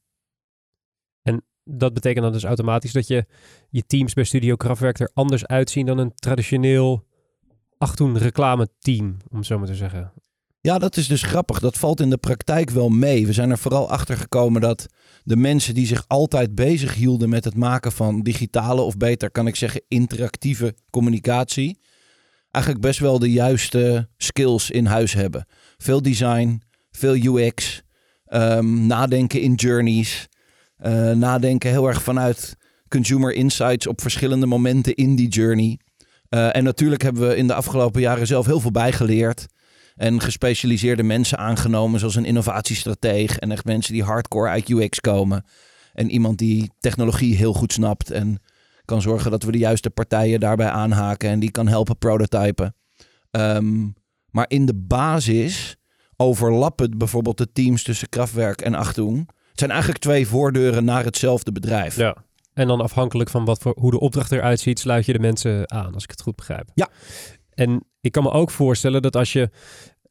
Dat 1.70 1.94
betekent 1.94 2.24
dan 2.24 2.34
dus 2.34 2.44
automatisch 2.44 2.92
dat 2.92 3.08
je 3.08 3.26
je 3.70 3.86
teams 3.88 4.14
bij 4.14 4.24
Studio 4.24 4.56
Kraftwerk 4.56 5.00
er 5.00 5.12
anders 5.14 5.46
uitzien 5.46 5.86
dan 5.86 5.98
een 5.98 6.14
traditioneel 6.16 7.06
Achtung 7.78 8.18
reclame 8.18 8.68
team, 8.80 9.18
om 9.30 9.44
zo 9.44 9.58
maar 9.58 9.68
te 9.68 9.76
zeggen. 9.76 10.12
Ja, 10.62 10.78
dat 10.78 10.98
is 10.98 11.08
dus 11.08 11.22
grappig. 11.22 11.60
Dat 11.60 11.78
valt 11.78 12.00
in 12.00 12.10
de 12.10 12.18
praktijk 12.18 12.70
wel 12.70 12.90
mee. 12.90 13.26
We 13.26 13.34
zijn 13.34 13.50
er 13.50 13.58
vooral 13.58 13.90
achter 13.90 14.18
gekomen 14.18 14.62
dat 14.62 14.86
de 15.24 15.36
mensen 15.36 15.74
die 15.74 15.86
zich 15.86 16.04
altijd 16.08 16.56
bezig 16.56 16.94
hielden 16.94 17.30
met 17.30 17.44
het 17.44 17.56
maken 17.56 17.92
van 17.92 18.22
digitale, 18.22 18.82
of 18.82 18.98
beter 18.98 19.32
kan 19.32 19.48
ik 19.48 19.56
zeggen, 19.56 19.82
interactieve 19.88 20.76
communicatie, 20.90 21.80
eigenlijk 22.52 22.86
best 22.86 23.00
wel 23.00 23.20
de 23.20 23.32
juiste 23.32 24.10
skills 24.18 24.72
in 24.72 24.86
huis 24.86 25.14
hebben. 25.14 25.46
Veel 25.78 26.02
design, 26.02 26.62
veel 26.92 27.16
UX, 27.16 27.82
um, 28.28 28.86
nadenken 28.86 29.42
in 29.42 29.54
journeys, 29.54 30.28
uh, 30.86 31.12
nadenken 31.12 31.70
heel 31.70 31.88
erg 31.88 32.02
vanuit 32.02 32.56
consumer 32.88 33.34
insights 33.34 33.88
op 33.88 34.02
verschillende 34.02 34.46
momenten 34.46 34.96
in 34.96 35.16
die 35.16 35.28
journey. 35.28 35.80
Uh, 36.30 36.56
en 36.56 36.64
natuurlijk 36.64 37.02
hebben 37.02 37.28
we 37.28 37.36
in 37.36 37.48
de 37.48 37.54
afgelopen 37.54 38.02
jaren 38.02 38.28
zelf 38.28 38.46
heel 38.46 38.60
veel 38.60 38.72
bijgeleerd. 38.72 39.46
En 39.96 40.22
gespecialiseerde 40.22 41.04
mensen 41.04 41.38
aangenomen, 41.38 42.00
zoals 42.00 42.16
een 42.16 42.26
innovatiestrateeg. 42.26 43.38
En 43.38 43.52
echt 43.52 43.66
mensen 43.66 43.94
die 43.94 44.04
hardcore 44.04 44.50
uit 44.50 44.70
UX 44.70 45.00
komen. 45.00 45.46
En 45.94 46.10
iemand 46.10 46.38
die 46.38 46.72
technologie 46.80 47.36
heel 47.36 47.54
goed 47.54 47.74
snapt. 47.74 48.12
En 48.12 48.42
kan 48.86 49.02
zorgen 49.02 49.32
dat 49.32 49.44
we 49.44 49.52
de 49.52 49.58
juiste 49.58 49.90
partijen 49.90 50.40
daarbij 50.40 50.70
aanhaken. 50.70 51.30
En 51.30 51.40
die 51.40 51.52
kan 51.52 51.68
helpen 51.68 51.98
prototypen. 51.98 52.76
Um, 53.32 53.94
maar 54.30 54.46
in 54.50 54.66
de 54.66 54.76
basis 54.76 55.76
overlappen 56.16 56.98
bijvoorbeeld 56.98 57.38
de 57.38 57.52
teams 57.52 57.84
tussen 57.84 58.10
Kraftwerk 58.10 58.62
en 58.62 58.76
Achtung. 58.76 59.30
Het 59.58 59.66
zijn 59.66 59.78
eigenlijk 59.78 60.04
twee 60.04 60.28
voordeuren 60.28 60.86
naar 60.86 61.04
hetzelfde 61.04 61.52
bedrijf. 61.52 61.96
Ja. 61.96 62.16
En 62.54 62.68
dan 62.68 62.82
afhankelijk 62.82 63.30
van 63.30 63.46
wat 63.46 63.60
voor, 63.60 63.76
hoe 63.80 63.92
de 63.92 64.00
opdracht 64.00 64.32
eruit 64.32 64.60
ziet, 64.60 64.80
sluit 64.80 65.06
je 65.06 65.14
de 65.14 65.20
mensen 65.20 65.72
aan, 65.72 65.94
als 65.94 66.04
ik 66.04 66.10
het 66.10 66.22
goed 66.22 66.36
begrijp. 66.36 66.70
Ja. 66.74 66.90
En 67.54 67.86
ik 68.02 68.12
kan 68.12 68.24
me 68.24 68.32
ook 68.32 68.52
voorstellen 68.52 69.02
dat 69.02 69.16
als 69.16 69.34
je 69.34 69.50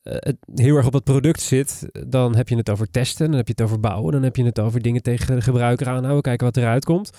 uh, 0.02 0.14
heel 0.54 0.76
erg 0.76 0.86
op 0.86 0.92
het 0.92 1.04
product 1.04 1.40
zit, 1.40 1.88
dan 2.06 2.36
heb 2.36 2.48
je 2.48 2.56
het 2.56 2.70
over 2.70 2.90
testen, 2.90 3.26
dan 3.26 3.36
heb 3.36 3.46
je 3.46 3.52
het 3.56 3.62
over 3.62 3.80
bouwen, 3.80 4.12
dan 4.12 4.22
heb 4.22 4.36
je 4.36 4.44
het 4.44 4.60
over 4.60 4.82
dingen 4.82 5.02
tegen 5.02 5.34
de 5.34 5.42
gebruiker 5.42 5.88
aanhouden, 5.88 6.22
kijken 6.22 6.46
wat 6.46 6.56
eruit 6.56 6.84
komt. 6.84 7.10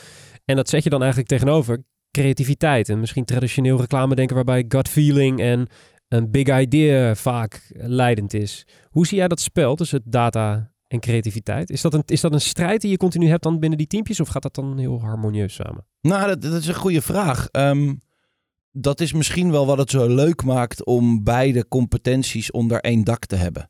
En 0.45 0.55
dat 0.55 0.69
zet 0.69 0.83
je 0.83 0.89
dan 0.89 1.01
eigenlijk 1.01 1.29
tegenover 1.29 1.83
creativiteit 2.11 2.89
en 2.89 2.99
misschien 2.99 3.25
traditioneel 3.25 3.79
reclame 3.79 4.15
denken 4.15 4.35
waarbij 4.35 4.65
gut 4.67 4.89
feeling 4.89 5.39
en 5.39 5.67
een 6.07 6.31
big 6.31 6.59
idea 6.59 7.15
vaak 7.15 7.71
leidend 7.73 8.33
is. 8.33 8.67
Hoe 8.89 9.07
zie 9.07 9.17
jij 9.17 9.27
dat 9.27 9.39
spel 9.39 9.75
tussen 9.75 10.01
data 10.05 10.75
en 10.87 10.99
creativiteit? 10.99 11.69
Is 11.69 11.81
dat, 11.81 11.93
een, 11.93 12.03
is 12.05 12.21
dat 12.21 12.33
een 12.33 12.41
strijd 12.41 12.81
die 12.81 12.91
je 12.91 12.97
continu 12.97 13.27
hebt 13.27 13.43
dan 13.43 13.59
binnen 13.59 13.77
die 13.77 13.87
teampjes 13.87 14.19
of 14.19 14.27
gaat 14.27 14.41
dat 14.41 14.55
dan 14.55 14.77
heel 14.77 15.01
harmonieus 15.01 15.53
samen? 15.53 15.85
Nou, 16.01 16.27
dat, 16.27 16.41
dat 16.41 16.53
is 16.53 16.67
een 16.67 16.73
goede 16.73 17.01
vraag. 17.01 17.47
Um, 17.51 18.01
dat 18.71 19.01
is 19.01 19.13
misschien 19.13 19.51
wel 19.51 19.65
wat 19.65 19.77
het 19.77 19.89
zo 19.89 20.07
leuk 20.07 20.43
maakt 20.43 20.85
om 20.85 21.23
beide 21.23 21.67
competenties 21.67 22.51
onder 22.51 22.79
één 22.79 23.03
dak 23.03 23.25
te 23.25 23.35
hebben. 23.35 23.69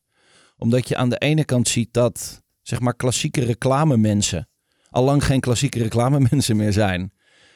Omdat 0.57 0.87
je 0.87 0.97
aan 0.97 1.09
de 1.09 1.17
ene 1.17 1.45
kant 1.45 1.67
ziet 1.67 1.93
dat, 1.93 2.43
zeg 2.61 2.79
maar, 2.79 2.95
klassieke 2.95 3.43
reclamemensen 3.43 4.47
al 4.89 5.03
lang 5.03 5.25
geen 5.25 5.39
klassieke 5.39 5.79
reclamemensen 5.79 6.55
meer 6.55 6.73
zijn. 6.73 7.11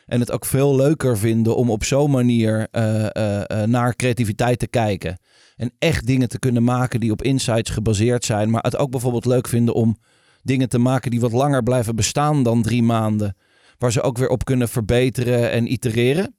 En 0.05 0.19
het 0.19 0.31
ook 0.31 0.45
veel 0.45 0.75
leuker 0.75 1.17
vinden 1.17 1.55
om 1.55 1.69
op 1.69 1.83
zo'n 1.83 2.11
manier 2.11 2.67
uh, 2.71 3.05
uh, 3.13 3.41
uh, 3.47 3.63
naar 3.63 3.95
creativiteit 3.95 4.59
te 4.59 4.67
kijken. 4.67 5.19
En 5.61 5.73
echt 5.79 6.05
dingen 6.05 6.29
te 6.29 6.39
kunnen 6.39 6.63
maken 6.63 6.99
die 6.99 7.11
op 7.11 7.21
insights 7.21 7.69
gebaseerd 7.69 8.25
zijn. 8.25 8.49
Maar 8.49 8.63
het 8.63 8.77
ook 8.77 8.91
bijvoorbeeld 8.91 9.25
leuk 9.25 9.47
vinden 9.47 9.73
om 9.73 9.97
dingen 10.43 10.69
te 10.69 10.77
maken 10.77 11.11
die 11.11 11.19
wat 11.19 11.31
langer 11.31 11.63
blijven 11.63 11.95
bestaan 11.95 12.43
dan 12.43 12.61
drie 12.61 12.83
maanden. 12.83 13.35
Waar 13.77 13.91
ze 13.91 14.01
ook 14.01 14.17
weer 14.17 14.27
op 14.27 14.45
kunnen 14.45 14.69
verbeteren 14.69 15.51
en 15.51 15.71
itereren. 15.71 16.35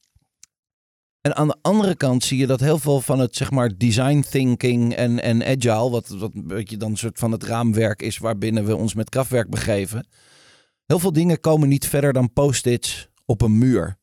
En 1.20 1.36
aan 1.36 1.48
de 1.48 1.56
andere 1.60 1.96
kant 1.96 2.24
zie 2.24 2.38
je 2.38 2.46
dat 2.46 2.60
heel 2.60 2.78
veel 2.78 3.00
van 3.00 3.18
het 3.18 3.36
zeg 3.36 3.50
maar 3.50 3.78
design 3.78 4.24
thinking 4.30 4.94
en, 4.94 5.22
en 5.22 5.44
agile, 5.44 5.90
wat, 5.90 6.08
wat 6.08 6.34
een 6.34 6.46
beetje 6.46 6.76
dan 6.76 6.90
een 6.90 6.96
soort 6.96 7.18
van 7.18 7.32
het 7.32 7.42
raamwerk 7.42 8.02
is 8.02 8.18
waarbinnen 8.18 8.64
we 8.64 8.76
ons 8.76 8.94
met 8.94 9.08
krachtwerk 9.08 9.50
begeven. 9.50 10.06
Heel 10.86 10.98
veel 10.98 11.12
dingen 11.12 11.40
komen 11.40 11.68
niet 11.68 11.88
verder 11.88 12.12
dan 12.12 12.32
post-its 12.32 13.08
op 13.24 13.42
een 13.42 13.58
muur. 13.58 13.98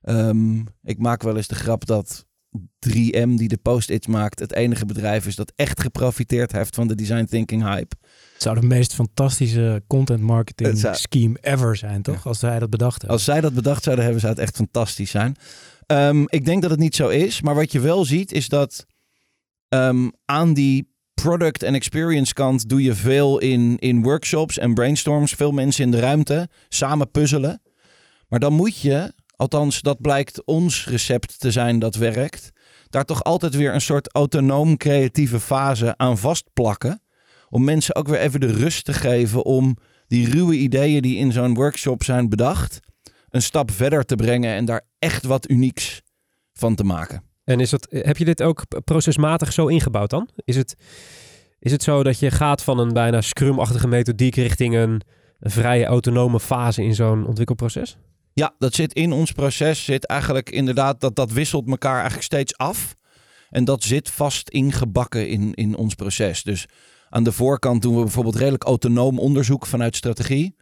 Ehm, 0.00 0.58
ik 0.82 0.98
maak 0.98 1.22
wel 1.22 1.36
eens 1.36 1.48
de 1.48 1.54
grap 1.54 1.86
dat 1.86 2.28
3M, 2.58 3.28
die 3.36 3.48
de 3.48 3.58
post-its 3.62 4.06
maakt, 4.06 4.38
het 4.38 4.54
enige 4.54 4.86
bedrijf 4.86 5.26
is 5.26 5.36
dat 5.36 5.52
echt 5.56 5.80
geprofiteerd 5.80 6.52
heeft 6.52 6.74
van 6.74 6.88
de 6.88 6.94
design 6.94 7.24
thinking 7.24 7.62
hype. 7.62 7.96
Het 8.32 8.42
zou 8.42 8.60
de 8.60 8.66
meest 8.66 8.94
fantastische 8.94 9.82
content 9.86 10.20
marketing 10.20 10.78
zou- 10.78 10.94
scheme 10.94 11.38
ever 11.40 11.76
zijn, 11.76 12.02
toch? 12.02 12.26
Als 12.26 12.38
zij 12.38 12.58
dat 12.58 12.70
bedacht 12.70 12.98
hebben. 12.98 13.10
Als 13.10 13.24
zij 13.24 13.40
dat 13.40 13.54
bedacht 13.54 13.82
zouden 13.82 14.04
hebben, 14.04 14.22
zou 14.22 14.32
het 14.34 14.42
echt 14.42 14.56
fantastisch 14.56 15.10
zijn. 15.10 15.36
Ehm, 15.86 16.22
ik 16.26 16.44
denk 16.44 16.62
dat 16.62 16.70
het 16.70 16.80
niet 16.80 16.94
zo 16.96 17.08
is. 17.08 17.42
Maar 17.42 17.54
wat 17.54 17.72
je 17.72 17.80
wel 17.80 18.04
ziet, 18.04 18.32
is 18.32 18.48
dat 18.48 18.86
ehm, 19.68 20.08
aan 20.24 20.54
die 20.54 20.94
product 21.14 21.62
en 21.62 21.74
experience 21.74 22.34
kant 22.34 22.68
doe 22.68 22.82
je 22.82 22.94
veel 22.94 23.38
in, 23.38 23.78
in 23.78 24.02
workshops 24.02 24.58
en 24.58 24.74
brainstorms. 24.74 25.32
Veel 25.32 25.52
mensen 25.52 25.84
in 25.84 25.90
de 25.90 25.98
ruimte, 26.00 26.48
samen 26.68 27.10
puzzelen. 27.10 27.62
Maar 28.28 28.38
dan 28.40 28.52
moet 28.52 28.78
je, 28.80 29.12
althans 29.40 29.80
dat 29.80 30.00
blijkt 30.00 30.44
ons 30.44 30.86
recept 30.86 31.40
te 31.40 31.50
zijn 31.50 31.78
dat 31.78 31.94
werkt, 31.94 32.50
daar 32.88 33.04
toch 33.04 33.24
altijd 33.24 33.54
weer 33.54 33.74
een 33.74 33.80
soort 33.80 34.12
autonoom 34.12 34.76
creatieve 34.76 35.40
fase 35.40 35.94
aan 35.96 36.18
vastplakken. 36.18 37.02
Om 37.48 37.64
mensen 37.64 37.94
ook 37.94 38.08
weer 38.08 38.18
even 38.18 38.40
de 38.40 38.52
rust 38.52 38.84
te 38.84 38.92
geven 38.92 39.44
om 39.44 39.76
die 40.06 40.30
ruwe 40.30 40.56
ideeën 40.56 41.02
die 41.02 41.16
in 41.16 41.32
zo'n 41.32 41.54
workshop 41.54 42.04
zijn 42.04 42.28
bedacht, 42.28 42.80
een 43.28 43.42
stap 43.42 43.70
verder 43.70 44.04
te 44.04 44.16
brengen 44.16 44.54
en 44.54 44.64
daar 44.64 44.86
echt 44.98 45.24
wat 45.24 45.50
unieks 45.50 46.02
van 46.52 46.74
te 46.74 46.84
maken. 46.84 47.22
En 47.44 47.60
is 47.60 47.70
dat, 47.70 47.86
heb 47.90 48.16
je 48.16 48.24
dit 48.24 48.42
ook 48.42 48.62
procesmatig 48.84 49.52
zo 49.52 49.66
ingebouwd 49.66 50.10
dan? 50.10 50.28
Is 50.44 50.56
het, 50.56 50.74
is 51.58 51.72
het 51.72 51.82
zo 51.82 52.02
dat 52.02 52.18
je 52.18 52.30
gaat 52.30 52.62
van 52.62 52.78
een 52.78 52.92
bijna 52.92 53.20
scrum-achtige 53.20 53.88
methodiek 53.88 54.34
richting 54.34 54.74
een, 54.74 55.00
een 55.38 55.50
vrije 55.50 55.84
autonome 55.84 56.40
fase 56.40 56.82
in 56.82 56.94
zo'n 56.94 57.26
ontwikkelproces? 57.26 57.98
Ja, 58.32 58.54
dat 58.58 58.74
zit 58.74 58.92
in 58.92 59.12
ons 59.12 59.32
proces. 59.32 59.84
Zit 59.84 60.06
eigenlijk 60.06 60.50
inderdaad, 60.50 61.00
dat, 61.00 61.16
dat 61.16 61.32
wisselt 61.32 61.68
elkaar 61.68 61.94
eigenlijk 61.94 62.24
steeds 62.24 62.56
af. 62.56 62.94
En 63.50 63.64
dat 63.64 63.82
zit 63.82 64.10
vast 64.10 64.48
ingebakken 64.48 65.28
in, 65.28 65.54
in 65.54 65.76
ons 65.76 65.94
proces. 65.94 66.42
Dus 66.42 66.66
aan 67.08 67.24
de 67.24 67.32
voorkant 67.32 67.82
doen 67.82 67.96
we 67.96 68.02
bijvoorbeeld 68.02 68.36
redelijk 68.36 68.64
autonoom 68.64 69.18
onderzoek 69.18 69.66
vanuit 69.66 69.96
strategie. 69.96 70.56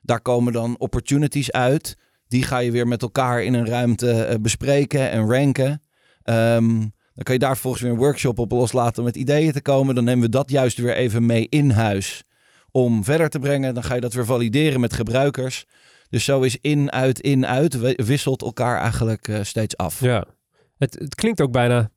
Daar 0.00 0.20
komen 0.20 0.52
dan 0.52 0.78
opportunities 0.78 1.52
uit. 1.52 1.96
Die 2.28 2.42
ga 2.42 2.58
je 2.58 2.70
weer 2.70 2.88
met 2.88 3.02
elkaar 3.02 3.42
in 3.42 3.54
een 3.54 3.66
ruimte 3.66 4.24
eh, 4.24 4.38
bespreken 4.40 5.10
en 5.10 5.28
ranken. 5.28 5.82
Ehm, 6.22 6.78
dan 7.14 7.24
kan 7.24 7.34
je 7.34 7.40
daar 7.40 7.56
volgens 7.56 7.82
weer 7.82 7.92
een 7.92 7.98
workshop 7.98 8.38
op 8.38 8.50
loslaten 8.50 8.98
om 8.98 9.04
met 9.04 9.16
ideeën 9.16 9.52
te 9.52 9.62
komen. 9.62 9.94
Dan 9.94 10.04
nemen 10.04 10.24
we 10.24 10.28
dat 10.28 10.50
juist 10.50 10.78
weer 10.78 10.94
even 10.94 11.26
mee 11.26 11.46
in 11.48 11.70
huis 11.70 12.22
om 12.70 13.04
verder 13.04 13.28
te 13.28 13.38
brengen. 13.38 13.74
Dan 13.74 13.82
ga 13.82 13.94
je 13.94 14.00
dat 14.00 14.12
weer 14.12 14.24
valideren 14.24 14.80
met 14.80 14.92
gebruikers. 14.92 15.66
Dus 16.12 16.24
zo 16.24 16.42
is 16.42 16.58
in, 16.60 16.90
uit, 16.90 17.20
in, 17.20 17.46
uit. 17.46 17.96
Wisselt 18.04 18.42
elkaar 18.42 18.80
eigenlijk 18.80 19.28
eh, 19.28 19.42
steeds 19.42 19.76
af. 19.76 20.00
Ja. 20.00 20.24
Het, 20.78 20.94
het 20.94 21.14
klinkt 21.14 21.40
ook 21.40 21.52
bijna, 21.52 21.90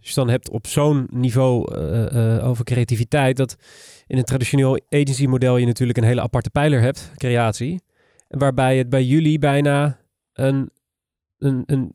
het 0.00 0.14
dan 0.14 0.28
hebt 0.28 0.50
op 0.50 0.66
zo'n 0.66 1.08
niveau 1.10 1.74
eh, 1.74 2.36
eh, 2.36 2.48
over 2.48 2.64
creativiteit, 2.64 3.36
dat 3.36 3.56
in 4.06 4.18
een 4.18 4.24
traditioneel 4.24 4.80
agency 4.88 5.26
model 5.26 5.56
je 5.56 5.66
natuurlijk 5.66 5.98
een 5.98 6.04
hele 6.04 6.20
aparte 6.20 6.50
pijler 6.50 6.80
hebt, 6.80 7.10
creatie. 7.16 7.80
Waarbij 8.28 8.78
het 8.78 8.88
bij 8.88 9.04
jullie 9.04 9.38
bijna 9.38 9.98
een, 10.32 10.70
een, 11.38 11.62
een, 11.66 11.90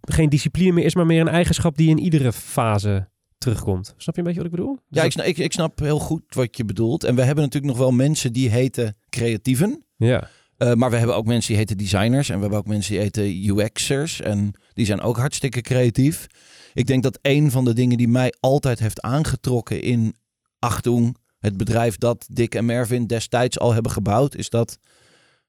geen 0.00 0.28
discipline 0.28 0.72
meer 0.72 0.84
is, 0.84 0.94
maar 0.94 1.06
meer 1.06 1.20
een 1.20 1.28
eigenschap 1.28 1.76
die 1.76 1.90
in 1.90 1.98
iedere 1.98 2.32
fase 2.32 3.08
terugkomt. 3.38 3.94
Snap 3.96 4.14
je 4.14 4.20
een 4.20 4.26
beetje 4.26 4.42
wat 4.42 4.50
ik 4.50 4.56
bedoel? 4.56 4.74
Dus 4.74 5.00
Ja, 5.00 5.02
ik 5.02 5.12
snap, 5.12 5.26
ik, 5.26 5.38
ik 5.38 5.52
snap 5.52 5.78
heel 5.78 5.98
goed 5.98 6.22
wat 6.34 6.56
je 6.56 6.64
bedoelt. 6.64 7.04
En 7.04 7.14
we 7.14 7.22
hebben 7.22 7.44
natuurlijk 7.44 7.72
nog 7.72 7.82
wel 7.82 7.92
mensen 7.92 8.32
die 8.32 8.50
heten 8.50 8.96
creatieven. 9.10 9.84
ja. 9.96 10.28
Eh, 10.58 10.72
maar 10.72 10.90
we 10.90 10.96
hebben 10.96 11.16
ook 11.16 11.26
mensen 11.26 11.48
die 11.48 11.56
heten 11.56 11.76
designers. 11.76 12.28
En 12.28 12.34
we 12.34 12.40
hebben 12.40 12.58
ook 12.58 12.66
mensen 12.66 12.92
die 12.92 13.00
heten 13.00 13.46
UX'ers. 13.58 14.20
En 14.20 14.52
die 14.72 14.86
zijn 14.86 15.00
ook 15.00 15.16
hartstikke 15.16 15.60
creatief. 15.60 16.26
Ik 16.74 16.86
denk 16.86 17.02
dat 17.02 17.18
een 17.22 17.50
van 17.50 17.64
de 17.64 17.72
dingen 17.72 17.96
die 17.96 18.08
mij 18.08 18.34
altijd 18.40 18.78
heeft 18.78 19.00
aangetrokken 19.00 19.82
in 19.82 20.14
Achtung, 20.58 21.16
het 21.38 21.56
bedrijf 21.56 21.96
dat 21.96 22.26
Dick 22.32 22.54
en 22.54 22.64
Mervin 22.64 23.06
destijds 23.06 23.58
al 23.58 23.72
hebben 23.72 23.92
gebouwd, 23.92 24.34
is 24.34 24.50
dat 24.50 24.78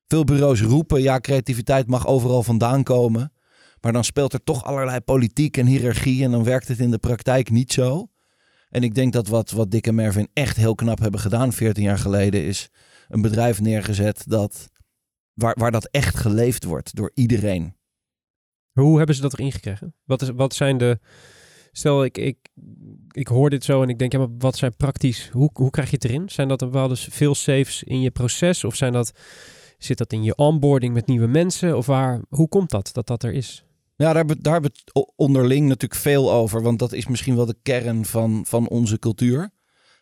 veel 0.07 0.23
bureaus 0.23 0.61
roepen, 0.61 1.01
ja, 1.01 1.19
creativiteit 1.19 1.87
mag 1.87 2.07
overal 2.07 2.43
vandaan 2.43 2.83
komen. 2.83 3.33
Maar 3.81 3.93
dan 3.93 4.03
speelt 4.03 4.33
er 4.33 4.43
toch 4.43 4.63
allerlei 4.63 4.99
politiek 4.99 5.57
en 5.57 5.65
hiërarchie 5.65 6.23
en 6.23 6.31
dan 6.31 6.43
werkt 6.43 6.67
het 6.67 6.79
in 6.79 6.91
de 6.91 6.97
praktijk 6.97 7.49
niet 7.49 7.73
zo. 7.73 8.07
En 8.69 8.83
ik 8.83 8.95
denk 8.95 9.13
dat 9.13 9.27
wat, 9.27 9.51
wat 9.51 9.71
Dick 9.71 9.87
en 9.87 9.95
Mervin 9.95 10.29
echt 10.33 10.57
heel 10.57 10.75
knap 10.75 10.99
hebben 10.99 11.19
gedaan 11.19 11.53
14 11.53 11.83
jaar 11.83 11.97
geleden, 11.97 12.43
is 12.43 12.69
een 13.07 13.21
bedrijf 13.21 13.61
neergezet 13.61 14.23
dat 14.27 14.69
waar, 15.41 15.55
waar 15.59 15.71
dat 15.71 15.85
echt 15.91 16.17
geleefd 16.17 16.63
wordt 16.63 16.95
door 16.95 17.11
iedereen. 17.13 17.75
Hoe 18.71 18.97
hebben 18.97 19.15
ze 19.15 19.21
dat 19.21 19.33
erin 19.33 19.51
gekregen? 19.51 19.95
Wat, 20.03 20.21
is, 20.21 20.29
wat 20.29 20.53
zijn 20.53 20.77
de... 20.77 20.99
Stel, 21.71 22.03
ik, 22.03 22.17
ik, 22.17 22.37
ik 23.11 23.27
hoor 23.27 23.49
dit 23.49 23.63
zo 23.63 23.81
en 23.81 23.89
ik 23.89 23.99
denk, 23.99 24.11
ja, 24.11 24.17
maar 24.19 24.37
wat 24.37 24.57
zijn 24.57 24.75
praktisch... 24.75 25.29
Hoe, 25.31 25.49
hoe 25.53 25.69
krijg 25.69 25.89
je 25.89 25.95
het 25.95 26.05
erin? 26.05 26.29
Zijn 26.29 26.47
dat 26.47 26.59
bepaalde 26.59 26.95
veel 26.95 27.35
saves 27.35 27.83
in 27.83 28.01
je 28.01 28.11
proces? 28.11 28.63
Of 28.63 28.75
zijn 28.75 28.93
dat, 28.93 29.11
zit 29.77 29.97
dat 29.97 30.13
in 30.13 30.23
je 30.23 30.35
onboarding 30.35 30.93
met 30.93 31.07
nieuwe 31.07 31.27
mensen? 31.27 31.77
Of 31.77 31.85
waar, 31.85 32.21
hoe 32.29 32.47
komt 32.49 32.69
dat, 32.69 32.89
dat 32.93 33.07
dat 33.07 33.23
er 33.23 33.33
is? 33.33 33.63
Ja, 33.95 34.05
daar 34.05 34.15
hebben, 34.15 34.35
we- 34.35 34.41
daar 34.41 34.53
hebben 34.53 34.71
we 34.71 34.79
het 34.93 35.11
onderling 35.15 35.67
natuurlijk 35.67 36.01
veel 36.01 36.31
over, 36.31 36.61
want 36.61 36.79
dat 36.79 36.93
is 36.93 37.07
misschien 37.07 37.35
wel 37.35 37.45
de 37.45 37.57
kern 37.63 38.05
van, 38.05 38.45
van 38.45 38.67
onze 38.67 38.99
cultuur. 38.99 39.49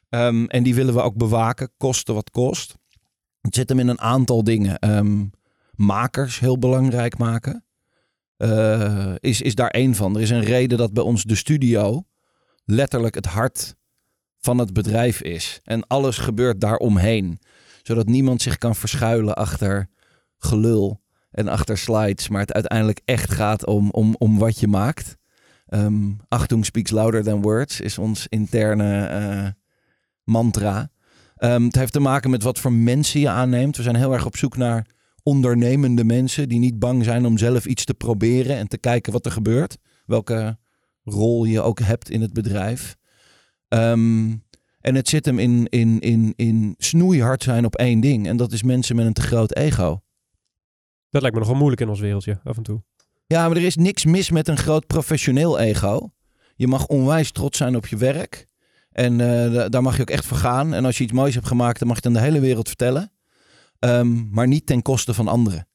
Ehm, 0.10 0.46
en 0.46 0.64
die 0.64 0.76
willen 0.76 0.94
we 0.94 1.02
ook 1.02 1.16
bewaken, 1.16 1.72
koste 1.78 2.14
wat 2.14 2.30
kost. 2.30 2.76
Het 3.42 3.56
zit 3.56 3.70
hem 3.70 3.80
in 3.80 3.88
een 3.88 4.02
aantal 4.02 4.44
dingen. 4.44 4.80
Ehm, 4.80 5.26
makers 5.76 6.40
heel 6.40 6.60
belangrijk 6.60 7.18
maken. 7.18 7.62
eh, 8.38 9.14
is, 9.20 9.42
is 9.42 9.56
daar 9.56 9.70
één 9.70 9.96
van. 9.96 10.16
Er 10.16 10.22
is 10.22 10.30
een 10.30 10.44
reden 10.44 10.78
dat 10.78 10.94
bij 10.94 11.04
ons 11.04 11.24
de 11.24 11.36
studio 11.36 12.04
letterlijk 12.66 13.16
het 13.16 13.26
hart 13.26 13.76
van 14.40 14.58
het 14.58 14.74
bedrijf 14.74 15.22
is. 15.22 15.60
En 15.64 15.88
alles 15.88 16.18
gebeurt 16.18 16.62
daaromheen. 16.62 17.40
Zodat 17.82 18.08
niemand 18.08 18.42
zich 18.42 18.58
kan 18.58 18.76
verschuilen 18.76 19.36
achter 19.36 19.90
gelul 20.38 21.02
en 21.32 21.48
achter 21.48 21.78
slides. 21.78 22.30
Maar 22.30 22.42
het 22.42 22.54
uiteindelijk 22.54 23.02
echt 23.06 23.32
gaat 23.32 23.66
om, 23.66 23.90
om, 23.92 24.16
om 24.18 24.38
wat 24.38 24.60
je 24.60 24.68
maakt. 24.68 25.18
Ehm 25.68 26.12
Achtung 26.28 26.66
speaks 26.66 26.92
louder 26.92 27.24
than 27.24 27.42
words 27.42 27.82
is 27.82 27.98
ons 27.98 28.28
interne 28.28 29.06
eh, 29.06 29.48
mantra. 30.24 30.90
Ehm, 31.38 31.64
het 31.64 31.76
heeft 31.76 31.94
te 31.94 32.00
maken 32.00 32.30
met 32.30 32.44
wat 32.44 32.60
voor 32.60 32.74
mensen 32.74 33.20
je 33.20 33.30
aanneemt. 33.30 33.78
We 33.78 33.84
zijn 33.84 33.96
heel 33.96 34.14
erg 34.14 34.26
op 34.26 34.38
zoek 34.38 34.58
naar 34.58 34.86
ondernemende 35.24 36.04
mensen 36.04 36.50
die 36.50 36.60
niet 36.60 36.80
bang 36.80 37.04
zijn 37.04 37.26
om 37.26 37.38
zelf 37.38 37.66
iets 37.66 37.86
te 37.86 37.94
proberen 37.94 38.58
en 38.58 38.68
te 38.68 38.78
kijken 38.78 39.14
wat 39.14 39.26
er 39.26 39.32
gebeurt. 39.32 39.78
Welke 40.06 40.58
rol 41.04 41.46
je 41.46 41.62
ook 41.62 41.80
hebt 41.80 42.10
in 42.10 42.22
het 42.22 42.34
bedrijf. 42.34 42.96
Ehm, 43.68 44.36
en 44.82 44.96
het 44.96 45.10
zit 45.10 45.26
hem 45.26 45.40
in, 45.40 45.68
in, 45.70 46.00
in, 46.00 46.34
in 46.36 46.76
snoeihard 46.78 47.44
zijn 47.44 47.66
op 47.66 47.76
één 47.76 48.00
ding. 48.00 48.28
En 48.28 48.38
dat 48.38 48.52
is 48.52 48.64
mensen 48.64 48.96
met 48.96 49.06
een 49.06 49.14
te 49.14 49.22
groot 49.22 49.56
ego. 49.56 50.02
Dat 51.10 51.22
lijkt 51.22 51.38
me 51.38 51.42
nogal 51.42 51.58
moeilijk 51.58 51.82
in 51.82 51.90
ons 51.90 52.00
wereldje, 52.00 52.40
af 52.44 52.58
en 52.58 52.64
toe. 52.64 52.84
Ja, 53.26 53.48
maar 53.48 53.58
er 53.58 53.64
is 53.64 53.76
niks 53.76 54.06
mis 54.06 54.32
met 54.32 54.48
een 54.48 54.58
groot 54.58 54.88
professioneel 54.88 55.60
ego. 55.60 56.12
Je 56.56 56.68
mag 56.68 56.88
onwijs 56.88 57.32
trots 57.32 57.58
zijn 57.58 57.76
op 57.76 57.88
je 57.88 57.98
werk. 57.98 58.47
En 58.98 59.22
eh, 59.22 59.54
da- 59.54 59.70
daar 59.70 59.82
mag 59.82 59.96
je 59.96 60.02
ook 60.02 60.10
echt 60.10 60.26
voor 60.26 60.38
gaan. 60.38 60.74
En 60.74 60.86
als 60.86 60.98
je 60.98 61.04
iets 61.04 61.14
moois 61.14 61.34
hebt 61.34 61.48
gemaakt, 61.48 61.80
dan 61.80 61.88
mag 61.88 61.98
je 62.02 62.08
het 62.08 62.16
aan 62.18 62.22
de 62.24 62.28
hele 62.30 62.40
wereld 62.46 62.68
vertellen. 62.68 63.12
Ehm, 63.80 64.30
maar 64.30 64.48
niet 64.48 64.66
ten 64.66 64.82
koste 64.82 65.14
van 65.14 65.28
anderen. 65.28 65.68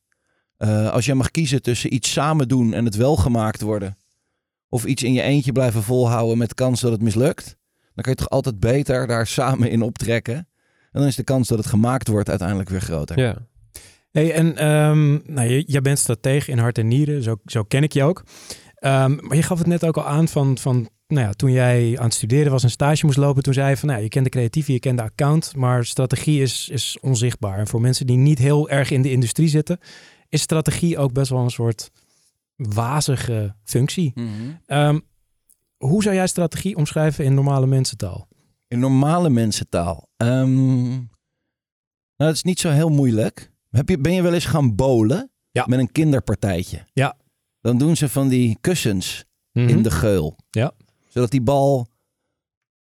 Eh, 0.57 0.91
als 0.91 1.05
je 1.05 1.15
mag 1.15 1.31
kiezen 1.31 1.63
tussen 1.63 1.95
iets 1.95 2.13
samen 2.13 2.49
doen 2.49 2.73
en 2.75 2.85
het 2.85 2.97
wel 2.97 3.17
gemaakt 3.17 3.61
worden. 3.61 3.97
Of 4.69 4.85
iets 4.85 5.03
in 5.03 5.13
je 5.13 5.23
eentje 5.23 5.53
blijven 5.53 5.83
volhouden 5.83 6.39
met 6.39 6.55
kans 6.55 6.81
dat 6.81 6.93
het 6.93 7.03
mislukt. 7.03 7.45
Dan 7.95 8.05
kan 8.05 8.13
je 8.13 8.19
toch 8.19 8.31
altijd 8.31 8.61
beter 8.61 9.07
daar 9.07 9.27
samen 9.27 9.71
in 9.71 9.83
optrekken. 9.83 10.35
En 10.37 11.01
dan 11.01 11.07
is 11.07 11.17
de 11.17 11.25
kans 11.25 11.49
dat 11.49 11.59
het 11.59 11.67
gemaakt 11.67 12.09
wordt 12.09 12.29
uiteindelijk 12.29 12.69
weer 12.69 12.81
groter. 12.81 13.19
Ja. 13.19 13.37
Hey, 14.11 14.33
en 14.35 14.57
ehm, 14.57 15.13
nou, 15.35 15.61
jij 15.67 15.81
bent 15.83 15.99
stratege 15.99 16.51
in 16.51 16.59
hart 16.59 16.79
en 16.79 16.89
nieren, 16.89 17.23
zo, 17.23 17.37
zo 17.45 17.63
ken 17.63 17.83
ik 17.83 17.93
je 17.93 18.03
ook. 18.03 18.25
Ehm, 18.75 19.17
maar 19.21 19.37
je 19.37 19.43
gaf 19.43 19.59
het 19.59 19.67
net 19.67 19.85
ook 19.85 19.97
al 19.97 20.07
aan 20.07 20.29
van, 20.29 20.59
van 20.59 20.89
nou 21.13 21.27
ja, 21.27 21.33
toen 21.33 21.53
jij 21.53 21.99
aan 21.99 22.05
het 22.05 22.15
studeren 22.15 22.53
was 22.53 22.63
en 22.63 22.71
stage 22.71 23.07
moest 23.07 23.19
lopen, 23.19 23.43
toen 23.43 23.55
zei 23.55 23.69
je 23.69 23.77
van, 23.77 23.89
nou, 23.89 24.03
je 24.03 24.09
kent 24.09 24.25
de 24.25 24.31
creatieve, 24.31 24.73
je 24.73 24.79
kent 24.81 24.99
de 24.99 25.05
account, 25.05 25.57
maar 25.57 25.85
strategie 25.85 26.43
is, 26.43 26.69
is 26.69 26.99
onzichtbaar. 27.01 27.59
En 27.59 27.67
voor 27.67 27.81
mensen 27.81 28.07
die 28.07 28.17
niet 28.17 28.39
heel 28.39 28.69
erg 28.69 28.91
in 28.91 29.03
de 29.03 29.11
industrie 29.11 29.49
zitten, 29.49 29.79
is 30.29 30.43
strategie 30.43 30.99
ook 30.99 31.13
best 31.13 31.31
wel 31.31 31.41
een 31.45 31.51
soort 31.51 31.91
wazige 32.57 33.55
functie. 33.65 34.13
Mhm. 34.15 34.29
Ehm, 34.67 34.99
hoe 35.77 36.03
zou 36.03 36.15
jij 36.15 36.27
strategie 36.27 36.77
omschrijven 36.77 37.25
in 37.25 37.35
normale 37.35 37.67
mensentaal? 37.67 38.29
In 38.69 38.79
normale 38.79 39.31
mensentaal. 39.31 40.09
Ehm, 40.17 40.89
nou, 40.89 41.07
dat 42.17 42.35
is 42.35 42.43
niet 42.43 42.61
zo 42.61 42.71
heel 42.71 42.89
moeilijk. 42.89 43.51
Heb 43.71 43.89
je, 43.89 43.99
ben 43.99 44.13
je 44.13 44.23
wel 44.23 44.35
eens 44.35 44.45
gaan 44.45 44.75
bowlen? 44.75 45.31
Ja. 45.51 45.65
Met 45.69 45.79
een 45.79 45.93
kinderpartijtje? 45.93 46.87
Ja. 46.93 47.17
Dan 47.61 47.79
doen 47.79 47.97
ze 47.97 48.09
van 48.09 48.29
die 48.29 48.57
kussens 48.61 49.25
Mhm. 49.53 49.69
in 49.69 49.83
de 49.83 49.91
geul. 49.91 50.37
Ja. 50.51 50.73
Zodat 51.13 51.31
die 51.31 51.43
bal 51.43 51.87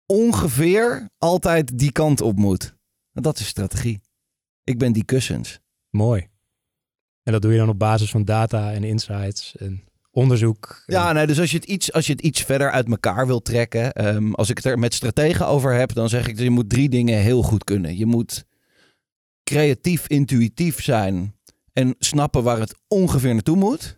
ongeveer 0.06 1.10
altijd 1.18 1.78
die 1.78 1.92
kant 1.92 2.20
op 2.20 2.36
moet. 2.36 2.74
En 3.12 3.22
dat 3.22 3.38
is 3.38 3.46
strategie. 3.46 4.00
Ik 4.64 4.78
ben 4.78 4.92
die 4.92 5.04
kussens. 5.04 5.60
Mooi. 5.90 6.28
En 7.22 7.32
dat 7.32 7.42
doe 7.42 7.52
je 7.52 7.58
dan 7.58 7.68
op 7.68 7.78
basis 7.78 8.10
van 8.10 8.24
data 8.24 8.72
en 8.72 8.84
insights 8.84 9.56
en 9.56 9.84
onderzoek. 10.10 10.82
Ja, 10.86 11.12
nee, 11.12 11.26
dus 11.26 11.40
als 11.40 11.50
je 11.50 11.56
het 11.56 11.66
iets, 11.66 11.92
als 11.92 12.06
je 12.06 12.12
het 12.12 12.20
iets 12.20 12.42
verder 12.42 12.70
uit 12.70 12.88
elkaar 12.88 13.26
wilt 13.26 13.44
trekken. 13.44 13.92
ehm, 13.92 14.32
als 14.32 14.50
ik 14.50 14.56
het 14.56 14.66
er 14.66 14.78
met 14.78 14.94
strategen 14.94 15.46
over 15.46 15.74
heb, 15.74 15.92
dan 15.92 16.08
zeg 16.08 16.28
ik 16.28 16.34
dat 16.34 16.44
je 16.44 16.50
moet 16.50 16.70
drie 16.70 16.88
dingen 16.88 17.18
heel 17.18 17.42
goed 17.42 17.64
kunnen. 17.64 17.96
Je 17.96 18.06
moet 18.06 18.44
creatief, 19.44 20.06
intuïtief 20.06 20.82
zijn 20.82 21.34
en 21.72 21.94
snappen 21.98 22.42
waar 22.42 22.58
het 22.58 22.74
ongeveer 22.88 23.32
naartoe 23.32 23.56
moet. 23.56 23.97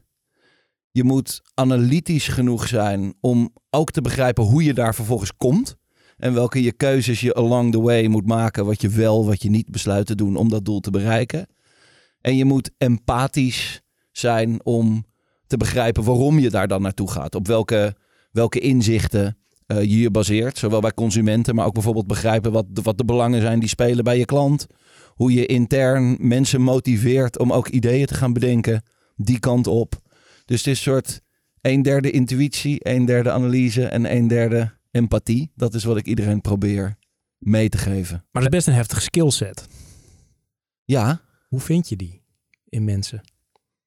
Je 0.92 1.04
moet 1.04 1.42
analytisch 1.54 2.28
genoeg 2.28 2.68
zijn 2.68 3.14
om 3.20 3.50
ook 3.70 3.90
te 3.90 4.00
begrijpen 4.00 4.44
hoe 4.44 4.64
je 4.64 4.74
daar 4.74 4.94
vervolgens 4.94 5.36
komt. 5.36 5.76
En 6.16 6.34
welke 6.34 6.62
je 6.62 6.72
keuzes 6.72 7.20
je 7.20 7.34
along 7.34 7.72
the 7.72 7.80
way 7.80 8.06
moet 8.06 8.26
maken. 8.26 8.66
Wat 8.66 8.80
je 8.80 8.88
wel, 8.88 9.26
wat 9.26 9.42
je 9.42 9.50
niet 9.50 9.70
besluit 9.70 10.06
te 10.06 10.14
doen 10.14 10.36
om 10.36 10.48
dat 10.48 10.64
doel 10.64 10.80
te 10.80 10.90
bereiken. 10.90 11.46
En 12.20 12.36
je 12.36 12.44
moet 12.44 12.70
empathisch 12.78 13.80
zijn 14.12 14.64
om 14.64 15.04
te 15.46 15.56
begrijpen 15.56 16.04
waarom 16.04 16.38
je 16.38 16.50
daar 16.50 16.68
dan 16.68 16.82
naartoe 16.82 17.10
gaat. 17.10 17.34
Op 17.34 17.46
welke, 17.46 17.96
welke 18.32 18.60
inzichten 18.60 19.38
eh, 19.66 19.80
je 19.80 19.98
je 19.98 20.10
baseert. 20.10 20.58
Zowel 20.58 20.80
bij 20.80 20.94
consumenten, 20.94 21.54
maar 21.54 21.66
ook 21.66 21.74
bijvoorbeeld 21.74 22.06
begrijpen 22.06 22.52
wat 22.52 22.66
de, 22.68 22.82
wat 22.82 22.98
de 22.98 23.04
belangen 23.04 23.40
zijn 23.40 23.60
die 23.60 23.68
spelen 23.68 24.04
bij 24.04 24.18
je 24.18 24.24
klant. 24.24 24.66
Hoe 25.06 25.32
je 25.32 25.46
intern 25.46 26.16
mensen 26.18 26.60
motiveert 26.60 27.38
om 27.38 27.52
ook 27.52 27.68
ideeën 27.68 28.06
te 28.06 28.14
gaan 28.14 28.32
bedenken. 28.32 28.82
Die 29.16 29.38
kant 29.38 29.66
op. 29.66 30.00
Dus 30.50 30.58
het 30.58 30.68
is 30.68 30.76
een 30.76 30.92
soort 30.92 31.20
een 31.60 31.82
derde 31.82 32.10
intuïtie, 32.10 32.88
een 32.88 33.04
derde 33.04 33.30
analyse 33.30 33.86
en 33.86 34.14
een 34.16 34.28
derde 34.28 34.72
empathie. 34.90 35.52
Dat 35.54 35.74
is 35.74 35.84
wat 35.84 35.96
ik 35.96 36.06
iedereen 36.06 36.40
probeer 36.40 36.96
mee 37.38 37.68
te 37.68 37.78
geven. 37.78 38.24
Maar 38.30 38.42
dat 38.42 38.52
is 38.52 38.58
best 38.58 38.66
een 38.66 38.74
heftige 38.74 39.00
skillset. 39.00 39.66
Ja, 40.84 41.20
Hoe 41.48 41.60
vind 41.60 41.88
je 41.88 41.96
die 41.96 42.22
in 42.64 42.84
mensen? 42.84 43.20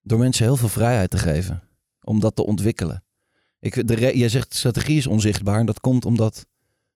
door 0.01 0.20
mensen 0.20 0.45
heel 0.45 0.55
veel 0.55 0.70
vrijheid 0.70 1.09
te 1.09 1.18
geven. 1.18 1.64
Om 2.01 2.20
dat 2.20 2.36
te 2.36 2.45
ontwikkelen. 2.45 3.03
Ik, 3.59 3.88
de 3.88 4.18
jij 4.18 4.30
zegt 4.30 4.53
strategie 4.53 4.97
is 4.97 5.07
onzichtbaar. 5.07 5.59
En 5.59 5.66
dat 5.66 5.80
komt 5.80 6.05
omdat, 6.05 6.45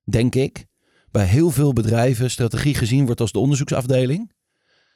denk 0.04 0.36
ik, 0.36 0.66
bij 1.12 1.26
heel 1.26 1.52
veel 1.52 1.74
bedrijven 1.74 2.32
strategie 2.32 2.76
gezien 2.76 3.06
wordt 3.06 3.22
als 3.22 3.32
de 3.32 3.40
onderzoeksafdeling. 3.40 4.32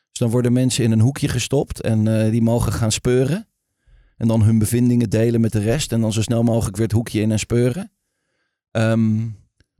Dus 0.09 0.19
dan 0.19 0.29
worden 0.29 0.53
mensen 0.53 0.83
in 0.83 0.91
een 0.91 0.99
hoekje 0.99 1.27
gestopt 1.27 1.81
en 1.81 2.07
eh, 2.07 2.31
die 2.31 2.41
mogen 2.41 2.73
gaan 2.73 2.91
speuren. 2.91 3.45
En 4.21 4.27
dan 4.27 4.43
hun 4.43 4.59
bevindingen 4.59 5.09
delen 5.09 5.41
met 5.41 5.51
de 5.51 5.59
rest. 5.59 5.91
En 5.91 6.01
dan 6.01 6.13
zo 6.13 6.21
snel 6.21 6.43
mogelijk 6.43 6.75
weer 6.75 6.85
het 6.85 6.95
hoekje 6.95 7.21
in 7.21 7.31
en 7.31 7.39
speuren. 7.39 7.91
Ehm, 8.71 9.17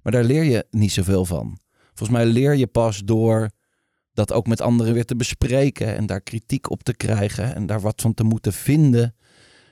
maar 0.01 0.11
daar 0.11 0.23
leer 0.23 0.43
je 0.43 0.65
niet 0.69 0.91
zoveel 0.91 1.25
van. 1.25 1.59
Volgens 1.87 2.09
mij 2.09 2.25
leer 2.25 2.55
je 2.55 2.67
pas 2.67 3.01
door 3.05 3.49
dat 4.13 4.33
ook 4.33 4.47
met 4.47 4.61
anderen 4.61 4.93
weer 4.93 5.05
te 5.05 5.15
bespreken 5.15 5.95
en 5.95 6.05
daar 6.05 6.21
kritiek 6.21 6.69
op 6.69 6.83
te 6.83 6.95
krijgen 6.95 7.55
en 7.55 7.65
daar 7.65 7.81
wat 7.81 8.01
van 8.01 8.13
te 8.13 8.23
moeten 8.23 8.53
vinden 8.53 9.15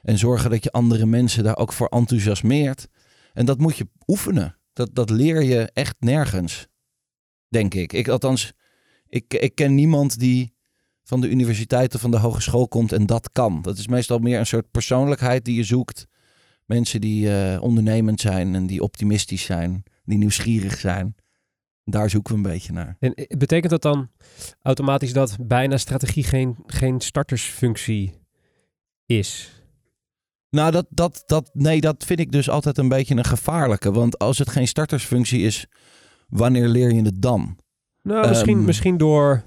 en 0.01 0.17
zorgen 0.17 0.49
dat 0.49 0.63
je 0.63 0.71
andere 0.71 1.05
mensen 1.05 1.43
daar 1.43 1.57
ook 1.57 1.73
voor 1.73 1.87
enthousiasmeert. 1.87 2.87
En 3.33 3.45
dat 3.45 3.59
moet 3.59 3.77
je 3.77 3.87
oefenen. 4.07 4.57
Dat, 4.73 4.95
dat 4.95 5.09
leer 5.09 5.43
je 5.43 5.69
echt 5.73 5.95
nergens, 5.99 6.67
denk 7.47 7.73
ik. 7.73 7.93
ik 7.93 8.07
althans, 8.07 8.53
ik, 9.07 9.33
ik 9.33 9.55
ken 9.55 9.75
niemand 9.75 10.19
die 10.19 10.53
van 11.09 11.21
de 11.21 11.29
universiteit 11.29 11.95
of 11.95 12.01
van 12.01 12.11
de 12.11 12.17
hogeschool 12.17 12.67
komt 12.67 12.91
en 12.91 13.05
dat 13.05 13.29
kan. 13.31 13.61
Dat 13.61 13.77
is 13.77 13.87
meestal 13.87 14.19
meer 14.19 14.39
een 14.39 14.45
soort 14.45 14.71
persoonlijkheid 14.71 15.45
die 15.45 15.55
je 15.55 15.63
zoekt. 15.63 16.07
Mensen 16.65 17.01
die 17.01 17.37
eh, 17.37 17.61
ondernemend 17.61 18.21
zijn 18.21 18.55
en 18.55 18.67
die 18.67 18.83
optimistisch 18.83 19.43
zijn, 19.43 19.83
die 20.03 20.17
nieuwsgierig 20.17 20.77
zijn. 20.77 21.15
Daar 21.83 22.09
zoeken 22.09 22.31
we 22.31 22.37
een 22.37 22.53
beetje 22.53 22.73
naar. 22.73 22.95
En 22.99 23.13
eh, 23.13 23.37
betekent 23.37 23.71
dat 23.71 23.81
dan 23.81 24.09
automatisch 24.61 25.13
dat 25.13 25.37
bijna 25.41 25.77
strategie 25.77 26.23
geen, 26.23 26.55
geen 26.65 26.99
startersfunctie 26.99 28.13
is? 29.05 29.53
Nou, 30.49 30.71
dat, 30.71 30.85
dat, 30.89 31.23
dat, 31.25 31.49
nee, 31.53 31.81
dat 31.81 32.03
vind 32.05 32.19
ik 32.19 32.31
dus 32.31 32.49
altijd 32.49 32.77
een 32.77 32.89
beetje 32.89 33.15
een 33.15 33.25
gevaarlijke. 33.25 33.91
Want 33.91 34.19
als 34.19 34.37
het 34.37 34.49
geen 34.49 34.67
startersfunctie 34.67 35.41
is, 35.41 35.67
wanneer 36.27 36.67
leer 36.67 36.93
je 36.93 37.01
het 37.01 37.21
dan? 37.21 37.57
Nou, 38.01 38.27
misschien, 38.27 38.57
Ehm. 38.57 38.65
misschien 38.65 38.97
door 38.97 39.43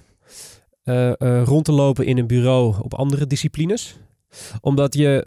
eh, 0.83 1.21
eh, 1.21 1.45
rond 1.45 1.65
te 1.65 1.73
lopen 1.73 2.07
in 2.07 2.19
een 2.19 2.27
bureau 2.27 2.83
op 2.83 2.95
andere 2.95 3.27
disciplines. 3.27 3.99
Omdat 4.61 4.95
je, 4.95 5.27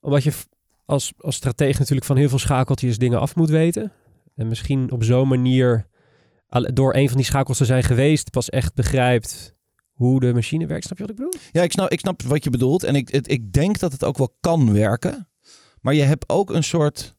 omdat 0.00 0.22
je 0.22 0.32
als, 0.84 1.12
als 1.18 1.36
stratege 1.36 1.78
natuurlijk 1.78 2.06
van 2.06 2.16
heel 2.16 2.28
veel 2.28 2.38
schakeltjes 2.38 2.98
dingen 2.98 3.20
af 3.20 3.36
moet 3.36 3.50
weten. 3.50 3.92
En 4.34 4.48
misschien 4.48 4.90
op 4.90 5.04
zo'n 5.04 5.28
manier, 5.28 5.86
door 6.72 6.94
een 6.94 7.08
van 7.08 7.16
die 7.16 7.26
schakels 7.26 7.58
te 7.58 7.64
zijn 7.64 7.82
geweest, 7.82 8.30
pas 8.30 8.50
echt 8.50 8.74
begrijpt 8.74 9.54
hoe 9.92 10.20
de 10.20 10.34
machine 10.34 10.66
werkt. 10.66 10.84
Snap 10.84 10.98
je 10.98 11.02
wat 11.02 11.12
ik 11.12 11.18
bedoel? 11.18 11.40
Ja, 11.52 11.62
ik 11.62 11.72
snap, 11.72 11.90
ik 11.90 12.00
snap 12.00 12.22
wat 12.22 12.44
je 12.44 12.50
bedoelt. 12.50 12.84
En 12.84 12.94
ik, 12.94 13.08
het, 13.08 13.30
ik 13.30 13.52
denk 13.52 13.78
dat 13.78 13.92
het 13.92 14.04
ook 14.04 14.18
wel 14.18 14.36
kan 14.40 14.72
werken. 14.72 15.28
Maar 15.80 15.94
je 15.94 16.02
hebt 16.02 16.28
ook 16.28 16.50
een 16.50 16.64
soort 16.64 17.16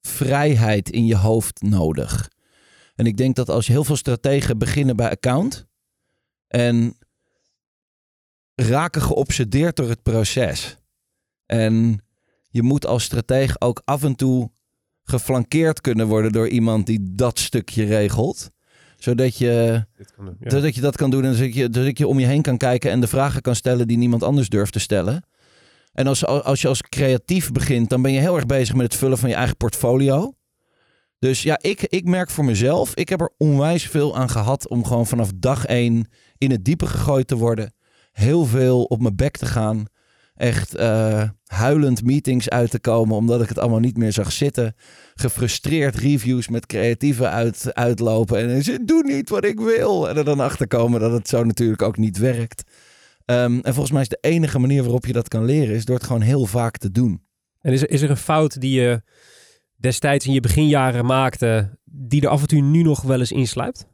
vrijheid 0.00 0.90
in 0.90 1.06
je 1.06 1.16
hoofd 1.16 1.62
nodig. 1.62 2.30
En 2.94 3.06
ik 3.06 3.16
denk 3.16 3.36
dat 3.36 3.48
als 3.48 3.66
heel 3.66 3.84
veel 3.84 3.96
strategen 3.96 4.58
beginnen 4.58 4.96
bij 4.96 5.10
account 5.10 5.65
en 6.56 6.98
raken 8.54 9.02
geobsedeerd 9.02 9.76
door 9.76 9.88
het 9.88 10.02
proces. 10.02 10.76
En 11.46 12.04
je 12.48 12.62
moet 12.62 12.86
als 12.86 13.04
stratege 13.04 13.60
ook 13.60 13.82
af 13.84 14.02
en 14.02 14.14
toe 14.14 14.50
geflankeerd 15.04 15.80
kunnen 15.80 16.06
worden 16.06 16.32
door 16.32 16.48
iemand 16.48 16.86
die 16.86 16.98
dat 17.02 17.38
stukje 17.38 17.84
regelt. 17.84 18.50
Zodat 18.96 19.36
je 19.36 19.84
Zodat 20.40 20.74
je 20.74 20.80
dat 20.80 20.96
kan 20.96 21.10
doen 21.10 21.24
en 21.24 21.34
zodat 21.34 21.54
je, 21.54 21.68
zodat 21.72 21.98
je 21.98 22.06
om 22.06 22.18
je 22.18 22.26
heen 22.26 22.42
kan 22.42 22.56
kijken 22.56 22.90
en 22.90 23.00
de 23.00 23.06
vragen 23.06 23.42
kan 23.42 23.54
stellen 23.54 23.86
die 23.86 23.98
niemand 23.98 24.22
anders 24.22 24.48
durft 24.48 24.72
te 24.72 24.78
stellen. 24.78 25.24
En 25.92 26.06
als, 26.06 26.26
als 26.26 26.60
je 26.60 26.68
als 26.68 26.82
creatief 26.82 27.52
begint, 27.52 27.90
dan 27.90 28.02
ben 28.02 28.12
je 28.12 28.20
heel 28.20 28.36
erg 28.36 28.46
bezig 28.46 28.74
met 28.74 28.92
het 28.92 29.00
vullen 29.00 29.18
van 29.18 29.28
je 29.28 29.34
eigen 29.34 29.56
portfolio. 29.56 30.34
Dus 31.18 31.42
ja, 31.42 31.58
ik, 31.60 31.82
ik 31.82 32.04
merk 32.04 32.30
voor 32.30 32.44
mezelf, 32.44 32.94
ik 32.94 33.08
heb 33.08 33.20
er 33.20 33.32
onwijs 33.38 33.86
veel 33.86 34.16
aan 34.16 34.28
gehad 34.28 34.68
om 34.68 34.84
gewoon 34.84 35.06
vanaf 35.06 35.30
dag 35.34 35.64
één 35.64 36.08
in 36.38 36.50
het 36.50 36.64
diepe 36.64 36.86
gegooid 36.86 37.28
te 37.28 37.36
worden. 37.36 37.74
Heel 38.12 38.44
veel 38.44 38.84
op 38.84 39.00
mijn 39.00 39.16
bek 39.16 39.36
te 39.36 39.46
gaan. 39.46 39.84
Echt 40.34 40.74
eh, 40.74 41.22
huilend 41.46 42.04
meetings 42.04 42.48
uit 42.48 42.70
te 42.70 42.80
komen 42.80 43.16
omdat 43.16 43.42
ik 43.42 43.48
het 43.48 43.58
allemaal 43.58 43.80
niet 43.80 43.96
meer 43.96 44.12
zag 44.12 44.32
zitten. 44.32 44.74
Gefrustreerd 45.14 45.96
reviews 45.96 46.48
met 46.48 46.66
creatieven 46.66 47.30
uit, 47.30 47.74
uitlopen. 47.74 48.48
En 48.50 48.62
ze 48.62 48.84
doe 48.84 49.02
niet 49.02 49.28
wat 49.28 49.44
ik 49.44 49.60
wil. 49.60 50.08
En 50.08 50.16
er 50.16 50.24
dan 50.24 50.40
achter 50.40 50.68
komen 50.68 51.00
dat 51.00 51.12
het 51.12 51.28
zo 51.28 51.44
natuurlijk 51.44 51.82
ook 51.82 51.96
niet 51.96 52.18
werkt. 52.18 52.62
Ehm, 53.24 53.58
en 53.62 53.72
volgens 53.72 53.90
mij 53.90 54.02
is 54.02 54.08
de 54.08 54.18
enige 54.20 54.58
manier 54.58 54.82
waarop 54.82 55.06
je 55.06 55.12
dat 55.12 55.28
kan 55.28 55.44
leren, 55.44 55.74
is 55.74 55.84
door 55.84 55.96
het 55.96 56.06
gewoon 56.06 56.22
heel 56.22 56.46
vaak 56.46 56.76
te 56.76 56.90
doen. 56.90 57.22
En 57.60 57.72
is 57.72 57.82
er, 57.82 57.90
is 57.90 58.02
er 58.02 58.10
een 58.10 58.16
fout 58.16 58.60
die 58.60 58.80
je 58.80 59.02
destijds 59.76 60.26
in 60.26 60.32
je 60.32 60.40
beginjaren 60.40 61.06
maakte, 61.06 61.78
die 61.84 62.22
er 62.22 62.28
af 62.28 62.40
en 62.40 62.48
toe 62.48 62.60
nu 62.60 62.82
nog 62.82 63.02
wel 63.02 63.18
eens 63.18 63.32
insluipt? 63.32 63.86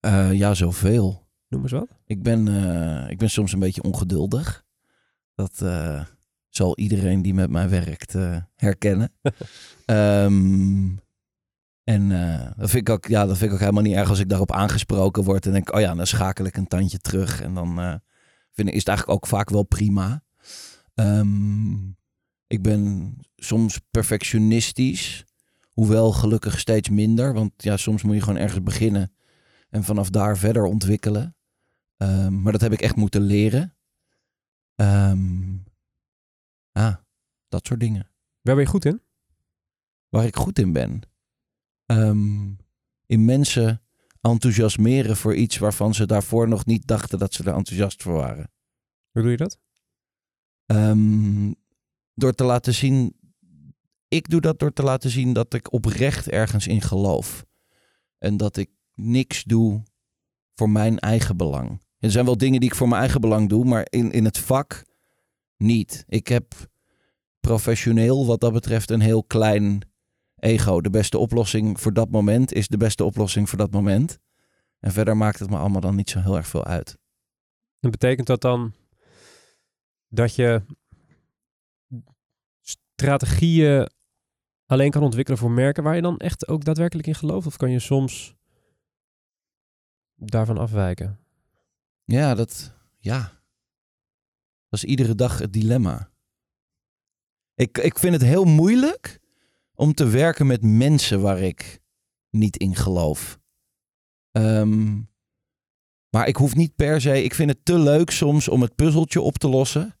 Eh, 0.00 0.32
ja, 0.32 0.54
zoveel. 0.54 1.26
Noem 1.48 1.62
eens 1.62 1.72
wat. 1.72 1.88
Ik 2.04 2.22
ben, 2.22 2.48
eh, 2.48 3.10
ik 3.10 3.18
ben 3.18 3.30
soms 3.30 3.52
een 3.52 3.58
beetje 3.58 3.82
ongeduldig. 3.82 4.64
Dat 5.34 5.60
eh, 5.60 6.04
zal 6.48 6.76
iedereen 6.76 7.22
die 7.22 7.34
met 7.34 7.50
mij 7.50 7.68
werkt 7.68 8.16
herkennen. 8.54 9.12
Ehm, 9.84 10.96
en 11.84 12.08
dat, 12.56 12.70
vind 12.70 12.88
ik 12.88 12.90
ook, 12.90 13.06
ja, 13.06 13.26
dat 13.26 13.36
vind 13.36 13.48
ik 13.48 13.54
ook 13.56 13.62
helemaal 13.62 13.82
niet 13.82 13.94
erg 13.94 14.08
als 14.08 14.18
ik 14.18 14.28
daarop 14.28 14.52
aangesproken 14.52 15.24
word. 15.24 15.46
En 15.46 15.52
denk, 15.52 15.74
oh 15.74 15.80
ja, 15.80 15.94
dan 15.94 16.06
schakel 16.06 16.44
ik 16.44 16.56
een 16.56 16.66
tandje 16.66 16.98
terug. 16.98 17.40
En 17.40 17.54
dan 17.54 18.00
vind 18.52 18.68
ik, 18.68 18.74
is 18.74 18.78
het 18.78 18.88
eigenlijk 18.88 19.18
ook 19.18 19.26
vaak 19.26 19.50
wel 19.50 19.62
prima. 19.62 20.22
Ehm, 20.94 21.74
ik 22.46 22.62
ben 22.62 23.14
soms 23.36 23.80
perfectionistisch. 23.90 25.24
Hoewel 25.70 26.12
gelukkig 26.12 26.58
steeds 26.58 26.88
minder. 26.88 27.34
Want 27.34 27.52
ja, 27.56 27.76
soms 27.76 28.02
moet 28.02 28.14
je 28.14 28.22
gewoon 28.22 28.40
ergens 28.40 28.62
beginnen. 28.62 29.12
En 29.68 29.84
vanaf 29.84 30.10
daar 30.10 30.38
verder 30.38 30.64
ontwikkelen. 30.64 31.36
Ehm, 31.96 32.42
maar 32.42 32.52
dat 32.52 32.60
heb 32.60 32.72
ik 32.72 32.80
echt 32.80 32.96
moeten 32.96 33.20
leren. 33.20 33.76
Ehm 34.74 35.56
ah, 36.72 36.96
dat 37.48 37.66
soort 37.66 37.80
dingen. 37.80 38.10
Waar 38.40 38.54
ben 38.54 38.64
je 38.64 38.70
goed 38.70 38.84
in? 38.84 39.02
Waar 40.08 40.24
ik 40.24 40.36
goed 40.36 40.58
in 40.58 40.72
ben. 40.72 41.00
Ehm, 41.86 42.50
in 43.06 43.24
mensen 43.24 43.82
enthousiasmeren 44.20 45.16
voor 45.16 45.34
iets 45.34 45.58
waarvan 45.58 45.94
ze 45.94 46.06
daarvoor 46.06 46.48
nog 46.48 46.66
niet 46.66 46.86
dachten 46.86 47.18
dat 47.18 47.34
ze 47.34 47.44
er 47.44 47.54
enthousiast 47.54 48.02
voor 48.02 48.12
waren. 48.12 48.50
Hoe 49.10 49.22
doe 49.22 49.30
je 49.30 49.36
dat? 49.36 49.58
Door 52.14 52.32
te 52.32 52.44
laten 52.44 52.74
zien. 52.74 53.16
Ik 54.08 54.28
doe 54.28 54.40
dat 54.40 54.58
door 54.58 54.72
te 54.72 54.82
laten 54.82 55.10
zien 55.10 55.32
dat 55.32 55.54
ik 55.54 55.72
oprecht 55.72 56.28
ergens 56.28 56.66
in 56.66 56.80
geloof. 56.80 57.44
En 58.18 58.36
dat 58.36 58.56
ik 58.56 58.70
niks 58.98 59.44
doe 59.44 59.82
voor 60.54 60.70
mijn 60.70 60.98
eigen 60.98 61.36
belang. 61.36 61.80
Er 61.98 62.10
zijn 62.10 62.24
wel 62.24 62.36
dingen 62.36 62.60
die 62.60 62.68
ik 62.68 62.74
voor 62.74 62.88
mijn 62.88 63.00
eigen 63.00 63.20
belang 63.20 63.48
doe, 63.48 63.64
maar 63.64 63.86
in, 63.90 64.12
in 64.12 64.24
het 64.24 64.38
vak 64.38 64.84
niet. 65.56 66.04
Ik 66.06 66.28
heb 66.28 66.54
professioneel 67.40 68.26
wat 68.26 68.40
dat 68.40 68.52
betreft 68.52 68.90
een 68.90 69.00
heel 69.00 69.24
klein 69.24 69.80
ego. 70.36 70.80
De 70.80 70.90
beste 70.90 71.18
oplossing 71.18 71.80
voor 71.80 71.92
dat 71.92 72.10
moment 72.10 72.52
is 72.52 72.68
de 72.68 72.76
beste 72.76 73.04
oplossing 73.04 73.48
voor 73.48 73.58
dat 73.58 73.70
moment. 73.70 74.18
En 74.80 74.92
verder 74.92 75.16
maakt 75.16 75.38
het 75.38 75.50
me 75.50 75.56
allemaal 75.56 75.80
dan 75.80 75.94
niet 75.94 76.10
zo 76.10 76.20
heel 76.20 76.36
erg 76.36 76.46
veel 76.46 76.64
uit. 76.64 76.98
En 77.80 77.90
betekent 77.90 78.26
dat 78.26 78.40
dan 78.40 78.72
dat 80.08 80.34
je 80.34 80.62
strategieën 82.60 83.88
alleen 84.66 84.90
kan 84.90 85.02
ontwikkelen 85.02 85.38
voor 85.38 85.50
merken 85.50 85.82
waar 85.82 85.94
je 85.94 86.02
dan 86.02 86.18
echt 86.18 86.48
ook 86.48 86.64
daadwerkelijk 86.64 87.08
in 87.08 87.14
gelooft? 87.14 87.46
Of 87.46 87.56
kan 87.56 87.70
je 87.70 87.78
soms 87.78 88.34
daarvan 90.18 90.58
afwijken? 90.58 91.18
Ja, 92.04 92.34
dat, 92.34 92.72
ja. 92.98 93.20
dat 94.68 94.82
is 94.82 94.84
iedere 94.84 95.14
dag 95.14 95.38
het 95.38 95.52
dilemma. 95.52 96.10
Ik, 97.54 97.78
ik 97.78 97.98
vind 97.98 98.12
het 98.12 98.22
heel 98.22 98.44
moeilijk 98.44 99.20
om 99.74 99.94
te 99.94 100.06
werken 100.06 100.46
met 100.46 100.62
mensen 100.62 101.20
waar 101.20 101.40
ik 101.40 101.80
niet 102.30 102.56
in 102.56 102.74
geloof. 102.74 103.38
Ehm, 104.30 105.00
maar 106.10 106.28
ik 106.28 106.36
hoef 106.36 106.54
niet 106.54 106.76
per 106.76 107.00
se. 107.00 107.22
Ik 107.22 107.34
vind 107.34 107.50
het 107.50 107.64
te 107.64 107.78
leuk 107.78 108.10
soms 108.10 108.48
om 108.48 108.62
het 108.62 108.74
puzzeltje 108.74 109.20
op 109.20 109.38
te 109.38 109.48
lossen. 109.48 109.98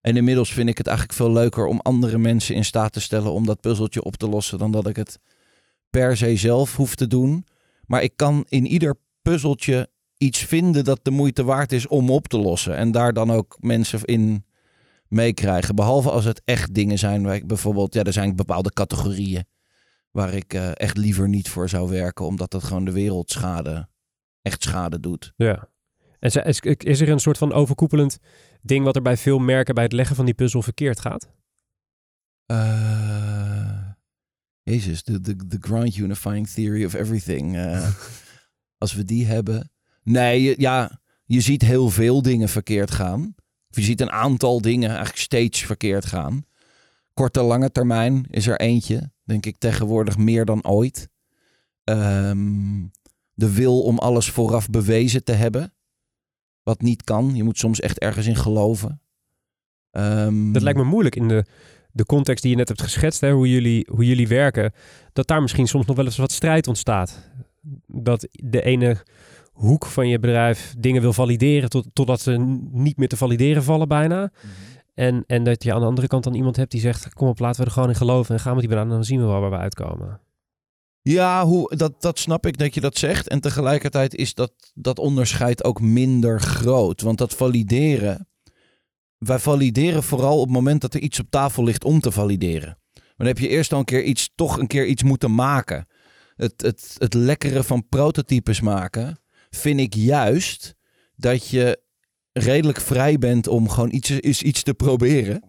En 0.00 0.16
inmiddels 0.16 0.52
vind 0.52 0.68
ik 0.68 0.78
het 0.78 0.86
eigenlijk 0.86 1.16
veel 1.16 1.32
leuker 1.32 1.66
om 1.66 1.80
andere 1.80 2.18
mensen 2.18 2.54
in 2.54 2.64
staat 2.64 2.92
te 2.92 3.00
stellen 3.00 3.32
om 3.32 3.46
dat 3.46 3.60
puzzeltje 3.60 4.02
op 4.02 4.16
te 4.16 4.28
lossen 4.28 4.58
dan 4.58 4.70
dat 4.70 4.86
ik 4.86 4.96
het 4.96 5.18
per 5.90 6.16
se 6.16 6.36
zelf 6.36 6.76
hoef 6.76 6.94
te 6.94 7.06
doen. 7.06 7.46
Maar 7.86 8.02
ik 8.02 8.16
kan 8.16 8.44
in 8.48 8.66
ieder 8.66 8.96
puzzeltje 9.22 9.90
iets 10.16 10.38
vinden 10.38 10.84
dat 10.84 11.00
de 11.02 11.10
moeite 11.10 11.44
waard 11.44 11.72
is 11.72 11.86
om 11.86 12.10
op 12.10 12.28
te 12.28 12.38
lossen. 12.38 12.76
En 12.76 12.90
daar 12.92 13.12
dan 13.12 13.30
ook 13.30 13.56
mensen 13.60 14.04
in 14.04 14.44
meekrijgen. 15.08 15.74
Behalve 15.74 16.10
als 16.10 16.24
het 16.24 16.42
echt 16.44 16.74
dingen 16.74 16.98
zijn 16.98 17.22
waar 17.22 17.34
ik 17.34 17.46
bijvoorbeeld, 17.46 17.94
ja, 17.94 18.02
er 18.02 18.12
zijn 18.12 18.36
bepaalde 18.36 18.72
categorieën 18.72 19.44
waar 20.10 20.34
ik 20.34 20.54
eh, 20.54 20.70
echt 20.74 20.96
liever 20.96 21.28
niet 21.28 21.48
voor 21.48 21.68
zou 21.68 21.88
werken, 21.88 22.24
omdat 22.24 22.50
dat 22.50 22.64
gewoon 22.64 22.84
de 22.84 22.92
wereld 22.92 23.30
schade, 23.30 23.88
echt 24.42 24.62
schade 24.62 25.00
doet. 25.00 25.32
Ja. 25.36 25.68
En 26.18 26.30
is, 26.44 26.60
is 26.60 27.00
er 27.00 27.08
een 27.08 27.18
soort 27.18 27.38
van 27.38 27.52
overkoepelend 27.52 28.18
ding 28.62 28.84
wat 28.84 28.96
er 28.96 29.02
bij 29.02 29.16
veel 29.16 29.38
merken 29.38 29.74
bij 29.74 29.84
het 29.84 29.92
leggen 29.92 30.16
van 30.16 30.24
die 30.24 30.34
puzzel 30.34 30.62
verkeerd 30.62 31.00
gaat? 31.00 31.28
Eh, 32.46 33.88
Jezus, 34.62 35.02
de, 35.02 35.20
de, 35.20 35.46
de 35.46 35.58
grand 35.60 35.96
unifying 35.96 36.48
theory 36.48 36.84
of 36.84 36.94
everything. 36.94 37.56
eh, 37.56 37.88
als 38.80 38.94
we 38.94 39.04
die 39.04 39.26
hebben. 39.26 39.70
Nee, 40.02 40.42
je- 40.42 40.54
ja, 40.58 41.00
je 41.24 41.40
ziet 41.40 41.62
heel 41.62 41.90
veel 41.90 42.22
dingen 42.22 42.48
verkeerd 42.48 42.90
gaan. 42.90 43.34
Of 43.70 43.76
je 43.76 43.82
ziet 43.82 44.00
een 44.00 44.10
aantal 44.10 44.60
dingen 44.60 44.88
eigenlijk 44.88 45.18
steeds 45.18 45.60
verkeerd 45.60 46.06
gaan. 46.06 46.44
Korte, 47.14 47.42
lange 47.42 47.70
termijn 47.72 48.26
is 48.30 48.46
er 48.46 48.60
eentje. 48.60 49.10
Denk 49.24 49.46
ik 49.46 49.56
tegenwoordig 49.58 50.16
meer 50.18 50.44
dan 50.44 50.66
ooit. 50.66 51.08
Ehm, 51.84 52.86
de 53.34 53.52
wil 53.52 53.82
om 53.82 53.98
alles 53.98 54.30
vooraf 54.30 54.68
bewezen 54.70 55.24
te 55.24 55.32
hebben. 55.32 55.72
Wat 56.62 56.80
niet 56.82 57.04
kan. 57.04 57.34
Je 57.34 57.42
moet 57.44 57.58
soms 57.58 57.80
echt 57.80 57.98
ergens 57.98 58.26
in 58.26 58.36
geloven. 58.36 59.00
Ehm, 59.90 60.52
Dat 60.52 60.62
lijkt 60.62 60.78
me 60.78 60.84
moeilijk 60.84 61.16
in 61.16 61.28
de, 61.28 61.44
de 61.92 62.04
context 62.04 62.42
die 62.42 62.50
je 62.52 62.56
net 62.58 62.68
hebt 62.68 62.82
geschetst, 62.82 63.20
hè, 63.20 63.32
hoe, 63.32 63.50
jullie, 63.50 63.86
hoe 63.90 64.06
jullie 64.06 64.28
werken. 64.28 64.72
Dat 65.12 65.26
daar 65.26 65.42
misschien 65.42 65.66
soms 65.66 65.86
nog 65.86 65.96
wel 65.96 66.04
eens 66.04 66.16
wat 66.16 66.32
strijd 66.32 66.66
ontstaat. 66.66 67.30
Dat 67.86 68.28
de 68.30 68.62
ene 68.62 69.02
hoek 69.52 69.86
van 69.86 70.08
je 70.08 70.18
bedrijf 70.18 70.74
dingen 70.78 71.02
wil 71.02 71.12
valideren 71.12 71.68
tot, 71.68 71.86
totdat 71.92 72.20
ze 72.20 72.36
niet 72.70 72.96
meer 72.96 73.08
te 73.08 73.16
valideren 73.16 73.62
vallen 73.62 73.88
bijna. 73.88 74.20
Mhm. 74.20 74.70
En, 74.94 75.24
en 75.26 75.44
dat 75.44 75.62
je 75.62 75.72
aan 75.72 75.80
de 75.80 75.86
andere 75.86 76.06
kant 76.06 76.24
dan 76.24 76.34
iemand 76.34 76.56
hebt 76.56 76.70
die 76.70 76.80
zegt, 76.80 77.14
kom 77.14 77.28
op, 77.28 77.38
laten 77.38 77.60
we 77.60 77.66
er 77.66 77.72
gewoon 77.72 77.88
in 77.88 77.94
geloven 77.94 78.34
en 78.34 78.40
gaan 78.40 78.54
we 78.54 78.60
die 78.60 78.68
banaan 78.68 78.86
en 78.88 78.94
dan 78.94 79.04
zien 79.04 79.20
we 79.20 79.26
wel 79.26 79.40
waar 79.40 79.50
we 79.50 79.56
uitkomen. 79.56 80.20
Ja, 81.02 81.44
hoe, 81.44 81.76
dat, 81.76 82.02
dat 82.02 82.18
snap 82.18 82.46
ik 82.46 82.58
dat 82.58 82.74
je 82.74 82.80
dat 82.80 82.98
zegt. 82.98 83.28
En 83.28 83.40
tegelijkertijd 83.40 84.14
is 84.14 84.34
dat, 84.34 84.52
dat 84.74 84.98
onderscheid 84.98 85.64
ook 85.64 85.80
minder 85.80 86.40
groot. 86.40 87.00
Want 87.00 87.18
dat 87.18 87.34
valideren. 87.34 88.28
Wij 89.18 89.38
valideren 89.38 90.02
vooral 90.02 90.38
op 90.38 90.44
het 90.44 90.54
moment 90.54 90.80
dat 90.80 90.94
er 90.94 91.00
iets 91.00 91.20
op 91.20 91.30
tafel 91.30 91.64
ligt 91.64 91.84
om 91.84 92.00
te 92.00 92.10
valideren. 92.10 92.78
Maar 92.94 93.14
dan 93.16 93.26
heb 93.26 93.38
je 93.38 93.48
eerst 93.48 93.72
al 93.72 93.78
een 93.78 93.84
keer 93.84 94.02
iets, 94.02 94.30
toch 94.34 94.58
een 94.58 94.66
keer 94.66 94.86
iets 94.86 95.02
moeten 95.02 95.34
maken. 95.34 95.86
Het, 96.40 96.54
het, 96.56 96.94
het 96.98 97.14
lekkere 97.14 97.62
van 97.62 97.88
prototypes 97.88 98.60
maken 98.60 99.18
vind 99.50 99.80
ik 99.80 99.94
juist 99.94 100.74
dat 101.16 101.48
je 101.48 101.80
redelijk 102.32 102.80
vrij 102.80 103.18
bent 103.18 103.48
om 103.48 103.68
gewoon 103.68 103.92
iets, 103.92 104.10
iets, 104.10 104.42
iets 104.42 104.62
te 104.62 104.74
proberen. 104.74 105.44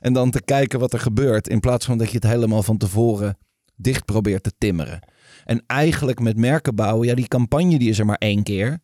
En 0.00 0.12
dan 0.12 0.30
te 0.30 0.42
kijken 0.42 0.78
wat 0.78 0.92
er 0.92 1.00
gebeurt. 1.00 1.48
In 1.48 1.60
plaats 1.60 1.86
van 1.86 1.98
dat 1.98 2.08
je 2.08 2.14
het 2.14 2.26
helemaal 2.26 2.62
van 2.62 2.76
tevoren 2.76 3.38
dicht 3.76 4.04
probeert 4.04 4.42
te 4.42 4.52
timmeren. 4.58 5.00
En 5.44 5.62
eigenlijk 5.66 6.20
met 6.20 6.36
merken 6.36 6.74
bouwen, 6.74 7.08
ja, 7.08 7.14
die 7.14 7.28
campagne 7.28 7.78
die 7.78 7.90
is 7.90 7.98
er 7.98 8.06
maar 8.06 8.18
één 8.18 8.42
keer. 8.42 8.78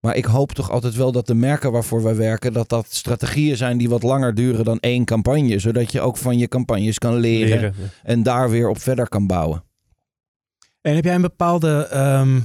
Maar 0.00 0.16
ik 0.16 0.24
hoop 0.24 0.52
toch 0.52 0.70
altijd 0.70 0.94
wel 0.94 1.12
dat 1.12 1.26
de 1.26 1.34
merken 1.34 1.72
waarvoor 1.72 2.02
wij 2.02 2.16
werken, 2.16 2.52
dat 2.52 2.68
dat 2.68 2.86
strategieën 2.88 3.56
zijn 3.56 3.78
die 3.78 3.88
wat 3.88 4.02
langer 4.02 4.34
duren 4.34 4.64
dan 4.64 4.78
één 4.80 5.04
campagne. 5.04 5.58
Zodat 5.58 5.92
je 5.92 6.00
ook 6.00 6.16
van 6.16 6.38
je 6.38 6.48
campagnes 6.48 6.98
kan 6.98 7.16
leren, 7.16 7.60
Leren. 7.60 7.74
en 8.02 8.22
daar 8.22 8.50
weer 8.50 8.68
op 8.68 8.80
verder 8.80 9.08
kan 9.08 9.26
bouwen. 9.26 9.66
En 10.88 10.94
heb 10.94 11.04
jij 11.04 11.14
een 11.14 11.20
bepaalde, 11.20 11.86
ehm, 11.86 12.40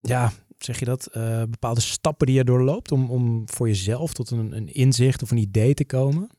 ja, 0.00 0.32
zeg 0.58 0.78
je 0.78 0.84
dat, 0.84 1.06
eh, 1.06 1.42
bepaalde 1.42 1.80
stappen 1.80 2.26
die 2.26 2.36
je 2.36 2.44
doorloopt 2.44 2.92
om, 2.92 3.10
om 3.10 3.42
voor 3.48 3.68
jezelf 3.68 4.12
tot 4.12 4.30
een, 4.30 4.56
een 4.56 4.74
inzicht 4.74 5.22
of 5.22 5.30
een 5.30 5.36
idee 5.36 5.74
te 5.74 5.84
komen? 5.84 6.30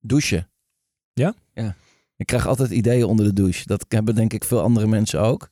Douchen. 0.00 0.50
Ja? 1.12 1.34
Ja. 1.52 1.76
Ik 2.16 2.26
krijg 2.26 2.46
altijd 2.46 2.70
ideeën 2.70 3.04
onder 3.04 3.26
de 3.26 3.32
douche. 3.32 3.66
Dat 3.66 3.84
hebben 3.88 4.14
denk 4.14 4.32
ik 4.32 4.44
veel 4.44 4.60
andere 4.60 4.86
mensen 4.86 5.20
ook. 5.20 5.48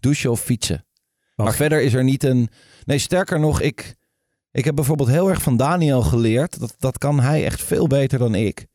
Douchen 0.00 0.30
of 0.30 0.40
fietsen. 0.40 0.84
Maar 1.36 1.54
verder 1.54 1.82
is 1.82 1.94
er 1.94 2.04
niet 2.04 2.24
een... 2.24 2.48
Nee, 2.84 2.98
sterker 2.98 3.40
nog, 3.40 3.60
ik, 3.60 3.96
ik 4.50 4.64
heb 4.64 4.74
bijvoorbeeld 4.74 5.08
heel 5.08 5.28
erg 5.28 5.42
van 5.42 5.56
Daniel 5.56 6.02
geleerd. 6.02 6.60
Dat, 6.60 6.74
dat 6.78 6.98
kan 6.98 7.20
hij 7.20 7.44
echt 7.44 7.62
veel 7.62 7.86
beter 7.86 8.18
dan 8.18 8.34
ik. 8.34 8.66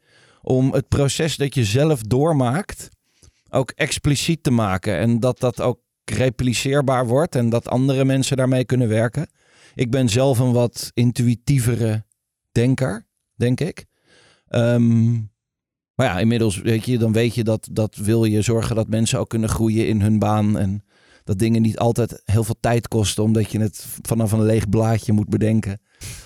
Om 0.41 0.74
het 0.74 0.88
proces 0.88 1.36
dat 1.36 1.55
je 1.55 1.66
zelf 1.66 2.01
doormaakt 2.01 2.89
ook 3.50 3.72
expliciet 3.72 4.43
te 4.43 4.52
maken. 4.52 4.98
En 4.98 5.20
dat 5.20 5.39
dat 5.39 5.62
ook 5.62 5.80
repliceerbaar 6.06 7.08
wordt 7.08 7.36
en 7.36 7.50
dat 7.50 7.68
andere 7.68 8.06
mensen 8.06 8.38
daarmee 8.38 8.66
kunnen 8.66 8.88
werken. 8.88 9.28
Ik 9.76 9.91
ben 9.91 10.10
zelf 10.10 10.39
een 10.39 10.52
wat 10.52 10.91
intuïtievere 10.93 12.06
denker, 12.52 13.08
denk 13.36 13.60
ik. 13.60 13.86
Ehm, 14.48 15.12
maar 15.95 16.06
ja, 16.06 16.20
inmiddels 16.20 16.58
weet 16.62 16.86
je, 16.86 16.98
dan 16.98 17.12
weet 17.12 17.36
je 17.36 17.43
dat, 17.43 17.68
dat 17.72 17.95
wil 17.95 18.24
je 18.24 18.41
zorgen 18.41 18.76
dat 18.76 18.88
mensen 18.88 19.20
ook 19.20 19.30
kunnen 19.30 19.50
groeien 19.50 19.88
in 19.88 20.02
hun 20.02 20.20
baan. 20.20 20.58
En 20.58 20.84
dat 21.24 21.39
dingen 21.39 21.62
niet 21.62 21.78
altijd 21.78 22.22
heel 22.26 22.43
veel 22.43 22.58
tijd 22.60 22.88
kosten, 22.88 23.24
omdat 23.24 23.52
je 23.52 23.60
het 23.60 23.86
vanaf 24.02 24.32
een 24.32 24.43
leeg 24.43 24.70
blaadje 24.70 25.14
moet 25.14 25.30
bedenken. 25.30 25.82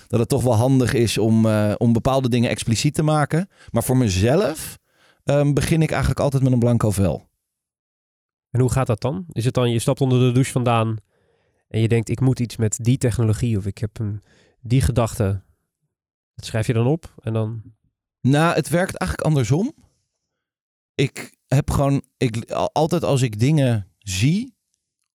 Dat 0.08 0.20
het 0.20 0.28
toch 0.28 0.42
wel 0.42 0.54
handig 0.54 0.94
is 0.94 1.18
om, 1.18 1.46
eh, 1.46 1.74
om 1.76 1.92
bepaalde 1.92 2.28
dingen 2.28 2.50
expliciet 2.50 2.94
te 2.94 3.02
maken. 3.02 3.48
Maar 3.70 3.84
voor 3.84 3.96
mezelf 3.96 4.78
ehm, 5.24 5.52
begin 5.52 5.82
ik 5.82 5.90
eigenlijk 5.90 6.20
altijd 6.20 6.42
met 6.42 6.52
een 6.52 6.58
blanco 6.58 6.90
vel. 6.90 7.30
En 8.50 8.60
hoe 8.60 8.70
gaat 8.70 8.86
dat 8.86 9.00
dan? 9.00 9.24
Is 9.32 9.44
het 9.44 9.54
dan, 9.54 9.70
je 9.70 9.78
stapt 9.78 10.00
onder 10.00 10.18
de 10.18 10.32
douche 10.32 10.52
vandaan 10.52 10.96
en 11.68 11.80
je 11.80 11.88
denkt, 11.88 12.08
ik 12.08 12.20
moet 12.20 12.40
iets 12.40 12.56
met 12.56 12.78
die 12.80 12.98
technologie 12.98 13.56
of 13.56 13.66
ik 13.66 13.78
heb 13.78 13.98
een, 13.98 14.22
die 14.60 14.80
gedachte. 14.80 15.42
Dat 16.34 16.44
schrijf 16.44 16.66
je 16.66 16.72
dan 16.72 16.86
op 16.86 17.14
en 17.22 17.32
dan... 17.32 17.62
Nou, 18.20 18.54
het 18.54 18.68
werkt 18.68 18.96
eigenlijk 18.96 19.28
andersom. 19.28 19.72
Ik 20.94 21.36
heb 21.46 21.70
gewoon, 21.70 22.02
ik, 22.16 22.50
al- 22.50 22.72
altijd 22.72 23.04
als 23.04 23.22
ik 23.22 23.38
dingen 23.38 23.88
zie, 23.98 24.56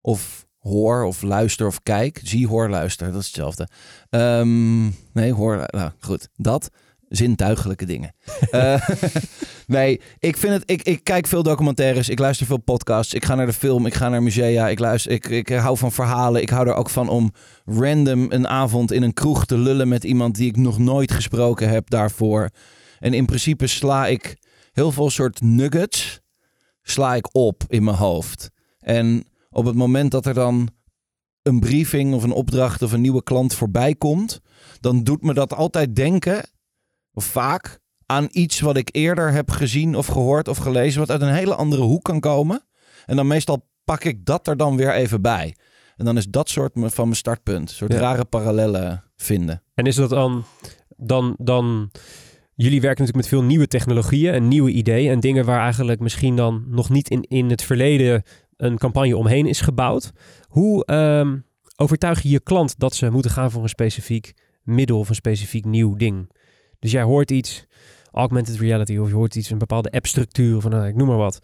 of 0.01 0.47
hoor, 0.59 1.05
of 1.05 1.23
luister, 1.23 1.67
of 1.67 1.83
kijk, 1.83 2.21
zie, 2.23 2.47
hoor, 2.47 2.69
luister, 2.69 3.13
dat 3.13 3.21
is 3.21 3.27
hetzelfde. 3.27 3.69
Ehm, 4.11 4.85
nee, 5.13 5.33
hoor, 5.33 5.67
nou 5.71 5.91
goed, 6.01 6.29
dat. 6.35 6.71
Zintuigelijke 7.09 7.87
dingen. 7.87 8.15
Eh, 8.51 8.89
nee, 9.67 10.01
ik 10.19 10.37
vind 10.37 10.53
het, 10.53 10.63
ik, 10.71 10.83
ik 10.83 11.05
kijk 11.05 11.27
veel 11.27 11.43
documentaires, 11.43 12.09
ik 12.09 12.19
luister 12.19 12.47
veel 12.47 12.61
podcasts, 12.61 13.15
ik 13.15 13.25
ga 13.25 13.35
naar 13.35 13.47
de 13.47 13.53
film, 13.53 13.87
ik 13.87 13.95
ga 13.95 14.09
naar 14.09 14.23
musea, 14.23 14.69
ik, 14.69 14.79
luister, 14.79 15.13
ik, 15.13 15.27
ik 15.27 15.49
hou 15.49 15.77
van 15.77 15.93
verhalen. 15.93 16.43
Ik 16.43 16.51
hou 16.51 16.69
er 16.69 16.75
ook 16.75 16.91
van 16.91 17.09
om 17.09 17.33
random 17.65 18.27
een 18.29 18.49
avond 18.49 18.93
in 18.93 19.03
een 19.03 19.15
kroeg 19.15 19.47
te 19.47 19.59
lullen 19.59 19.89
met 19.89 20.05
iemand 20.05 20.35
die 20.35 20.49
ik 20.49 20.57
nog 20.57 20.79
nooit 20.79 21.13
gesproken 21.13 21.69
heb 21.69 21.91
daarvoor. 21.91 22.51
En 22.99 23.15
in 23.15 23.27
principe 23.27 23.67
sla 23.67 24.07
ik 24.07 24.37
heel 24.73 24.93
veel 24.93 25.11
soort 25.11 25.41
nuggets 25.41 26.21
sla 26.83 27.15
ik 27.15 27.35
op 27.35 27.65
in 27.69 27.85
mijn 27.85 27.97
hoofd. 27.97 28.51
En 28.79 29.25
op 29.51 29.65
het 29.65 29.75
moment 29.75 30.11
dat 30.11 30.27
er 30.27 30.35
dan 30.35 30.69
een 31.43 31.61
briefing 31.61 32.15
of 32.15 32.23
een 32.23 32.33
opdracht 32.33 32.83
of 32.83 32.93
een 32.93 33.01
nieuwe 33.01 33.23
klant 33.23 33.55
voorbij 33.55 33.95
komt, 33.95 34.41
dan 34.81 35.05
doet 35.05 35.23
me 35.23 35.35
dat 35.35 35.55
altijd 35.55 35.97
denken, 35.97 36.51
vaak, 37.25 37.79
aan 38.07 38.29
iets 38.31 38.61
wat 38.61 38.77
ik 38.77 38.89
eerder 38.93 39.33
heb 39.33 39.51
gezien 39.51 39.97
of 39.97 40.07
gehoord 40.07 40.49
of 40.49 40.57
gelezen, 40.59 41.01
wat 41.01 41.11
uit 41.11 41.21
een 41.21 41.35
hele 41.35 41.55
andere 41.55 41.83
hoek 41.83 42.05
kan 42.05 42.21
komen. 42.21 42.65
En 43.07 43.17
dan 43.17 43.27
meestal 43.27 43.69
pak 43.85 44.05
ik 44.05 44.25
dat 44.25 44.47
er 44.47 44.57
dan 44.57 44.77
weer 44.77 44.93
even 44.95 45.23
bij. 45.23 45.57
En 45.97 46.05
dan 46.05 46.17
is 46.17 46.27
dat 46.27 46.49
soort 46.49 46.73
van 46.75 47.05
mijn 47.05 47.17
startpunt. 47.17 47.69
Een 47.69 47.75
soort 47.77 47.93
Ja. 47.93 47.99
rare 47.99 48.25
parallellen 48.25 49.05
vinden. 49.17 49.63
En 49.75 49.85
is 49.87 49.95
dat 49.95 50.11
dan, 50.11 50.45
dan, 50.97 51.35
dan 51.39 51.91
jullie 52.55 52.81
werken 52.81 53.05
natuurlijk 53.05 53.31
met 53.31 53.39
veel 53.39 53.43
nieuwe 53.49 53.67
technologieën 53.67 54.33
en 54.35 54.49
nieuwe 54.49 54.71
ideeën 54.71 55.13
en 55.13 55.21
dingen 55.21 55.45
waar 55.45 55.61
eigenlijk 55.61 56.01
misschien 56.01 56.37
dan 56.37 56.65
nog 56.69 56.91
niet 56.91 57.11
in, 57.11 57.23
in 57.23 57.51
het 57.51 57.63
verleden 57.63 58.23
een 58.57 58.79
campagne 58.79 59.17
omheen 59.17 59.47
is 59.47 59.61
gebouwd. 59.61 60.13
Hoe 60.49 60.85
ehm, 60.85 61.37
overtuig 61.77 62.23
je 62.23 62.29
je 62.29 62.41
klant 62.41 62.79
dat 62.79 62.95
ze 62.95 63.11
moeten 63.11 63.31
gaan 63.31 63.51
voor 63.51 63.63
een 63.63 63.69
specifiek 63.69 64.33
middel 64.63 64.99
of 64.99 65.09
een 65.09 65.15
specifiek 65.15 65.65
nieuw 65.65 65.95
ding? 65.95 66.31
Dus 66.79 66.91
jij 66.91 67.03
hoort 67.03 67.31
iets, 67.31 67.67
augmented 68.13 68.59
reality, 68.59 68.97
of 68.97 69.09
je 69.09 69.15
hoort 69.15 69.35
iets, 69.35 69.51
een 69.51 69.59
bepaalde 69.59 69.91
appstructuur, 69.91 70.61
van 70.61 70.71
nou, 70.71 70.87
ik 70.87 70.95
noem 70.95 71.09
maar 71.09 71.17
wat. 71.17 71.41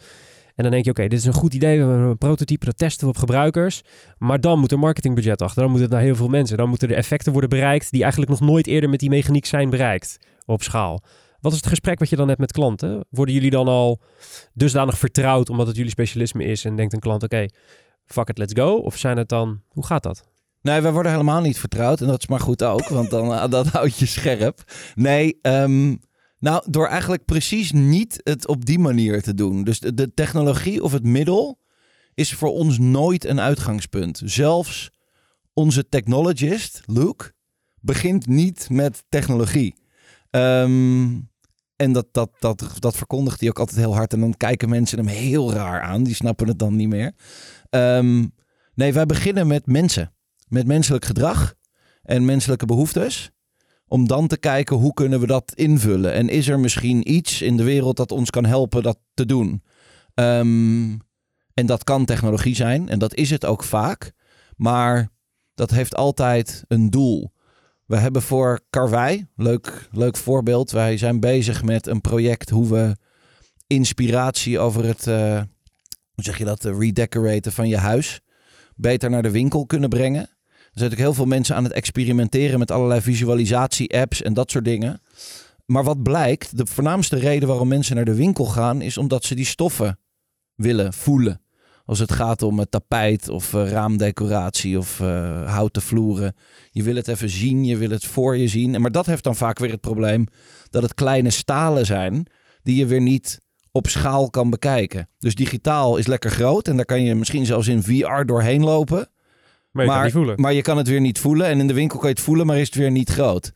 En 0.54 0.62
dan 0.62 0.70
denk 0.72 0.84
je, 0.84 0.90
oké, 0.90 1.08
dit 1.08 1.18
is 1.18 1.24
een 1.24 1.32
goed 1.32 1.54
idee, 1.54 1.78
we 1.78 1.84
hebben 1.84 2.08
een 2.08 2.18
prototype, 2.18 2.64
dat 2.64 2.78
testen 2.78 3.06
we 3.06 3.12
op 3.12 3.18
gebruikers. 3.18 3.82
Maar 4.18 4.40
dan 4.40 4.58
moet 4.58 4.72
er 4.72 4.78
marketingbudget 4.78 5.42
achter, 5.42 5.62
dan 5.62 5.70
moet 5.70 5.80
het 5.80 5.90
naar 5.90 6.00
heel 6.00 6.14
veel 6.14 6.28
mensen. 6.28 6.56
Dan 6.56 6.68
moeten 6.68 6.88
er 6.88 6.96
effecten 6.96 7.32
worden 7.32 7.50
bereikt 7.50 7.90
die 7.90 8.02
eigenlijk 8.02 8.30
nog 8.30 8.40
nooit 8.40 8.66
eerder 8.66 8.90
met 8.90 9.00
die 9.00 9.08
mechaniek 9.08 9.46
zijn 9.46 9.70
bereikt 9.70 10.18
op 10.44 10.62
schaal. 10.62 11.02
Wat 11.40 11.52
is 11.52 11.58
het 11.58 11.68
gesprek 11.68 11.98
wat 11.98 12.08
je 12.08 12.16
dan 12.16 12.28
hebt 12.28 12.40
met 12.40 12.52
klanten? 12.52 13.04
Worden 13.10 13.34
jullie 13.34 13.50
dan 13.50 13.68
al 13.68 14.00
dusdanig 14.54 14.98
vertrouwd 14.98 15.50
omdat 15.50 15.66
het 15.66 15.76
jullie 15.76 15.90
specialisme 15.90 16.44
is 16.44 16.64
en 16.64 16.76
denkt 16.76 16.92
een 16.92 17.00
klant, 17.00 17.22
oké, 17.22 17.46
fuck 18.04 18.28
it, 18.28 18.38
let's 18.38 18.52
go? 18.54 18.74
Of 18.74 18.96
zijn 18.96 19.16
het 19.16 19.28
dan, 19.28 19.62
hoe 19.68 19.86
gaat 19.86 20.02
dat? 20.02 20.31
Nee, 20.62 20.80
wij 20.80 20.92
worden 20.92 21.12
helemaal 21.12 21.40
niet 21.40 21.58
vertrouwd. 21.58 22.00
En 22.00 22.06
dat 22.06 22.18
is 22.18 22.26
maar 22.26 22.40
goed 22.40 22.62
ook, 22.62 22.88
want 22.88 23.10
dan 23.10 23.30
uh, 23.30 23.48
dat 23.48 23.66
houdt 23.66 23.98
je 23.98 24.06
scherp. 24.06 24.72
Nee, 24.94 25.38
um, 25.42 26.00
nou, 26.38 26.62
door 26.70 26.86
eigenlijk 26.86 27.24
precies 27.24 27.72
niet 27.72 28.20
het 28.22 28.46
op 28.46 28.64
die 28.64 28.78
manier 28.78 29.22
te 29.22 29.34
doen. 29.34 29.64
Dus 29.64 29.80
de, 29.80 30.14
technologie 30.14 30.82
of 30.82 30.92
het 30.92 31.04
middel 31.04 31.58
is 32.14 32.34
voor 32.34 32.50
ons 32.50 32.78
nooit 32.78 33.24
een 33.24 33.40
uitgangspunt. 33.40 34.22
Zelfs 34.24 34.90
onze 35.52 35.88
technologist, 35.88 36.82
Luke, 36.86 37.32
begint 37.80 38.26
niet 38.26 38.66
met 38.70 39.04
technologie. 39.08 39.74
Um, 40.30 41.30
en 41.76 41.92
dat, 41.92 42.06
dat, 42.12 42.30
dat, 42.38 42.76
dat 42.78 42.96
verkondigt 42.96 43.40
hij 43.40 43.48
ook 43.48 43.58
altijd 43.58 43.78
heel 43.78 43.94
hard. 43.94 44.12
En 44.12 44.20
dan 44.20 44.36
kijken 44.36 44.68
mensen 44.68 44.98
hem 44.98 45.06
heel 45.06 45.52
raar 45.52 45.80
aan. 45.80 46.02
Die 46.02 46.14
snappen 46.14 46.48
het 46.48 46.58
dan 46.58 46.76
niet 46.76 46.88
meer. 46.88 47.12
Um, 47.70 48.34
nee, 48.74 48.92
wij 48.92 49.06
beginnen 49.06 49.46
met 49.46 49.66
mensen. 49.66 50.12
Met 50.52 50.66
menselijk 50.66 51.04
gedrag 51.04 51.54
en 52.02 52.24
menselijke 52.24 52.66
behoeftes. 52.66 53.30
Om 53.86 54.06
dan 54.06 54.26
te 54.26 54.36
kijken 54.36 54.76
hoe 54.76 54.94
kunnen 54.94 55.20
we 55.20 55.26
dat 55.26 55.52
invullen. 55.54 56.12
En 56.12 56.28
is 56.28 56.48
er 56.48 56.60
misschien 56.60 57.12
iets 57.12 57.42
in 57.42 57.56
de 57.56 57.62
wereld 57.62 57.96
dat 57.96 58.12
ons 58.12 58.30
kan 58.30 58.44
helpen 58.44 58.82
dat 58.82 58.98
te 59.14 59.26
doen. 59.26 59.62
Um, 60.14 61.00
en 61.54 61.66
dat 61.66 61.84
kan 61.84 62.04
technologie 62.04 62.54
zijn. 62.54 62.88
En 62.88 62.98
dat 62.98 63.14
is 63.14 63.30
het 63.30 63.44
ook 63.44 63.64
vaak. 63.64 64.12
Maar 64.56 65.08
dat 65.54 65.70
heeft 65.70 65.94
altijd 65.94 66.64
een 66.68 66.90
doel. 66.90 67.32
We 67.86 67.96
hebben 67.96 68.22
voor 68.22 68.60
Karwei, 68.70 69.26
leuk, 69.36 69.88
leuk 69.90 70.16
voorbeeld. 70.16 70.70
Wij 70.70 70.96
zijn 70.96 71.20
bezig 71.20 71.62
met 71.62 71.86
een 71.86 72.00
project 72.00 72.50
hoe 72.50 72.68
we 72.68 72.96
inspiratie 73.66 74.58
over 74.58 74.84
het, 74.84 75.06
uh, 75.06 75.40
hoe 76.14 76.24
zeg 76.24 76.38
je 76.38 76.44
dat, 76.44 76.64
redecoraten 76.64 77.52
van 77.52 77.68
je 77.68 77.76
huis 77.76 78.20
beter 78.76 79.10
naar 79.10 79.22
de 79.22 79.30
winkel 79.30 79.66
kunnen 79.66 79.88
brengen. 79.88 80.30
Er 80.72 80.80
natuurlijk 80.80 81.08
heel 81.08 81.14
veel 81.14 81.34
mensen 81.36 81.56
aan 81.56 81.64
het 81.64 81.72
experimenteren 81.72 82.58
met 82.58 82.70
allerlei 82.70 83.00
visualisatie-apps 83.00 84.22
en 84.22 84.34
dat 84.34 84.50
soort 84.50 84.64
dingen. 84.64 85.00
Maar 85.66 85.84
wat 85.84 86.02
blijkt, 86.02 86.56
de 86.56 86.66
voornaamste 86.66 87.18
reden 87.18 87.48
waarom 87.48 87.68
mensen 87.68 87.96
naar 87.96 88.04
de 88.04 88.14
winkel 88.14 88.44
gaan, 88.44 88.80
is 88.80 88.98
omdat 88.98 89.24
ze 89.24 89.34
die 89.34 89.44
stoffen 89.44 89.98
willen 90.54 90.92
voelen. 90.92 91.40
Als 91.84 91.98
het 91.98 92.12
gaat 92.12 92.42
om 92.42 92.58
het 92.58 92.70
tapijt 92.70 93.28
of 93.28 93.52
uh, 93.52 93.70
raamdecoratie 93.70 94.78
of 94.78 95.00
uh, 95.00 95.52
houten 95.52 95.82
vloeren. 95.82 96.36
Je 96.70 96.82
wil 96.82 96.96
het 96.96 97.08
even 97.08 97.28
zien, 97.28 97.64
je 97.64 97.76
wil 97.76 97.90
het 97.90 98.04
voor 98.04 98.36
je 98.36 98.48
zien. 98.48 98.80
Maar 98.80 98.92
dat 98.92 99.06
heeft 99.06 99.24
dan 99.24 99.36
vaak 99.36 99.58
weer 99.58 99.70
het 99.70 99.80
probleem 99.80 100.26
dat 100.70 100.82
het 100.82 100.94
kleine 100.94 101.30
stalen 101.30 101.86
zijn 101.86 102.26
die 102.62 102.76
je 102.76 102.86
weer 102.86 103.00
niet 103.00 103.40
op 103.70 103.88
schaal 103.88 104.30
kan 104.30 104.50
bekijken. 104.50 105.08
Dus 105.18 105.34
digitaal 105.34 105.96
is 105.96 106.06
lekker 106.06 106.30
groot 106.30 106.68
en 106.68 106.76
daar 106.76 106.84
kan 106.84 107.02
je 107.02 107.14
misschien 107.14 107.46
zelfs 107.46 107.68
in 107.68 107.82
VR 107.82 108.24
doorheen 108.24 108.64
lopen. 108.64 109.08
Maar 109.72 109.84
je, 109.84 109.90
maar, 109.90 109.96
kan 109.96 110.04
niet 110.04 110.14
voelen. 110.14 110.40
maar 110.40 110.52
je 110.52 110.62
kan 110.62 110.76
het 110.76 110.88
weer 110.88 111.00
niet 111.00 111.18
voelen. 111.18 111.46
En 111.46 111.60
in 111.60 111.66
de 111.66 111.72
winkel 111.72 111.98
kan 111.98 112.08
je 112.08 112.14
het 112.14 112.24
voelen, 112.24 112.46
maar 112.46 112.58
is 112.58 112.66
het 112.66 112.74
weer 112.74 112.90
niet 112.90 113.10
groot. 113.10 113.52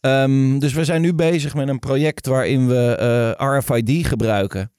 Um, 0.00 0.58
dus 0.58 0.72
we 0.72 0.84
zijn 0.84 1.00
nu 1.00 1.14
bezig 1.14 1.54
met 1.54 1.68
een 1.68 1.78
project 1.78 2.26
waarin 2.26 2.68
we 2.68 3.34
uh, 3.38 3.58
RFID 3.58 4.06
gebruiken. 4.06 4.70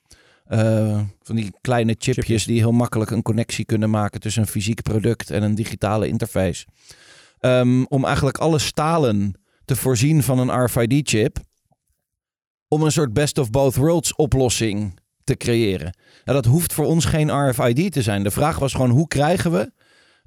Uh, 0.50 1.00
van 1.22 1.36
die 1.36 1.54
kleine 1.62 1.92
chipjes, 1.92 2.16
chipjes, 2.16 2.46
die 2.46 2.60
heel 2.60 2.72
makkelijk 2.72 3.12
een 3.12 3.22
connectie 3.22 3.66
kunnen 3.66 3.90
maken 3.90 4.20
tussen 4.20 4.42
een 4.42 4.48
fysiek 4.48 4.82
product 4.82 5.32
en 5.32 5.44
een 5.44 5.56
digitale 5.56 6.08
interface. 6.08 6.66
Um, 7.40 7.86
om 7.88 8.06
eigenlijk 8.06 8.38
alle 8.38 8.60
stalen 8.60 9.42
te 9.66 9.76
voorzien 9.76 10.24
van 10.24 10.40
een 10.40 10.64
RFID-chip. 10.64 11.38
Om 12.68 12.82
een 12.82 12.92
soort 12.92 13.14
best 13.14 13.38
of 13.38 13.50
both 13.50 13.76
worlds 13.76 14.16
oplossing 14.16 15.00
te 15.24 15.38
creëren. 15.38 15.98
Nou, 16.26 16.42
dat 16.42 16.52
hoeft 16.52 16.74
voor 16.74 16.86
ons 16.86 17.06
geen 17.06 17.50
RFID 17.50 17.92
te 17.92 18.02
zijn. 18.02 18.24
De 18.24 18.32
vraag 18.32 18.60
was 18.60 18.74
gewoon 18.74 18.90
hoe 18.90 19.08
krijgen 19.08 19.52
we 19.52 19.72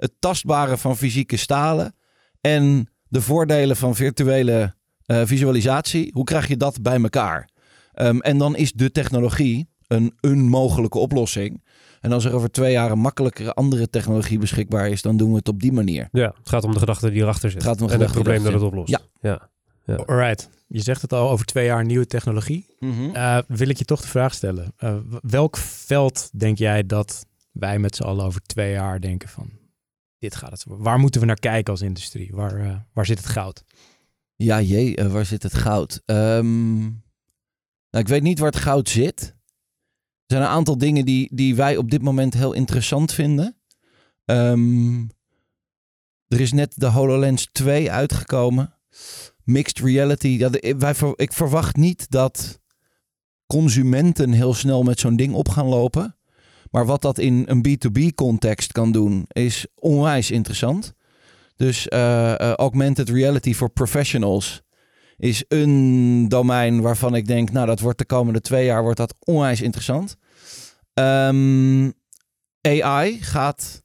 het 0.00 0.12
tastbare 0.18 0.76
van 0.76 0.96
fysieke 0.96 1.36
stalen 1.36 1.94
en 2.40 2.88
de 3.08 3.20
voordelen 3.20 3.76
van 3.76 3.94
virtuele 3.94 4.74
uh, 5.06 5.22
visualisatie. 5.24 6.10
Hoe 6.12 6.24
krijg 6.24 6.48
je 6.48 6.56
dat 6.56 6.82
bij 6.82 7.02
elkaar? 7.02 7.48
Um, 7.94 8.20
en 8.20 8.38
dan 8.38 8.56
is 8.56 8.72
de 8.72 8.90
technologie 8.90 9.68
een, 9.86 10.12
een 10.20 10.48
mogelijke 10.48 10.98
oplossing. 10.98 11.64
En 12.00 12.12
als 12.12 12.24
er 12.24 12.34
over 12.34 12.50
twee 12.50 12.72
jaar 12.72 12.90
een 12.90 12.98
makkelijkere 12.98 13.54
andere 13.54 13.90
technologie 13.90 14.38
beschikbaar 14.38 14.88
is, 14.88 15.02
dan 15.02 15.16
doen 15.16 15.30
we 15.30 15.36
het 15.36 15.48
op 15.48 15.60
die 15.60 15.72
manier. 15.72 16.08
Ja, 16.12 16.34
het 16.38 16.48
gaat 16.48 16.64
om 16.64 16.72
de 16.72 16.78
gedachte 16.78 17.10
die 17.10 17.22
erachter 17.22 17.50
zit. 17.50 17.62
Het 17.62 17.70
gaat 17.70 17.80
om 17.80 17.90
en 17.90 18.00
het 18.00 18.12
probleem 18.12 18.42
dat 18.42 18.52
het 18.52 18.62
oplost. 18.62 18.90
Ja. 18.90 19.00
ja. 19.20 19.48
ja. 19.84 19.94
Alright. 19.94 20.48
Je 20.66 20.80
zegt 20.80 21.02
het 21.02 21.12
al 21.12 21.30
over 21.30 21.46
twee 21.46 21.64
jaar 21.64 21.84
nieuwe 21.84 22.06
technologie. 22.06 22.66
Mm 22.78 22.92
-hmm. 22.92 23.16
uh, 23.16 23.38
wil 23.46 23.68
ik 23.68 23.78
je 23.78 23.84
toch 23.84 24.00
de 24.00 24.08
vraag 24.08 24.34
stellen. 24.34 24.72
Uh, 24.78 24.96
welk 25.22 25.56
veld 25.56 26.30
denk 26.32 26.58
jij 26.58 26.86
dat 26.86 27.26
wij 27.52 27.78
met 27.78 27.96
z'n 27.96 28.02
allen 28.02 28.24
over 28.24 28.40
twee 28.40 28.72
jaar 28.72 29.00
denken 29.00 29.28
van... 29.28 29.59
Dit 30.20 30.34
gaat 30.36 30.50
het. 30.50 30.64
Waar 30.66 30.98
moeten 30.98 31.20
we 31.20 31.26
naar 31.26 31.38
kijken 31.38 31.72
als 31.72 31.82
industrie? 31.82 32.30
Waar, 32.32 32.58
uh, 32.58 32.76
waar 32.92 33.06
zit 33.06 33.18
het 33.18 33.26
goud? 33.26 33.64
Ja, 34.36 34.60
jee, 34.60 35.08
waar 35.08 35.24
zit 35.24 35.42
het 35.42 35.54
goud? 35.54 36.02
Um, 36.06 36.80
nou, 37.90 38.04
ik 38.04 38.08
weet 38.08 38.22
niet 38.22 38.38
waar 38.38 38.50
het 38.50 38.60
goud 38.60 38.88
zit. 38.88 39.20
Er 39.20 40.36
zijn 40.36 40.42
een 40.42 40.48
aantal 40.48 40.78
dingen 40.78 41.04
die, 41.04 41.28
die 41.34 41.54
wij 41.54 41.76
op 41.76 41.90
dit 41.90 42.02
moment 42.02 42.34
heel 42.34 42.52
interessant 42.52 43.12
vinden. 43.12 43.56
Um, 44.24 45.10
er 46.28 46.40
is 46.40 46.52
net 46.52 46.72
de 46.76 46.86
HoloLens 46.86 47.48
2 47.52 47.90
uitgekomen. 47.90 48.74
Mixed 49.44 49.78
reality. 49.78 50.28
Ja, 50.28 50.48
de, 50.48 51.14
ik 51.16 51.32
verwacht 51.32 51.76
niet 51.76 52.10
dat 52.10 52.60
consumenten 53.46 54.32
heel 54.32 54.54
snel 54.54 54.82
met 54.82 55.00
zo'n 55.00 55.16
ding 55.16 55.34
op 55.34 55.48
gaan 55.48 55.66
lopen. 55.66 56.16
Maar 56.70 56.86
wat 56.86 57.02
dat 57.02 57.18
in 57.18 57.44
een 57.46 57.66
B2B 57.68 58.14
context 58.14 58.72
kan 58.72 58.92
doen, 58.92 59.24
is 59.28 59.66
onwijs 59.74 60.30
interessant. 60.30 60.94
Dus 61.56 61.86
uh, 61.88 61.98
uh, 62.00 62.52
augmented 62.52 63.08
reality 63.08 63.54
voor 63.54 63.70
professionals 63.70 64.62
is 65.16 65.44
een 65.48 66.28
domein 66.28 66.80
waarvan 66.80 67.14
ik 67.14 67.26
denk, 67.26 67.50
nou, 67.50 67.66
dat 67.66 67.80
wordt 67.80 67.98
de 67.98 68.04
komende 68.04 68.40
twee 68.40 68.64
jaar 68.64 68.82
wordt 68.82 68.98
dat 68.98 69.14
onwijs 69.24 69.60
interessant. 69.60 70.16
Um, 70.94 71.92
AI 72.60 73.22
gaat 73.22 73.82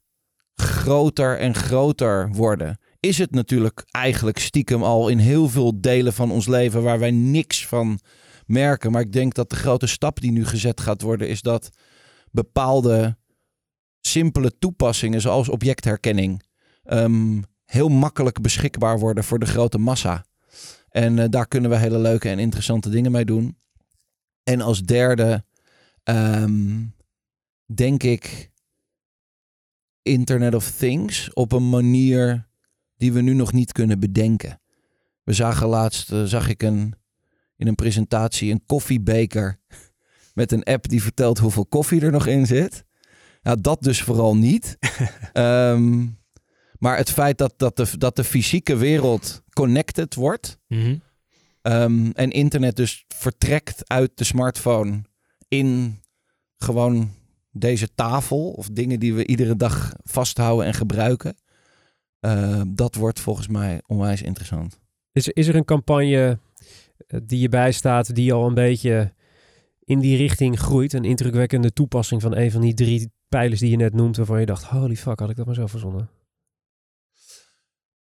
groter 0.54 1.38
en 1.38 1.54
groter 1.54 2.28
worden. 2.32 2.78
Is 3.00 3.18
het 3.18 3.30
natuurlijk 3.30 3.84
eigenlijk 3.90 4.38
stiekem 4.38 4.82
al 4.82 5.08
in 5.08 5.18
heel 5.18 5.48
veel 5.48 5.80
delen 5.80 6.12
van 6.12 6.30
ons 6.30 6.46
leven 6.46 6.82
waar 6.82 6.98
wij 6.98 7.10
niks 7.10 7.66
van 7.66 7.98
merken. 8.46 8.92
Maar 8.92 9.00
ik 9.00 9.12
denk 9.12 9.34
dat 9.34 9.50
de 9.50 9.56
grote 9.56 9.86
stap 9.86 10.20
die 10.20 10.32
nu 10.32 10.44
gezet 10.44 10.80
gaat 10.80 11.02
worden, 11.02 11.28
is 11.28 11.42
dat 11.42 11.70
bepaalde 12.36 13.16
simpele 14.00 14.58
toepassingen, 14.58 15.20
zoals 15.20 15.48
objectherkenning, 15.48 16.42
um, 16.84 17.44
heel 17.64 17.88
makkelijk 17.88 18.40
beschikbaar 18.40 18.98
worden 18.98 19.24
voor 19.24 19.38
de 19.38 19.46
grote 19.46 19.78
massa. 19.78 20.24
En 20.88 21.16
uh, 21.16 21.24
daar 21.28 21.48
kunnen 21.48 21.70
we 21.70 21.76
hele 21.76 21.98
leuke 21.98 22.28
en 22.28 22.38
interessante 22.38 22.90
dingen 22.90 23.12
mee 23.12 23.24
doen. 23.24 23.58
En 24.42 24.60
als 24.60 24.82
derde, 24.82 25.44
um, 26.04 26.94
denk 27.64 28.02
ik, 28.02 28.50
Internet 30.02 30.54
of 30.54 30.70
Things 30.70 31.32
op 31.32 31.52
een 31.52 31.68
manier 31.68 32.48
die 32.96 33.12
we 33.12 33.20
nu 33.20 33.34
nog 33.34 33.52
niet 33.52 33.72
kunnen 33.72 34.00
bedenken. 34.00 34.60
We 35.22 35.32
zagen 35.32 35.66
laatst, 35.66 36.12
uh, 36.12 36.24
zag 36.24 36.48
ik 36.48 36.62
een, 36.62 36.94
in 37.56 37.66
een 37.66 37.74
presentatie 37.74 38.52
een 38.52 38.66
koffiebeker 38.66 39.58
met 40.36 40.52
een 40.52 40.64
app 40.64 40.88
die 40.88 41.02
vertelt 41.02 41.38
hoeveel 41.38 41.66
koffie 41.66 42.00
er 42.00 42.10
nog 42.10 42.26
in 42.26 42.46
zit. 42.46 42.84
Nou, 43.42 43.60
dat 43.60 43.82
dus 43.82 44.02
vooral 44.02 44.36
niet. 44.36 44.78
um, 45.32 46.18
maar 46.78 46.96
het 46.96 47.10
feit 47.10 47.38
dat, 47.38 47.54
dat, 47.56 47.76
de, 47.76 47.98
dat 47.98 48.16
de 48.16 48.24
fysieke 48.24 48.76
wereld 48.76 49.42
connected 49.52 50.14
wordt. 50.14 50.58
Mm 50.68 50.82
-hmm. 50.82 51.02
um, 51.72 52.12
en 52.12 52.30
internet 52.30 52.76
dus 52.76 53.04
vertrekt 53.08 53.88
uit 53.88 54.10
de 54.14 54.24
smartphone 54.24 55.02
in 55.48 56.00
gewoon 56.56 57.10
deze 57.50 57.88
tafel. 57.94 58.50
Of 58.50 58.68
dingen 58.68 59.00
die 59.00 59.14
we 59.14 59.26
iedere 59.26 59.56
dag 59.56 59.92
vasthouden 60.02 60.66
en 60.66 60.74
gebruiken. 60.74 61.36
Uh, 62.20 62.60
dat 62.68 62.94
wordt 62.94 63.20
volgens 63.20 63.48
mij 63.48 63.82
onwijs 63.86 64.22
interessant. 64.22 64.80
Is, 65.12 65.28
is 65.28 65.46
er 65.46 65.54
een 65.54 65.64
campagne 65.64 66.38
eh, 67.06 67.20
die 67.24 67.40
je 67.40 67.48
bijstaat, 67.48 68.14
die 68.14 68.32
al 68.32 68.46
een 68.46 68.54
beetje 68.54 69.14
in 69.86 70.00
die 70.00 70.16
richting 70.16 70.58
groeit. 70.58 70.92
Een 70.92 71.04
indrukwekkende 71.04 71.72
toepassing 71.72 72.22
van 72.22 72.36
een 72.36 72.50
van 72.50 72.60
die 72.60 72.74
drie 72.74 73.10
pijlers 73.28 73.60
die 73.60 73.70
je 73.70 73.76
net 73.76 73.94
noemt, 73.94 74.16
waarvan 74.16 74.40
je 74.40 74.46
dacht, 74.46 74.64
holy 74.64 74.96
fuck, 74.96 75.18
had 75.18 75.30
ik 75.30 75.36
dat 75.36 75.46
maar 75.46 75.54
zo 75.54 75.66
verzonnen. 75.66 76.10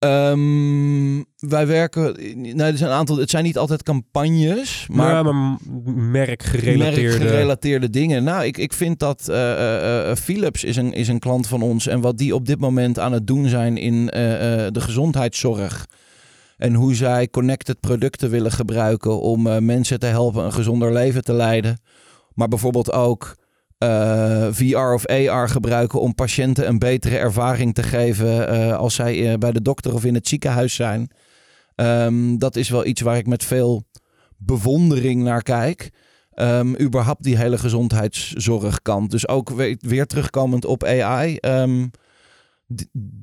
Ehm, 0.04 1.22
wij 1.36 1.66
werken. 1.66 2.16
Nee, 2.36 2.70
er 2.70 2.76
zijn 2.76 2.90
een 2.90 2.96
aantal. 2.96 3.16
Het 3.16 3.30
zijn 3.30 3.44
niet 3.44 3.58
altijd 3.58 3.82
campagnes, 3.82 4.86
maar, 4.90 5.34
merkgerelateerde... 5.94 7.18
merkgerelateerde 7.18 7.90
dingen. 7.90 8.24
Nou, 8.24 8.44
ik, 8.44 8.56
ik 8.58 8.72
vind 8.72 8.98
dat 8.98 9.28
eh, 9.28 9.52
eh, 9.52 10.10
eh, 10.10 10.16
Philips 10.16 10.64
is 10.64 10.76
een, 10.76 10.92
is 10.92 11.08
een 11.08 11.18
klant 11.18 11.46
van 11.46 11.62
ons. 11.62 11.86
En 11.86 12.00
wat 12.00 12.18
die 12.18 12.34
op 12.34 12.46
dit 12.46 12.60
moment 12.60 12.98
aan 12.98 13.12
het 13.12 13.26
doen 13.26 13.48
zijn 13.48 13.76
in 13.76 14.06
de 14.06 14.80
gezondheidszorg. 14.80 15.86
En 16.56 16.74
hoe 16.74 16.94
zij 16.94 17.28
connected 17.28 17.80
producten 17.80 18.30
willen 18.30 18.52
gebruiken 18.52 19.20
om 19.20 19.46
eh, 19.46 19.58
mensen 19.58 19.98
te 19.98 20.06
helpen 20.06 20.44
een 20.44 20.52
gezonder 20.52 20.92
leven 20.92 21.24
te 21.24 21.32
leiden. 21.32 21.78
Maar 22.34 22.48
bijvoorbeeld 22.48 22.92
ook 22.92 23.36
eh, 23.78 24.46
VR 24.50 24.76
of 24.76 25.06
AR 25.06 25.48
gebruiken 25.48 26.00
om 26.00 26.14
patiënten 26.14 26.68
een 26.68 26.78
betere 26.78 27.16
ervaring 27.16 27.74
te 27.74 27.82
geven 27.82 28.48
eh, 28.48 28.76
als 28.76 28.94
zij 28.94 29.38
bij 29.38 29.52
de 29.52 29.62
dokter 29.62 29.94
of 29.94 30.04
in 30.04 30.14
het 30.14 30.28
ziekenhuis 30.28 30.74
zijn. 30.74 31.10
Ehm, 31.74 32.36
dat 32.36 32.56
is 32.56 32.68
wel 32.68 32.86
iets 32.86 33.00
waar 33.00 33.16
ik 33.16 33.26
met 33.26 33.44
veel 33.44 33.84
bewondering 34.36 35.22
naar 35.22 35.42
kijk. 35.42 35.90
Ehm, 36.34 36.80
überhaupt 36.80 37.22
die 37.22 37.36
hele 37.36 37.58
gezondheidszorgkant. 37.58 39.10
Dus 39.10 39.28
ook 39.28 39.50
weer, 39.80 40.06
terugkomend 40.06 40.64
op 40.64 40.84
AI. 40.84 41.36
ehm, 41.36 41.86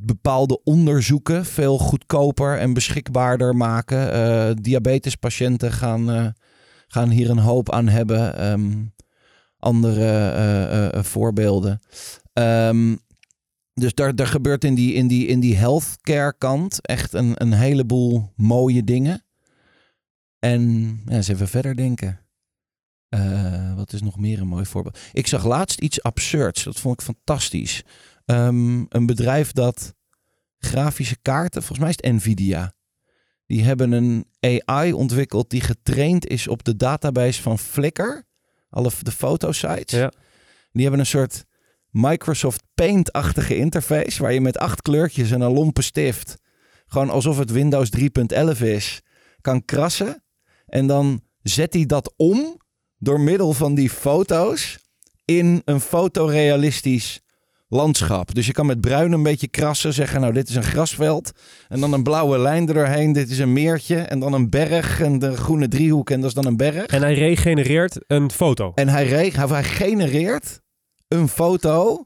bepaalde 0.05 0.63
onderzoeken 0.63 1.45
veel 1.45 1.77
goedkoper 1.77 2.57
en 2.57 2.73
beschikbaarder 2.73 3.55
maken. 3.55 4.11
Eh, 4.11 4.55
diabetespatiënten 4.61 5.71
gaan, 5.71 6.11
eh, 6.11 6.27
gaan 6.87 7.09
hier 7.09 7.29
een 7.29 7.37
hoop 7.37 7.71
aan 7.71 7.87
hebben. 7.87 8.37
Ehm, 8.37 8.85
andere 9.57 10.29
eh, 10.93 11.03
voorbeelden. 11.03 11.79
Ehm, 12.33 12.95
dus 13.73 13.93
daar, 13.93 14.15
daar 14.15 14.27
gebeurt 14.27 14.63
in 14.63 14.75
die, 14.75 14.93
in, 14.93 15.07
die, 15.07 15.27
in 15.27 15.39
die 15.39 15.55
healthcare 15.55 16.35
kant 16.37 16.81
echt 16.81 17.13
een, 17.13 17.33
een 17.35 17.53
heleboel 17.53 18.31
mooie 18.35 18.83
dingen. 18.83 19.23
En 20.39 20.61
ja, 21.05 21.15
eens 21.15 21.27
even 21.27 21.47
verder 21.47 21.75
denken. 21.75 22.19
Wat 23.75 23.93
is 23.93 24.01
nog 24.01 24.17
meer 24.17 24.39
een 24.39 24.47
mooi 24.47 24.65
voorbeeld? 24.65 24.99
Ik 25.13 25.27
zag 25.27 25.45
laatst 25.45 25.79
iets 25.79 26.03
absurds. 26.03 26.63
Dat 26.63 26.79
vond 26.79 26.99
ik 26.99 27.05
fantastisch. 27.05 27.83
Ehm, 28.31 28.83
een 28.89 29.05
bedrijf 29.05 29.51
dat 29.51 29.93
grafische 30.57 31.17
kaarten, 31.21 31.63
volgens 31.63 31.79
mij 31.79 31.89
is 31.89 31.95
het 31.95 32.15
Nvidia. 32.15 32.73
Die 33.45 33.63
hebben 33.63 33.91
een 33.91 34.25
AI 34.39 34.93
ontwikkeld 34.93 35.49
die 35.49 35.61
getraind 35.61 36.27
is 36.27 36.47
op 36.47 36.63
de 36.63 36.75
database 36.75 37.41
van 37.41 37.59
Flickr. 37.59 38.21
Alle 38.69 38.91
de 39.01 39.11
fotosites. 39.11 39.99
Ja. 39.99 40.11
Die 40.71 40.81
hebben 40.81 40.99
een 40.99 41.05
soort 41.05 41.45
Microsoft 41.89 42.63
Paint-achtige 42.73 43.55
interface. 43.55 44.21
Waar 44.21 44.33
je 44.33 44.41
met 44.41 44.57
acht 44.57 44.81
kleurtjes 44.81 45.31
en 45.31 45.41
een 45.41 45.53
lompe 45.53 45.81
stift. 45.81 46.37
Gewoon 46.85 47.09
alsof 47.09 47.37
het 47.37 47.51
Windows 47.51 47.89
3.11 47.89 48.61
is. 48.61 49.01
Kan 49.41 49.65
krassen. 49.65 50.23
En 50.65 50.87
dan 50.87 51.21
zet 51.41 51.73
hij 51.73 51.85
dat 51.85 52.13
om 52.17 52.61
door 52.97 53.19
middel 53.19 53.53
van 53.53 53.75
die 53.75 53.89
foto's 53.89 54.79
in 55.25 55.61
een 55.65 55.81
fotorealistisch 55.81 57.21
landschap. 57.73 58.33
Dus 58.33 58.45
je 58.45 58.51
kan 58.51 58.65
met 58.65 58.81
bruin 58.81 59.11
een 59.11 59.23
beetje 59.23 59.47
krassen, 59.47 59.93
zeggen 59.93 60.21
nou 60.21 60.33
dit 60.33 60.49
is 60.49 60.55
een 60.55 60.63
grasveld 60.63 61.31
en 61.67 61.79
dan 61.79 61.93
een 61.93 62.03
blauwe 62.03 62.37
lijn 62.37 62.67
erdoorheen, 62.67 63.13
dit 63.13 63.29
is 63.29 63.39
een 63.39 63.53
meertje 63.53 63.97
en 63.97 64.19
dan 64.19 64.33
een 64.33 64.49
berg 64.49 65.01
en 65.01 65.19
de 65.19 65.37
groene 65.37 65.67
driehoek 65.67 66.09
en 66.09 66.19
dat 66.19 66.29
is 66.29 66.35
dan 66.35 66.45
een 66.45 66.57
berg. 66.57 66.85
En 66.85 67.01
hij 67.01 67.13
regenereert 67.13 67.97
een 68.07 68.31
foto. 68.31 68.71
En 68.75 68.87
hij, 68.87 69.07
re- 69.07 69.31
hij, 69.31 69.47
hij 69.47 69.63
genereert 69.63 70.61
een 71.07 71.27
foto 71.27 72.05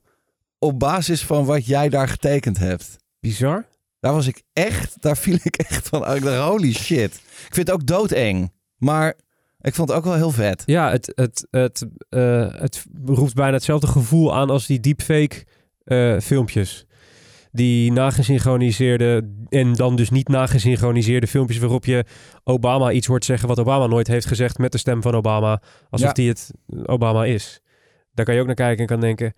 op 0.60 0.80
basis 0.80 1.24
van 1.26 1.46
wat 1.46 1.66
jij 1.66 1.90
daar 1.90 2.08
getekend 2.08 2.58
hebt. 2.58 2.98
Bizar. 3.20 3.66
Daar 4.00 4.14
was 4.14 4.28
ik 4.28 4.44
echt, 4.54 4.96
daar 5.00 5.18
viel 5.18 5.38
ik 5.44 5.56
echt 5.56 5.88
van 5.88 6.04
uit. 6.04 6.24
Holy 6.24 6.74
shit. 6.74 7.14
Ik 7.48 7.54
vind 7.54 7.68
het 7.68 7.72
ook 7.72 7.86
doodeng, 7.88 8.52
maar 8.78 9.14
ik 9.62 9.76
vond 9.76 9.90
het 9.90 9.98
ook 9.98 10.04
wel 10.04 10.16
heel 10.16 10.32
vet. 10.32 10.64
Ja, 10.66 10.92
het, 10.92 11.12
het, 11.16 11.48
het, 11.50 11.86
eh, 12.10 12.54
het 12.54 12.86
roept 13.06 13.34
bijna 13.34 13.54
hetzelfde 13.54 13.88
gevoel 13.88 14.36
aan 14.36 14.50
als 14.50 14.66
die 14.66 14.80
deepfake 14.80 15.46
eh, 15.86 16.20
filmpjes. 16.20 16.86
Die 17.52 17.92
nagesynchroniseerde 17.92 19.30
en 19.50 19.74
dan 19.74 19.96
dus 19.96 20.10
niet 20.10 20.28
nagesynchroniseerde 20.28 21.28
filmpjes 21.28 21.60
waarop 21.60 21.86
je 21.86 22.06
Obama 22.44 22.92
iets 22.92 23.08
hoort 23.08 23.26
zeggen 23.26 23.48
wat 23.48 23.60
Obama 23.60 23.88
nooit 23.88 24.08
heeft 24.08 24.26
gezegd 24.26 24.58
met 24.58 24.72
de 24.72 24.78
stem 24.78 25.02
van 25.02 25.16
Obama. 25.16 25.62
Alsof 25.90 26.08
Ja. 26.08 26.14
die 26.14 26.30
het 26.30 26.52
Obama 26.86 27.26
is. 27.26 27.62
Daar 28.14 28.26
kan 28.26 28.34
je 28.36 28.40
ook 28.42 28.46
naar 28.46 28.56
kijken 28.56 28.80
en 28.80 28.86
kan 28.88 29.00
denken, 29.00 29.34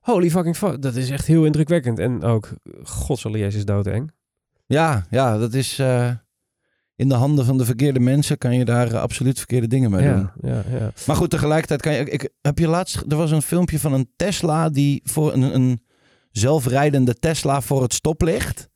holy 0.00 0.30
fucking 0.30 0.56
fuck, 0.56 0.82
dat 0.82 0.94
is 0.94 1.10
echt 1.10 1.26
heel 1.26 1.44
indrukwekkend. 1.44 1.98
En 1.98 2.22
ook, 2.22 2.48
godsalle 2.82 3.38
Jezus 3.38 3.64
doodeng. 3.64 4.10
Ja, 4.66 5.06
ja, 5.10 5.38
dat 5.38 5.54
is 5.54 5.78
eh, 5.78 6.10
in 6.96 7.08
de 7.08 7.14
handen 7.14 7.44
van 7.44 7.58
de 7.58 7.64
verkeerde 7.64 8.00
mensen 8.00 8.38
kan 8.38 8.54
je 8.56 8.64
daar 8.64 8.92
eh, 8.92 9.00
absoluut 9.00 9.38
verkeerde 9.38 9.66
dingen 9.66 9.90
mee 9.90 10.02
doen. 10.08 10.30
Ja, 10.40 10.48
ja, 10.48 10.62
ja. 10.78 10.92
Maar 11.06 11.16
goed, 11.16 11.30
tegelijkertijd 11.30 11.82
kan 11.82 11.92
je. 11.92 12.04
Ik, 12.04 12.30
heb 12.40 12.58
je 12.58 12.68
laatst. 12.68 13.04
Er 13.08 13.16
was 13.16 13.30
een 13.30 13.42
filmpje 13.42 13.78
van 13.78 13.92
een 13.92 14.10
Tesla 14.16 14.68
die 14.70 15.00
voor 15.04 15.32
een, 15.32 15.54
een 15.54 15.82
zelfrijdende 16.32 17.14
Tesla 17.14 17.60
voor 17.60 17.82
het 17.82 17.94
stoplicht. 17.94 18.70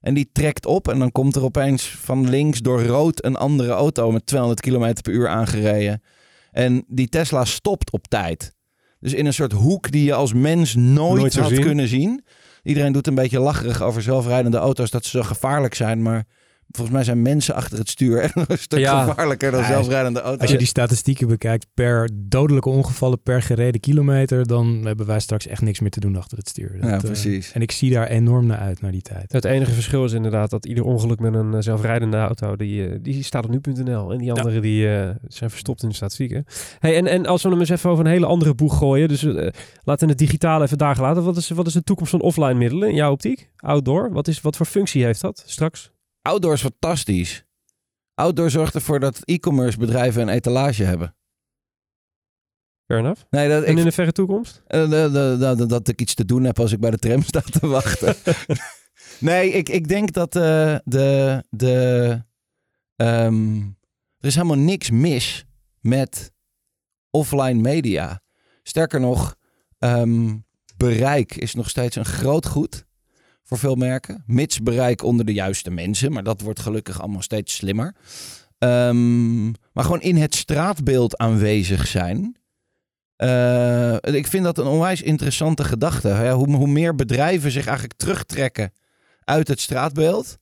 En 0.00 0.14
die 0.14 0.30
trekt 0.32 0.66
op 0.66 0.88
en 0.88 0.98
dan 0.98 1.12
komt 1.12 1.36
er 1.36 1.42
opeens 1.42 1.88
van 1.88 2.28
links 2.28 2.60
door 2.60 2.82
rood 2.82 3.24
een 3.24 3.36
andere 3.36 3.72
auto 3.72 4.12
met 4.12 4.26
200 4.26 4.60
km 4.60 4.92
per 5.02 5.12
uur 5.12 5.28
aangereden. 5.28 6.02
En 6.50 6.84
die 6.88 7.08
Tesla 7.08 7.44
stopt 7.44 7.90
op 7.90 8.06
tijd. 8.06 8.54
Dus 9.00 9.12
in 9.12 9.26
een 9.26 9.34
soort 9.34 9.52
hoek 9.52 9.90
die 9.90 10.04
je 10.04 10.14
als 10.14 10.32
mens 10.32 10.74
nooit, 10.74 11.36
had 11.36 11.48
zien. 11.48 11.60
kunnen 11.60 11.88
zien. 11.88 12.24
Iedereen 12.62 12.92
doet 12.92 13.06
een 13.06 13.14
beetje 13.14 13.40
lacherig 13.40 13.82
over 13.82 14.02
zelfrijdende 14.02 14.56
auto's 14.56 14.90
dat 14.90 15.04
ze 15.04 15.10
zo 15.10 15.22
gevaarlijk 15.22 15.74
zijn. 15.74 16.02
Maar 16.02 16.26
volgens 16.70 16.96
mij 16.96 17.04
zijn 17.04 17.22
mensen 17.22 17.54
achter 17.54 17.78
het 17.78 17.88
stuur 17.88 18.20
echt 18.20 18.34
nog 18.34 18.48
een 18.48 18.58
stuk 18.58 18.78
Ja. 18.78 19.04
gevaarlijker 19.04 19.50
dan 19.50 19.60
Ja, 19.60 19.66
zelfrijdende 19.66 20.20
auto's. 20.20 20.40
Als 20.40 20.50
je 20.50 20.58
die 20.58 20.66
statistieken 20.66 21.28
bekijkt 21.28 21.66
per 21.74 22.08
dodelijke 22.14 22.68
ongevallen 22.68 23.22
per 23.22 23.42
gereden 23.42 23.80
kilometer, 23.80 24.46
dan 24.46 24.80
hebben 24.84 25.06
wij 25.06 25.20
straks 25.20 25.46
echt 25.46 25.62
niks 25.62 25.80
meer 25.80 25.90
te 25.90 26.00
doen 26.00 26.16
achter 26.16 26.38
het 26.38 26.48
stuur. 26.48 26.72
Dat, 26.80 26.90
Ja, 26.90 26.94
eh, 26.96 27.00
precies. 27.00 27.52
en 27.52 27.60
ik 27.60 27.72
zie 27.72 27.92
daar 27.92 28.06
enorm 28.06 28.46
naar 28.46 28.58
uit, 28.58 28.80
naar 28.80 28.90
die 28.92 29.02
tijd. 29.02 29.32
Het 29.32 29.44
enige 29.44 29.72
verschil 29.72 30.04
is 30.04 30.12
inderdaad 30.12 30.50
dat 30.50 30.66
ieder 30.66 30.84
ongeluk 30.84 31.18
met 31.18 31.34
een 31.34 31.54
eh, 31.54 31.60
zelfrijdende 31.60 32.16
auto, 32.16 32.56
die, 32.56 32.88
eh, 32.88 32.98
die 33.02 33.22
staat 33.22 33.44
op 33.44 33.50
nu.nl. 33.50 34.12
En 34.12 34.18
die 34.18 34.32
andere 34.32 34.60
die 34.60 34.94
eh, 34.96 35.10
zijn 35.28 35.50
verstopt 35.50 35.82
in 35.82 35.88
de 35.88 35.94
statistieken. 35.94 36.44
Hey, 36.78 36.96
en, 36.96 37.06
en 37.06 37.26
als 37.26 37.42
we 37.42 37.48
hem 37.48 37.58
eens 37.60 37.68
even 37.68 37.90
over 37.90 38.04
een 38.04 38.10
hele 38.10 38.26
andere 38.26 38.54
boeg 38.54 38.78
gooien. 38.78 39.08
Dus 39.08 39.22
laten 39.22 40.06
we 40.06 40.12
het 40.12 40.18
digitale 40.18 40.64
even 40.64 40.78
daar 40.78 40.94
gelaten. 40.94 41.24
Wat 41.24 41.36
is, 41.36 41.48
wat 41.48 41.66
is 41.66 41.72
de 41.72 41.82
toekomst 41.82 42.10
van 42.10 42.20
offline 42.20 42.54
middelen 42.54 42.88
in 42.88 42.94
jouw 42.94 43.12
optiek? 43.12 43.48
Outdoor? 43.56 44.12
Wat, 44.12 44.28
is, 44.28 44.40
wat 44.40 44.56
voor 44.56 44.66
functie 44.66 45.04
heeft 45.04 45.20
dat 45.20 45.42
straks? 45.46 45.94
Outdoor 46.26 46.52
is 46.52 46.60
fantastisch. 46.60 47.44
Outdoor 48.14 48.50
zorgt 48.50 48.74
ervoor 48.74 49.00
dat 49.00 49.20
e-commerce 49.24 49.78
bedrijven 49.78 50.22
een 50.22 50.28
etalage 50.28 50.84
hebben. 50.84 51.16
Fair 52.86 53.00
enough. 53.00 53.22
Nee, 53.30 53.48
dat, 53.48 53.64
En 53.64 53.72
ik, 53.72 53.78
in 53.78 53.84
de 53.84 53.92
verre 53.92 54.12
toekomst? 54.12 54.62
eh, 54.66 54.90
de- 54.90 55.36
de- 55.38 55.54
de- 55.56 55.66
dat 55.66 55.88
ik 55.88 56.00
iets 56.00 56.14
te 56.14 56.24
doen 56.24 56.44
heb 56.44 56.58
als 56.60 56.72
ik 56.72 56.80
bij 56.80 56.90
de 56.90 56.98
tram 56.98 57.22
sta 57.32 57.40
te 57.40 57.66
wachten. 57.66 58.14
nee, 59.20 59.50
ik, 59.50 59.68
ik 59.68 59.88
denk 59.88 60.12
dat 60.12 60.36
eh, 60.36 60.76
de, 60.84 61.44
de, 61.50 62.22
ehm, 62.96 63.56
er 64.18 64.26
is 64.28 64.34
helemaal 64.34 64.58
niks 64.58 64.90
mis 64.90 65.44
met 65.80 66.32
offline 67.10 67.60
media. 67.60 68.22
Sterker 68.62 69.00
nog, 69.00 69.36
ehm, 69.78 70.36
bereik 70.76 71.34
is 71.36 71.54
nog 71.54 71.68
steeds 71.70 71.96
een 71.96 72.04
groot 72.04 72.46
goed 72.46 72.85
voor 73.46 73.58
veel 73.58 73.74
merken. 73.74 74.22
Mits 74.26 74.62
bereik 74.62 75.02
onder 75.02 75.24
de 75.24 75.32
juiste 75.32 75.70
mensen. 75.70 76.12
Maar 76.12 76.22
dat 76.22 76.40
wordt 76.40 76.60
gelukkig 76.60 77.00
allemaal 77.00 77.22
steeds 77.22 77.54
slimmer. 77.54 77.94
Ehm, 78.58 79.44
maar 79.46 79.84
gewoon 79.84 80.00
in 80.00 80.16
het 80.16 80.34
straatbeeld 80.34 81.16
aanwezig 81.16 81.86
zijn. 81.86 82.36
Eh, 83.16 83.96
ik 84.00 84.26
vind 84.26 84.44
dat 84.44 84.58
een 84.58 84.66
onwijs 84.66 85.02
interessante 85.02 85.64
gedachte. 85.64 86.08
Ja, 86.08 86.34
hoe, 86.34 86.54
hoe 86.56 86.68
meer 86.68 86.94
bedrijven 86.94 87.50
zich 87.50 87.66
eigenlijk 87.66 87.98
terugtrekken 87.98 88.72
uit 89.24 89.48
het 89.48 89.60
straatbeeld. 89.60 90.38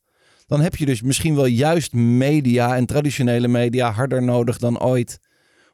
Dan 0.46 0.60
heb 0.60 0.76
je 0.76 0.86
dus 0.86 1.02
misschien 1.02 1.34
wel 1.34 1.46
juist 1.46 1.92
media 1.92 2.76
en 2.76 2.86
traditionele 2.86 3.48
media 3.48 3.90
harder 3.90 4.22
nodig 4.22 4.58
dan 4.58 4.80
ooit. 4.80 5.18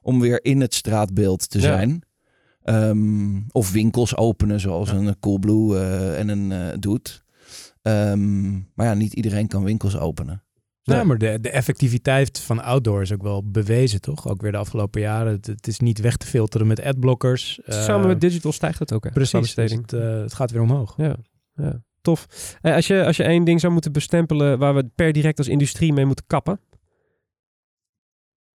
Om 0.02 0.20
weer 0.20 0.44
in 0.44 0.60
het 0.60 0.74
straatbeeld 0.74 1.50
te 1.50 1.60
Ja. 1.60 2.09
Ehm, 2.62 3.40
of 3.50 3.72
winkels 3.72 4.16
openen 4.16 4.60
zoals 4.60 4.90
een 4.90 5.18
Coolblue 5.20 5.78
eh 5.78 6.18
en 6.18 6.28
een 6.28 6.52
eh 6.52 6.78
doet. 6.78 7.24
Ehm, 7.82 8.50
maar 8.52 8.86
ja, 8.86 8.94
niet 8.94 9.12
iedereen 9.12 9.46
kan 9.48 9.64
winkels 9.64 9.96
openen. 9.98 10.42
Ja, 10.82 10.94
Nee. 10.96 11.04
maar 11.04 11.18
de, 11.18 11.38
de 11.40 11.50
effectiviteit 11.50 12.40
van 12.40 12.62
outdoor 12.62 13.02
is 13.02 13.12
ook 13.12 13.22
wel 13.22 13.50
bewezen, 13.50 14.00
toch? 14.00 14.28
Ook 14.28 14.42
weer 14.42 14.52
de 14.52 14.58
afgelopen 14.58 15.00
jaren. 15.00 15.32
Het, 15.32 15.46
het 15.46 15.66
is 15.66 15.78
niet 15.78 16.00
weg 16.00 16.16
te 16.16 16.26
filteren 16.26 16.66
met 16.66 16.82
adblockers. 16.82 17.60
Eh, 17.64 17.82
Samen 17.82 18.06
met 18.06 18.20
digital 18.20 18.52
stijgt 18.52 18.78
het 18.78 18.92
ook, 18.92 19.04
hè? 19.04 19.10
Precies, 19.10 19.54
dus 19.54 19.72
het, 19.72 19.92
eh, 19.92 20.20
het 20.20 20.34
gaat 20.34 20.50
weer 20.50 20.62
omhoog. 20.62 20.94
Ja, 20.96 21.16
ja. 21.54 21.82
tof. 22.00 22.26
Eh, 22.62 22.74
als, 22.74 22.86
je, 22.86 23.04
als 23.04 23.16
je 23.16 23.22
één 23.22 23.44
ding 23.44 23.60
zou 23.60 23.72
moeten 23.72 23.92
bestempelen 23.92 24.58
waar 24.58 24.74
we 24.74 24.90
per 24.94 25.12
direct 25.12 25.38
als 25.38 25.48
industrie 25.48 25.92
mee 25.92 26.04
moeten 26.06 26.24
kappen. 26.26 26.60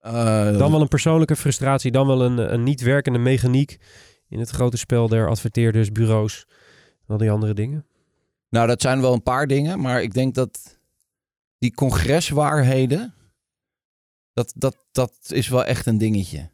Eh, 0.05 0.57
Dan 0.57 0.71
wel 0.71 0.81
een 0.81 0.87
persoonlijke 0.87 1.35
frustratie, 1.35 1.91
dan 1.91 2.07
wel 2.07 2.21
een, 2.21 2.53
een 2.53 2.63
niet 2.63 2.81
werkende 2.81 3.19
mechaniek 3.19 3.77
in 4.29 4.39
het 4.39 4.49
grote 4.49 4.77
spel 4.77 5.07
der 5.07 5.29
adverteerders, 5.29 5.91
bureaus, 5.91 6.45
al 7.07 7.17
die 7.17 7.31
andere 7.31 7.53
dingen. 7.53 7.85
Nou, 8.49 8.67
dat 8.67 8.81
zijn 8.81 9.01
wel 9.01 9.13
een 9.13 9.23
paar 9.23 9.47
dingen, 9.47 9.79
maar 9.79 10.01
ik 10.01 10.13
denk 10.13 10.35
dat 10.35 10.79
die 11.57 11.73
congreswaarheden, 11.73 13.13
dat, 14.33 14.53
dat, 14.55 14.85
dat 14.91 15.13
is 15.27 15.47
wel 15.47 15.65
echt 15.65 15.85
een 15.85 15.97
dingetje. 15.97 16.49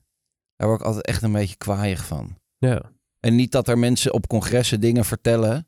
Daar 0.55 0.67
word 0.67 0.79
ik 0.79 0.85
altijd 0.85 1.05
echt 1.05 1.21
een 1.21 1.31
beetje 1.31 1.57
kwaaiig 1.57 2.05
van. 2.05 2.37
Ja. 2.57 2.91
En 3.19 3.35
niet 3.35 3.51
dat 3.51 3.67
er 3.67 3.77
mensen 3.77 4.13
op 4.13 4.27
congressen 4.27 4.81
dingen 4.81 5.05
vertellen. 5.05 5.67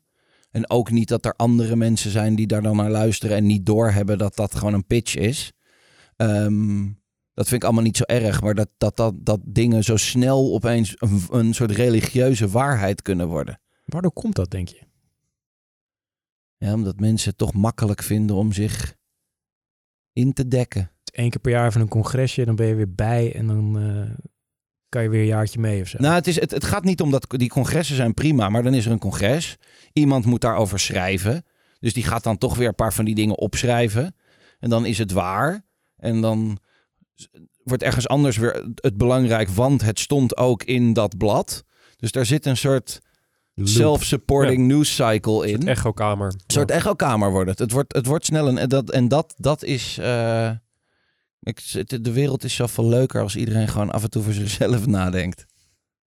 En 0.50 0.70
ook 0.70 0.90
niet 0.90 1.08
dat 1.08 1.24
er 1.24 1.34
andere 1.36 1.76
mensen 1.76 2.10
zijn 2.10 2.34
die 2.34 2.46
daar 2.46 2.62
dan 2.62 2.76
naar 2.76 2.90
luisteren 2.90 3.36
en 3.36 3.46
niet 3.46 3.66
doorhebben 3.66 4.18
dat 4.18 4.36
dat 4.36 4.54
gewoon 4.54 4.74
een 4.74 4.86
pitch 4.86 5.16
is. 5.16 5.52
Ehm, 6.16 6.86
dat 7.34 7.48
vind 7.48 7.62
ik 7.62 7.64
allemaal 7.64 7.84
niet 7.84 7.96
zo 7.96 8.02
erg. 8.02 8.42
Maar 8.42 8.54
dat, 8.54 8.68
dat, 8.78 8.96
dat, 8.96 9.14
dat 9.16 9.40
dingen 9.44 9.84
zo 9.84 9.96
snel 9.96 10.52
opeens 10.52 10.94
een, 10.98 11.22
een 11.30 11.54
soort 11.54 11.70
religieuze 11.70 12.48
waarheid 12.48 13.02
kunnen 13.02 13.28
worden. 13.28 13.60
Waardoor 13.84 14.12
komt 14.12 14.34
dat, 14.34 14.50
denk 14.50 14.68
je? 14.68 14.80
Ja, 16.56 16.72
omdat 16.72 17.00
mensen 17.00 17.28
het 17.28 17.38
toch 17.38 17.52
makkelijk 17.52 18.02
vinden 18.02 18.36
om 18.36 18.52
zich 18.52 18.94
in 20.12 20.32
te 20.32 20.48
dekken. 20.48 20.90
Eén 21.12 21.30
keer 21.30 21.40
per 21.40 21.50
jaar 21.50 21.72
van 21.72 21.80
een 21.80 21.88
congresje, 21.88 22.44
dan 22.44 22.56
ben 22.56 22.66
je 22.66 22.74
weer 22.74 22.94
bij 22.94 23.34
en 23.34 23.46
dan 23.46 23.78
eh, 23.78 24.26
kan 24.88 25.02
je 25.02 25.08
weer 25.08 25.20
een 25.20 25.26
jaartje 25.26 25.60
mee 25.60 25.80
of 25.80 25.88
zo. 25.88 25.98
Nou, 26.00 26.14
het, 26.14 26.26
is, 26.26 26.40
het, 26.40 26.50
het 26.50 26.64
gaat 26.64 26.84
niet 26.84 27.00
om 27.00 27.10
dat 27.10 27.26
die 27.28 27.48
congressen 27.48 27.96
zijn 27.96 28.14
prima, 28.14 28.48
maar 28.48 28.62
dan 28.62 28.74
is 28.74 28.86
er 28.86 28.92
een 28.92 28.98
congres. 28.98 29.56
Iemand 29.92 30.24
moet 30.24 30.40
daarover 30.40 30.78
schrijven. 30.78 31.44
Dus 31.80 31.92
die 31.92 32.04
gaat 32.04 32.22
dan 32.22 32.38
toch 32.38 32.56
weer 32.56 32.68
een 32.68 32.74
paar 32.74 32.92
van 32.92 33.04
die 33.04 33.14
dingen 33.14 33.38
opschrijven. 33.38 34.14
En 34.58 34.70
dan 34.70 34.86
is 34.86 34.98
het 34.98 35.12
waar. 35.12 35.64
En 35.96 36.20
dan 36.20 36.58
wordt 37.62 37.82
ergens 37.82 38.08
anders 38.08 38.36
weer 38.36 38.64
het 38.74 38.96
belangrijk, 38.96 39.48
want 39.48 39.82
het 39.82 39.98
stond 39.98 40.36
ook 40.36 40.62
in 40.62 40.92
dat 40.92 41.16
blad. 41.18 41.64
Dus 41.96 42.12
daar 42.12 42.26
zit 42.26 42.46
een 42.46 42.56
soort 42.56 43.00
self-supporting 43.54 44.66
news 44.66 44.94
cycle 44.94 45.46
in. 45.48 45.60
Een 45.60 45.68
echokamer. 45.68 46.26
Een 46.26 46.40
soort 46.46 46.70
echokamer 46.70 47.30
wordt 47.30 47.50
het. 47.50 47.58
Het 47.58 47.70
wordt, 47.70 47.94
het 47.94 48.06
wordt 48.06 48.24
snel 48.24 48.58
en 48.58 48.68
dat, 48.68 48.90
en 48.90 49.08
dat, 49.08 49.34
dat 49.36 49.64
is. 49.64 49.98
eh, 49.98 50.50
ik, 51.40 51.62
de 52.04 52.12
wereld 52.12 52.44
is 52.44 52.54
zoveel 52.54 52.88
leuker 52.88 53.22
als 53.22 53.36
iedereen 53.36 53.68
gewoon 53.68 53.90
af 53.90 54.02
en 54.02 54.10
toe 54.10 54.22
voor 54.22 54.32
zichzelf 54.32 54.86
nadenkt. 54.98 55.44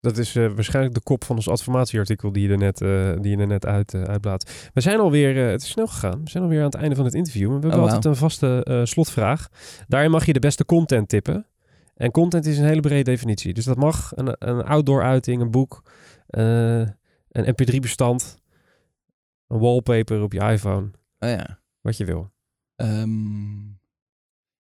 Dat 0.04 0.18
is 0.18 0.36
eh, 0.36 0.46
waarschijnlijk 0.54 0.94
de 0.94 1.00
kop 1.00 1.24
van 1.24 1.36
ons 1.36 1.48
adformatieartikel 1.48 2.32
die 2.32 2.46
je 2.46 2.52
er 2.52 2.58
net, 2.58 2.80
eh, 2.80 3.12
die 3.20 3.36
je 3.36 3.42
er 3.42 3.46
net 3.46 3.66
uit, 3.66 3.94
uh, 3.94 4.02
uitblaat. 4.02 4.70
We 4.74 4.80
zijn 4.80 4.98
alweer, 4.98 5.50
het 5.50 5.62
is 5.62 5.68
snel 5.68 5.86
gegaan, 5.86 6.24
we 6.24 6.30
zijn 6.30 6.42
alweer 6.42 6.58
aan 6.58 6.64
het 6.64 6.74
einde 6.74 6.96
van 6.96 7.04
het 7.04 7.14
interview. 7.14 7.48
Maar 7.48 7.60
we 7.60 7.66
hebben 7.66 7.86
Oh, 7.86 7.86
altijd 7.86 8.04
een 8.04 8.20
vaste 8.20 8.82
slotvraag. 8.84 9.48
Daarin 9.88 10.10
mag 10.10 10.26
je 10.26 10.32
de 10.32 10.38
beste 10.38 10.64
content 10.64 11.08
tippen. 11.08 11.46
En 11.94 12.10
content 12.10 12.46
is 12.46 12.58
een 12.58 12.64
hele 12.64 12.80
brede 12.80 13.02
definitie. 13.02 13.54
Dus 13.54 13.64
dat 13.64 13.76
mag 13.76 14.12
een, 14.14 14.36
een 14.38 14.64
outdoor 14.64 15.02
uiting, 15.02 15.40
een 15.40 15.50
boek, 15.50 15.82
een 16.26 16.96
mp3-bestand, 17.30 18.38
een 19.48 19.58
wallpaper 19.58 20.22
op 20.22 20.32
je 20.32 20.40
iPhone. 20.40 20.90
Oh 21.18 21.28
ja. 21.28 21.58
Wat 21.80 21.96
je 21.96 22.04
wil. 22.04 22.30
Um, 22.76 23.78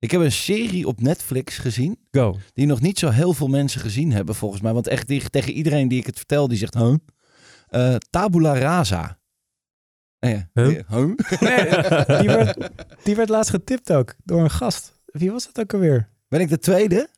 ik 0.03 0.11
heb 0.11 0.21
een 0.21 0.31
serie 0.31 0.87
op 0.87 1.01
Netflix 1.01 1.57
gezien. 1.57 1.99
Go. 2.11 2.37
Die 2.53 2.65
nog 2.65 2.81
niet 2.81 2.99
zo 2.99 3.09
heel 3.09 3.33
veel 3.33 3.47
mensen 3.47 3.81
gezien 3.81 4.11
hebben, 4.11 4.35
volgens 4.35 4.61
mij. 4.61 4.73
Want 4.73 4.87
echt 4.87 5.07
die, 5.07 5.29
tegen 5.29 5.53
iedereen 5.53 5.87
die 5.87 5.99
ik 5.99 6.05
het 6.05 6.17
vertel, 6.17 6.47
die 6.47 6.57
zegt... 6.57 6.73
Huh? 6.73 6.95
Uh, 7.69 7.95
tabula 8.09 8.57
rasa. 8.57 9.19
Uh, 10.19 10.31
ja. 10.31 10.49
Huh? 10.53 10.67
Die, 10.67 10.83
huh? 10.87 11.13
Nee, 11.49 12.19
die, 12.19 12.27
werd, 12.27 12.69
die 13.05 13.15
werd 13.15 13.29
laatst 13.29 13.51
getipt 13.51 13.91
ook 13.91 14.15
door 14.23 14.41
een 14.41 14.51
gast. 14.51 15.01
Wie 15.05 15.31
was 15.31 15.45
dat 15.45 15.59
ook 15.59 15.73
alweer? 15.73 16.09
Ben 16.27 16.39
ik 16.39 16.49
de 16.49 16.59
tweede? 16.59 17.09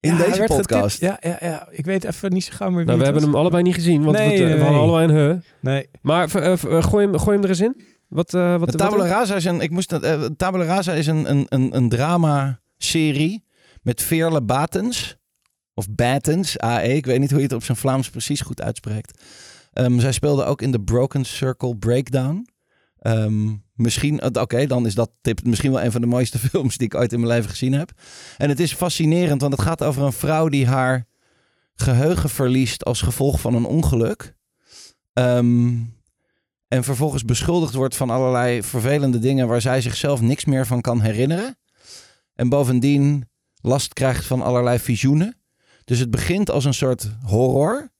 In 0.00 0.16
ja, 0.16 0.24
deze 0.24 0.44
podcast? 0.44 0.98
Getipt. 0.98 1.22
Ja, 1.22 1.30
ja, 1.30 1.48
ja, 1.48 1.68
ik 1.70 1.84
weet 1.84 2.04
even 2.04 2.32
niet 2.32 2.44
zo 2.44 2.52
gauw 2.54 2.68
meer 2.68 2.76
wie 2.76 2.86
nou, 2.86 2.98
we 2.98 3.04
hebben 3.04 3.22
was. 3.22 3.30
hem 3.30 3.40
allebei 3.40 3.62
niet 3.62 3.74
gezien, 3.74 4.02
want 4.02 4.16
Nee, 4.16 4.38
we, 4.38 4.44
we 4.44 4.50
nee, 4.50 4.58
hadden 4.58 4.80
allebei 4.80 5.08
een 5.08 5.14
he. 5.14 5.38
Nee. 5.60 5.88
Maar 6.02 6.36
uh, 6.36 6.82
gooi, 6.82 7.06
hem, 7.06 7.18
gooi 7.18 7.36
hem 7.36 7.44
er 7.44 7.48
eens 7.48 7.60
in. 7.60 7.82
Wat, 8.10 8.34
uh, 8.34 8.58
wat, 8.58 8.78
Tabula 8.78 9.06
Rasa 9.06 9.34
is 9.34 9.44
een, 9.44 9.60
ik 9.60 9.70
moest 9.70 9.92
uh, 9.92 10.24
Tabula 10.36 10.64
Rasa 10.64 10.92
is 10.92 11.06
een, 11.06 11.30
een, 11.30 11.46
een, 11.48 11.76
een 11.76 11.88
drama-serie 11.88 13.44
met 13.82 14.02
Veerle 14.02 14.42
Batens. 14.42 15.18
Of 15.74 15.90
Batens, 15.90 16.58
AE. 16.58 16.94
Ik 16.94 17.06
weet 17.06 17.20
niet 17.20 17.30
hoe 17.30 17.38
je 17.38 17.44
het 17.44 17.54
op 17.54 17.64
zijn 17.64 17.76
Vlaams 17.76 18.10
precies 18.10 18.40
goed 18.40 18.62
uitspreekt. 18.62 19.22
Um, 19.72 20.00
zij 20.00 20.12
speelde 20.12 20.44
ook 20.44 20.62
in 20.62 20.70
de 20.70 20.80
Broken 20.80 21.24
Circle 21.24 21.76
Breakdown. 21.76 22.48
Um, 23.02 23.64
misschien, 23.74 24.24
oké, 24.24 24.40
okay, 24.40 24.66
dan 24.66 24.86
is 24.86 24.94
dat 24.94 25.10
tip 25.20 25.44
misschien 25.44 25.72
wel 25.72 25.82
een 25.82 25.92
van 25.92 26.00
de 26.00 26.06
mooiste 26.06 26.38
films 26.48 26.76
die 26.76 26.86
ik 26.86 26.94
ooit 26.94 27.12
in 27.12 27.20
mijn 27.20 27.32
leven 27.32 27.50
gezien 27.50 27.72
heb. 27.72 27.90
En 28.36 28.48
het 28.48 28.60
is 28.60 28.74
fascinerend, 28.74 29.40
want 29.40 29.52
het 29.52 29.62
gaat 29.62 29.84
over 29.84 30.02
een 30.02 30.12
vrouw 30.12 30.48
die 30.48 30.66
haar 30.66 31.06
geheugen 31.74 32.30
verliest 32.30 32.84
als 32.84 33.02
gevolg 33.02 33.40
van 33.40 33.54
een 33.54 33.64
ongeluk. 33.64 34.34
Um, 35.12 35.99
en 36.70 36.84
vervolgens 36.84 37.24
beschuldigd 37.24 37.74
wordt 37.74 37.96
van 37.96 38.10
allerlei 38.10 38.62
vervelende 38.62 39.18
dingen 39.18 39.48
waar 39.48 39.60
zij 39.60 39.80
zichzelf 39.80 40.20
niks 40.20 40.44
meer 40.44 40.66
van 40.66 40.80
kan 40.80 41.00
herinneren. 41.00 41.58
En 42.34 42.48
bovendien 42.48 43.28
last 43.60 43.92
krijgt 43.92 44.26
van 44.26 44.42
allerlei 44.42 44.78
visioenen. 44.78 45.36
Dus 45.84 45.98
het 45.98 46.10
begint 46.10 46.50
als 46.50 46.64
een 46.64 46.74
soort 46.74 47.10
horror. 47.22 47.90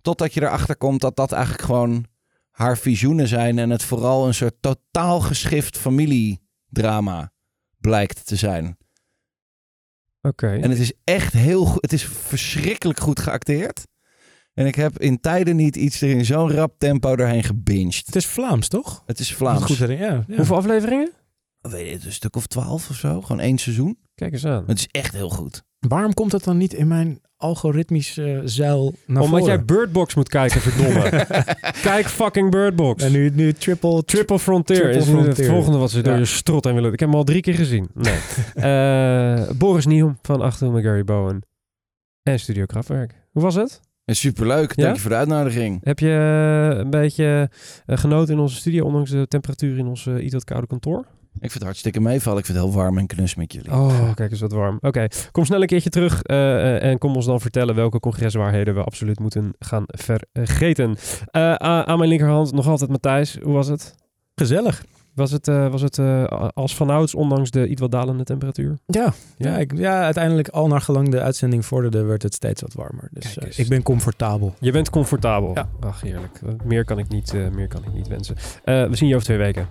Totdat 0.00 0.34
je 0.34 0.42
erachter 0.42 0.76
komt 0.76 1.00
dat 1.00 1.16
dat 1.16 1.32
eigenlijk 1.32 1.64
gewoon 1.64 2.06
haar 2.50 2.78
visioenen 2.78 3.28
zijn. 3.28 3.58
En 3.58 3.70
het 3.70 3.82
vooral 3.82 4.26
een 4.26 4.34
soort 4.34 4.56
totaal 4.60 5.20
geschift 5.20 5.78
familiedrama 5.78 7.32
blijkt 7.78 8.26
te 8.26 8.36
zijn. 8.36 8.76
Oké. 10.22 10.28
Okay. 10.28 10.60
En 10.60 10.70
het 10.70 10.78
is 10.78 10.92
echt 11.04 11.32
heel 11.32 11.64
goed. 11.64 11.82
Het 11.82 11.92
is 11.92 12.04
verschrikkelijk 12.04 13.00
goed 13.00 13.20
geacteerd. 13.20 13.86
En 14.56 14.66
ik 14.66 14.74
heb 14.74 14.98
in 14.98 15.20
tijden 15.20 15.56
niet 15.56 15.76
iets 15.76 16.00
er 16.00 16.08
in 16.10 16.24
zo'n 16.24 16.52
rap 16.52 16.74
tempo 16.78 17.16
doorheen 17.16 17.42
gebinged. 17.44 18.02
Het 18.06 18.16
is 18.16 18.26
Vlaams, 18.26 18.68
toch? 18.68 19.02
Het 19.06 19.18
is 19.18 19.34
Vlaams. 19.34 19.64
Goed, 19.64 19.78
ja, 19.78 19.86
ja. 19.88 20.24
Hoeveel 20.36 20.56
afleveringen? 20.56 21.12
Weet 21.60 22.02
je, 22.02 22.06
een 22.06 22.12
stuk 22.12 22.36
of 22.36 22.46
twaalf 22.46 22.90
of 22.90 22.96
zo. 22.96 23.20
Gewoon 23.22 23.40
één 23.40 23.58
seizoen. 23.58 23.98
Kijk 24.14 24.32
eens 24.32 24.44
aan. 24.46 24.64
Het 24.66 24.78
is 24.78 24.86
echt 24.90 25.12
heel 25.12 25.28
goed. 25.30 25.62
Waarom 25.78 26.14
komt 26.14 26.30
dat 26.30 26.44
dan 26.44 26.56
niet 26.56 26.72
in 26.74 26.88
mijn 26.88 27.20
algoritmische 27.36 28.22
uh, 28.32 28.40
zeil 28.44 28.92
naar 29.06 29.22
Omdat 29.22 29.40
voren? 29.40 29.54
jij 29.54 29.64
Birdbox 29.64 30.14
moet 30.14 30.28
kijken, 30.28 30.60
verdomme. 30.60 31.10
Kijk 31.90 32.06
fucking 32.06 32.50
Birdbox. 32.50 33.02
En 33.02 33.12
nu, 33.12 33.30
nu 33.34 33.52
triple... 33.52 34.04
Triple 34.04 34.38
Frontier 34.38 34.76
Triple 34.76 34.98
is 34.98 35.04
Frontier. 35.08 35.28
het 35.36 35.46
volgende 35.46 35.78
wat 35.78 35.90
ze 35.90 36.02
door 36.02 36.12
Ja. 36.12 36.18
je 36.18 36.24
strot 36.24 36.64
heen 36.64 36.74
willen. 36.74 36.92
Ik 36.92 37.00
heb 37.00 37.08
hem 37.08 37.18
al 37.18 37.24
drie 37.24 37.40
keer 37.40 37.54
gezien. 37.54 37.88
Nee. 37.94 38.18
uh, 38.56 39.50
Boris 39.58 39.86
Nieuw 39.86 40.16
van 40.22 40.40
Achter 40.40 40.70
met 40.70 40.84
Gary 40.84 41.04
Bowen. 41.04 41.40
En 42.22 42.40
Studio 42.40 42.64
Kraftwerk. 42.66 43.14
Hoe 43.32 43.42
was 43.42 43.54
het? 43.54 43.80
Superleuk. 44.14 44.76
Ja? 44.76 44.82
Dank 44.82 44.94
je 44.94 45.00
voor 45.00 45.10
de 45.10 45.16
uitnodiging. 45.16 45.80
Heb 45.82 45.98
je 45.98 46.06
uh, 46.72 46.78
een 46.78 46.90
beetje 46.90 47.50
uh, 47.86 47.98
genoten 47.98 48.34
in 48.34 48.40
onze 48.40 48.56
studio, 48.56 48.84
ondanks 48.84 49.10
de 49.10 49.26
temperatuur 49.28 49.78
in 49.78 49.86
ons 49.86 50.06
uh, 50.06 50.24
iets 50.24 50.34
wat 50.34 50.44
koude 50.44 50.66
kantoor? 50.66 51.06
Ik 51.32 51.40
vind 51.40 51.52
het 51.52 51.62
hartstikke 51.62 52.00
meevallen. 52.00 52.38
Ik 52.38 52.44
vind 52.44 52.58
het 52.58 52.66
heel 52.66 52.76
warm 52.76 52.98
en 52.98 53.06
knus 53.06 53.34
met 53.34 53.52
jullie. 53.52 53.70
Oh, 53.70 54.14
kijk 54.14 54.30
eens 54.30 54.40
wat 54.40 54.52
warm. 54.52 54.76
Oké, 54.76 54.86
okay. 54.86 55.10
kom 55.32 55.44
snel 55.44 55.60
een 55.60 55.66
keertje 55.66 55.90
terug 55.90 56.20
uh, 56.24 56.82
en 56.82 56.98
kom 56.98 57.14
ons 57.14 57.26
dan 57.26 57.40
vertellen 57.40 57.74
welke 57.74 58.00
congreswaarheden 58.00 58.74
we 58.74 58.82
absoluut 58.82 59.18
moeten 59.18 59.54
gaan 59.58 59.84
vergeten. 59.86 60.90
Uh, 60.90 61.54
aan 61.54 61.98
mijn 61.98 62.10
linkerhand 62.10 62.52
nog 62.52 62.66
altijd 62.66 62.90
Matthijs. 62.90 63.38
Hoe 63.42 63.52
was 63.52 63.68
het? 63.68 63.94
Gezellig. 64.34 64.84
Was 65.16 65.30
het, 65.30 65.48
uh, 65.48 65.68
was 65.68 65.82
het 65.82 65.98
uh, 65.98 66.24
als 66.54 66.76
vanouds, 66.76 67.14
ondanks 67.14 67.50
de 67.50 67.68
iets 67.68 67.80
wat 67.80 67.90
dalende 67.90 68.24
temperatuur? 68.24 68.78
Ja, 68.86 69.12
ja. 69.36 69.50
ja, 69.50 69.58
ik, 69.58 69.78
ja 69.78 70.02
uiteindelijk 70.02 70.48
al 70.48 70.66
naar 70.66 70.80
gelang 70.80 71.08
de 71.08 71.20
uitzending 71.20 71.66
vorderde, 71.66 72.02
werd 72.02 72.22
het 72.22 72.34
steeds 72.34 72.62
wat 72.62 72.72
warmer. 72.72 73.08
Dus 73.12 73.38
uh, 73.38 73.48
ik 73.56 73.68
ben 73.68 73.82
comfortabel. 73.82 74.54
Je 74.60 74.70
bent 74.70 74.90
comfortabel. 74.90 75.50
Ja. 75.54 75.68
Ach, 75.80 76.00
heerlijk. 76.00 76.40
Meer 76.64 76.84
kan 76.84 76.98
ik 76.98 77.08
niet, 77.08 77.34
meer 77.52 77.68
kan 77.68 77.82
ik 77.84 77.92
niet 77.94 78.08
wensen. 78.08 78.36
we 78.64 78.88
zien 78.90 79.08
je 79.08 79.14
over 79.14 79.26
twee 79.26 79.38
weken. 79.38 79.66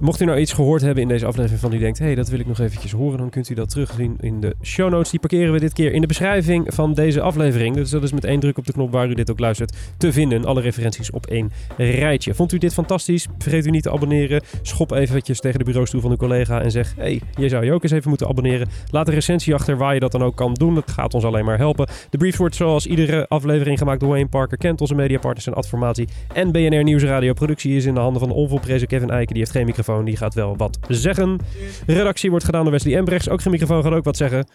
Mocht 0.00 0.20
u 0.20 0.24
nou 0.24 0.38
iets 0.38 0.52
gehoord 0.52 0.82
hebben 0.82 1.02
in 1.02 1.08
deze 1.08 1.26
aflevering 1.26 1.60
van 1.60 1.72
u 1.72 1.78
denkt, 1.78 1.98
hé, 1.98 2.04
hey, 2.04 2.14
dat 2.14 2.28
wil 2.28 2.38
ik 2.38 2.46
nog 2.46 2.58
eventjes 2.58 2.92
horen, 2.92 3.18
dan 3.18 3.30
kunt 3.30 3.48
u 3.48 3.54
dat 3.54 3.70
terugzien 3.70 4.16
in 4.20 4.40
de 4.40 4.54
show 4.62 4.90
notes. 4.90 5.10
Die 5.10 5.20
parkeren 5.20 5.52
we 5.52 5.60
dit 5.60 5.72
keer 5.72 5.92
in 5.92 6.00
de 6.00 6.06
beschrijving 6.06 6.74
van 6.74 6.94
deze 6.94 7.20
aflevering. 7.20 7.74
Dus 7.74 7.90
dat 7.90 8.02
is 8.02 8.12
met 8.12 8.24
één 8.24 8.40
druk 8.40 8.58
op 8.58 8.66
de 8.66 8.72
knop 8.72 8.92
waar 8.92 9.08
u 9.08 9.14
dit 9.14 9.30
ook 9.30 9.38
luistert 9.38 9.76
te 9.96 10.12
vinden. 10.12 10.44
Alle 10.44 10.60
referenties 10.60 11.10
op 11.10 11.26
één 11.26 11.52
rijtje. 11.76 12.34
Vond 12.34 12.52
u 12.52 12.58
dit 12.58 12.72
fantastisch? 12.72 13.26
Vergeet 13.38 13.66
u 13.66 13.70
niet 13.70 13.82
te 13.82 13.90
abonneren. 13.90 14.42
Schop 14.62 14.85
eventjes 14.92 15.40
tegen 15.40 15.58
de 15.58 15.64
bureaustoel 15.64 16.00
van 16.00 16.10
uw 16.10 16.16
collega 16.16 16.60
en 16.60 16.70
zeg... 16.70 16.94
hey, 16.96 17.20
je 17.34 17.48
zou 17.48 17.64
je 17.64 17.72
ook 17.72 17.82
eens 17.82 17.92
even 17.92 18.08
moeten 18.08 18.28
abonneren. 18.28 18.68
Laat 18.90 19.08
een 19.08 19.14
recensie 19.14 19.54
achter 19.54 19.76
waar 19.76 19.94
je 19.94 20.00
dat 20.00 20.12
dan 20.12 20.22
ook 20.22 20.36
kan 20.36 20.54
doen. 20.54 20.74
Dat 20.74 20.90
gaat 20.90 21.14
ons 21.14 21.24
alleen 21.24 21.44
maar 21.44 21.58
helpen. 21.58 21.88
De 22.10 22.18
brief 22.18 22.36
wordt 22.36 22.54
zoals 22.54 22.86
iedere 22.86 23.28
aflevering 23.28 23.78
gemaakt 23.78 24.00
door 24.00 24.08
Wayne 24.08 24.28
Parker... 24.28 24.56
Kent 24.56 24.80
onze 24.80 24.94
mediapartners 24.94 25.46
en 25.46 25.54
Adformatie. 25.54 26.08
En 26.32 26.52
BNR 26.52 26.82
Nieuwsradio. 26.82 27.32
Productie 27.32 27.76
is 27.76 27.84
in 27.84 27.94
de 27.94 28.00
handen 28.00 28.20
van 28.20 28.28
de 28.28 28.34
onvolprezen 28.34 28.88
Kevin 28.88 29.10
Eiken. 29.10 29.34
Die 29.34 29.42
heeft 29.42 29.50
geen 29.50 29.66
microfoon, 29.66 30.04
die 30.04 30.16
gaat 30.16 30.34
wel 30.34 30.56
wat 30.56 30.78
zeggen. 30.88 31.38
Redactie 31.86 32.30
wordt 32.30 32.44
gedaan 32.44 32.62
door 32.62 32.72
Wesley 32.72 32.96
Embrechts. 32.96 33.28
Ook 33.28 33.42
geen 33.42 33.52
microfoon, 33.52 33.82
gaat 33.82 33.92
ook 33.92 34.04
wat 34.04 34.16
zeggen. 34.16 34.46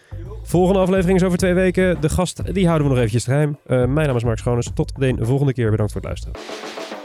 Volgende 0.42 0.80
aflevering 0.80 1.18
is 1.18 1.26
over 1.26 1.38
twee 1.38 1.54
weken. 1.54 2.00
De 2.00 2.08
gast, 2.08 2.54
die 2.54 2.66
houden 2.66 2.86
we 2.86 2.92
nog 2.92 2.98
eventjes 3.02 3.24
geheim. 3.24 3.56
Uh, 3.66 3.84
mijn 3.84 4.06
naam 4.06 4.16
is 4.16 4.24
Mark 4.24 4.38
Schoones. 4.38 4.70
Tot 4.74 4.92
de 4.96 5.16
volgende 5.20 5.52
keer. 5.52 5.70
Bedankt 5.70 5.92
voor 5.92 6.00
het 6.00 6.10
luisteren. 6.10 7.01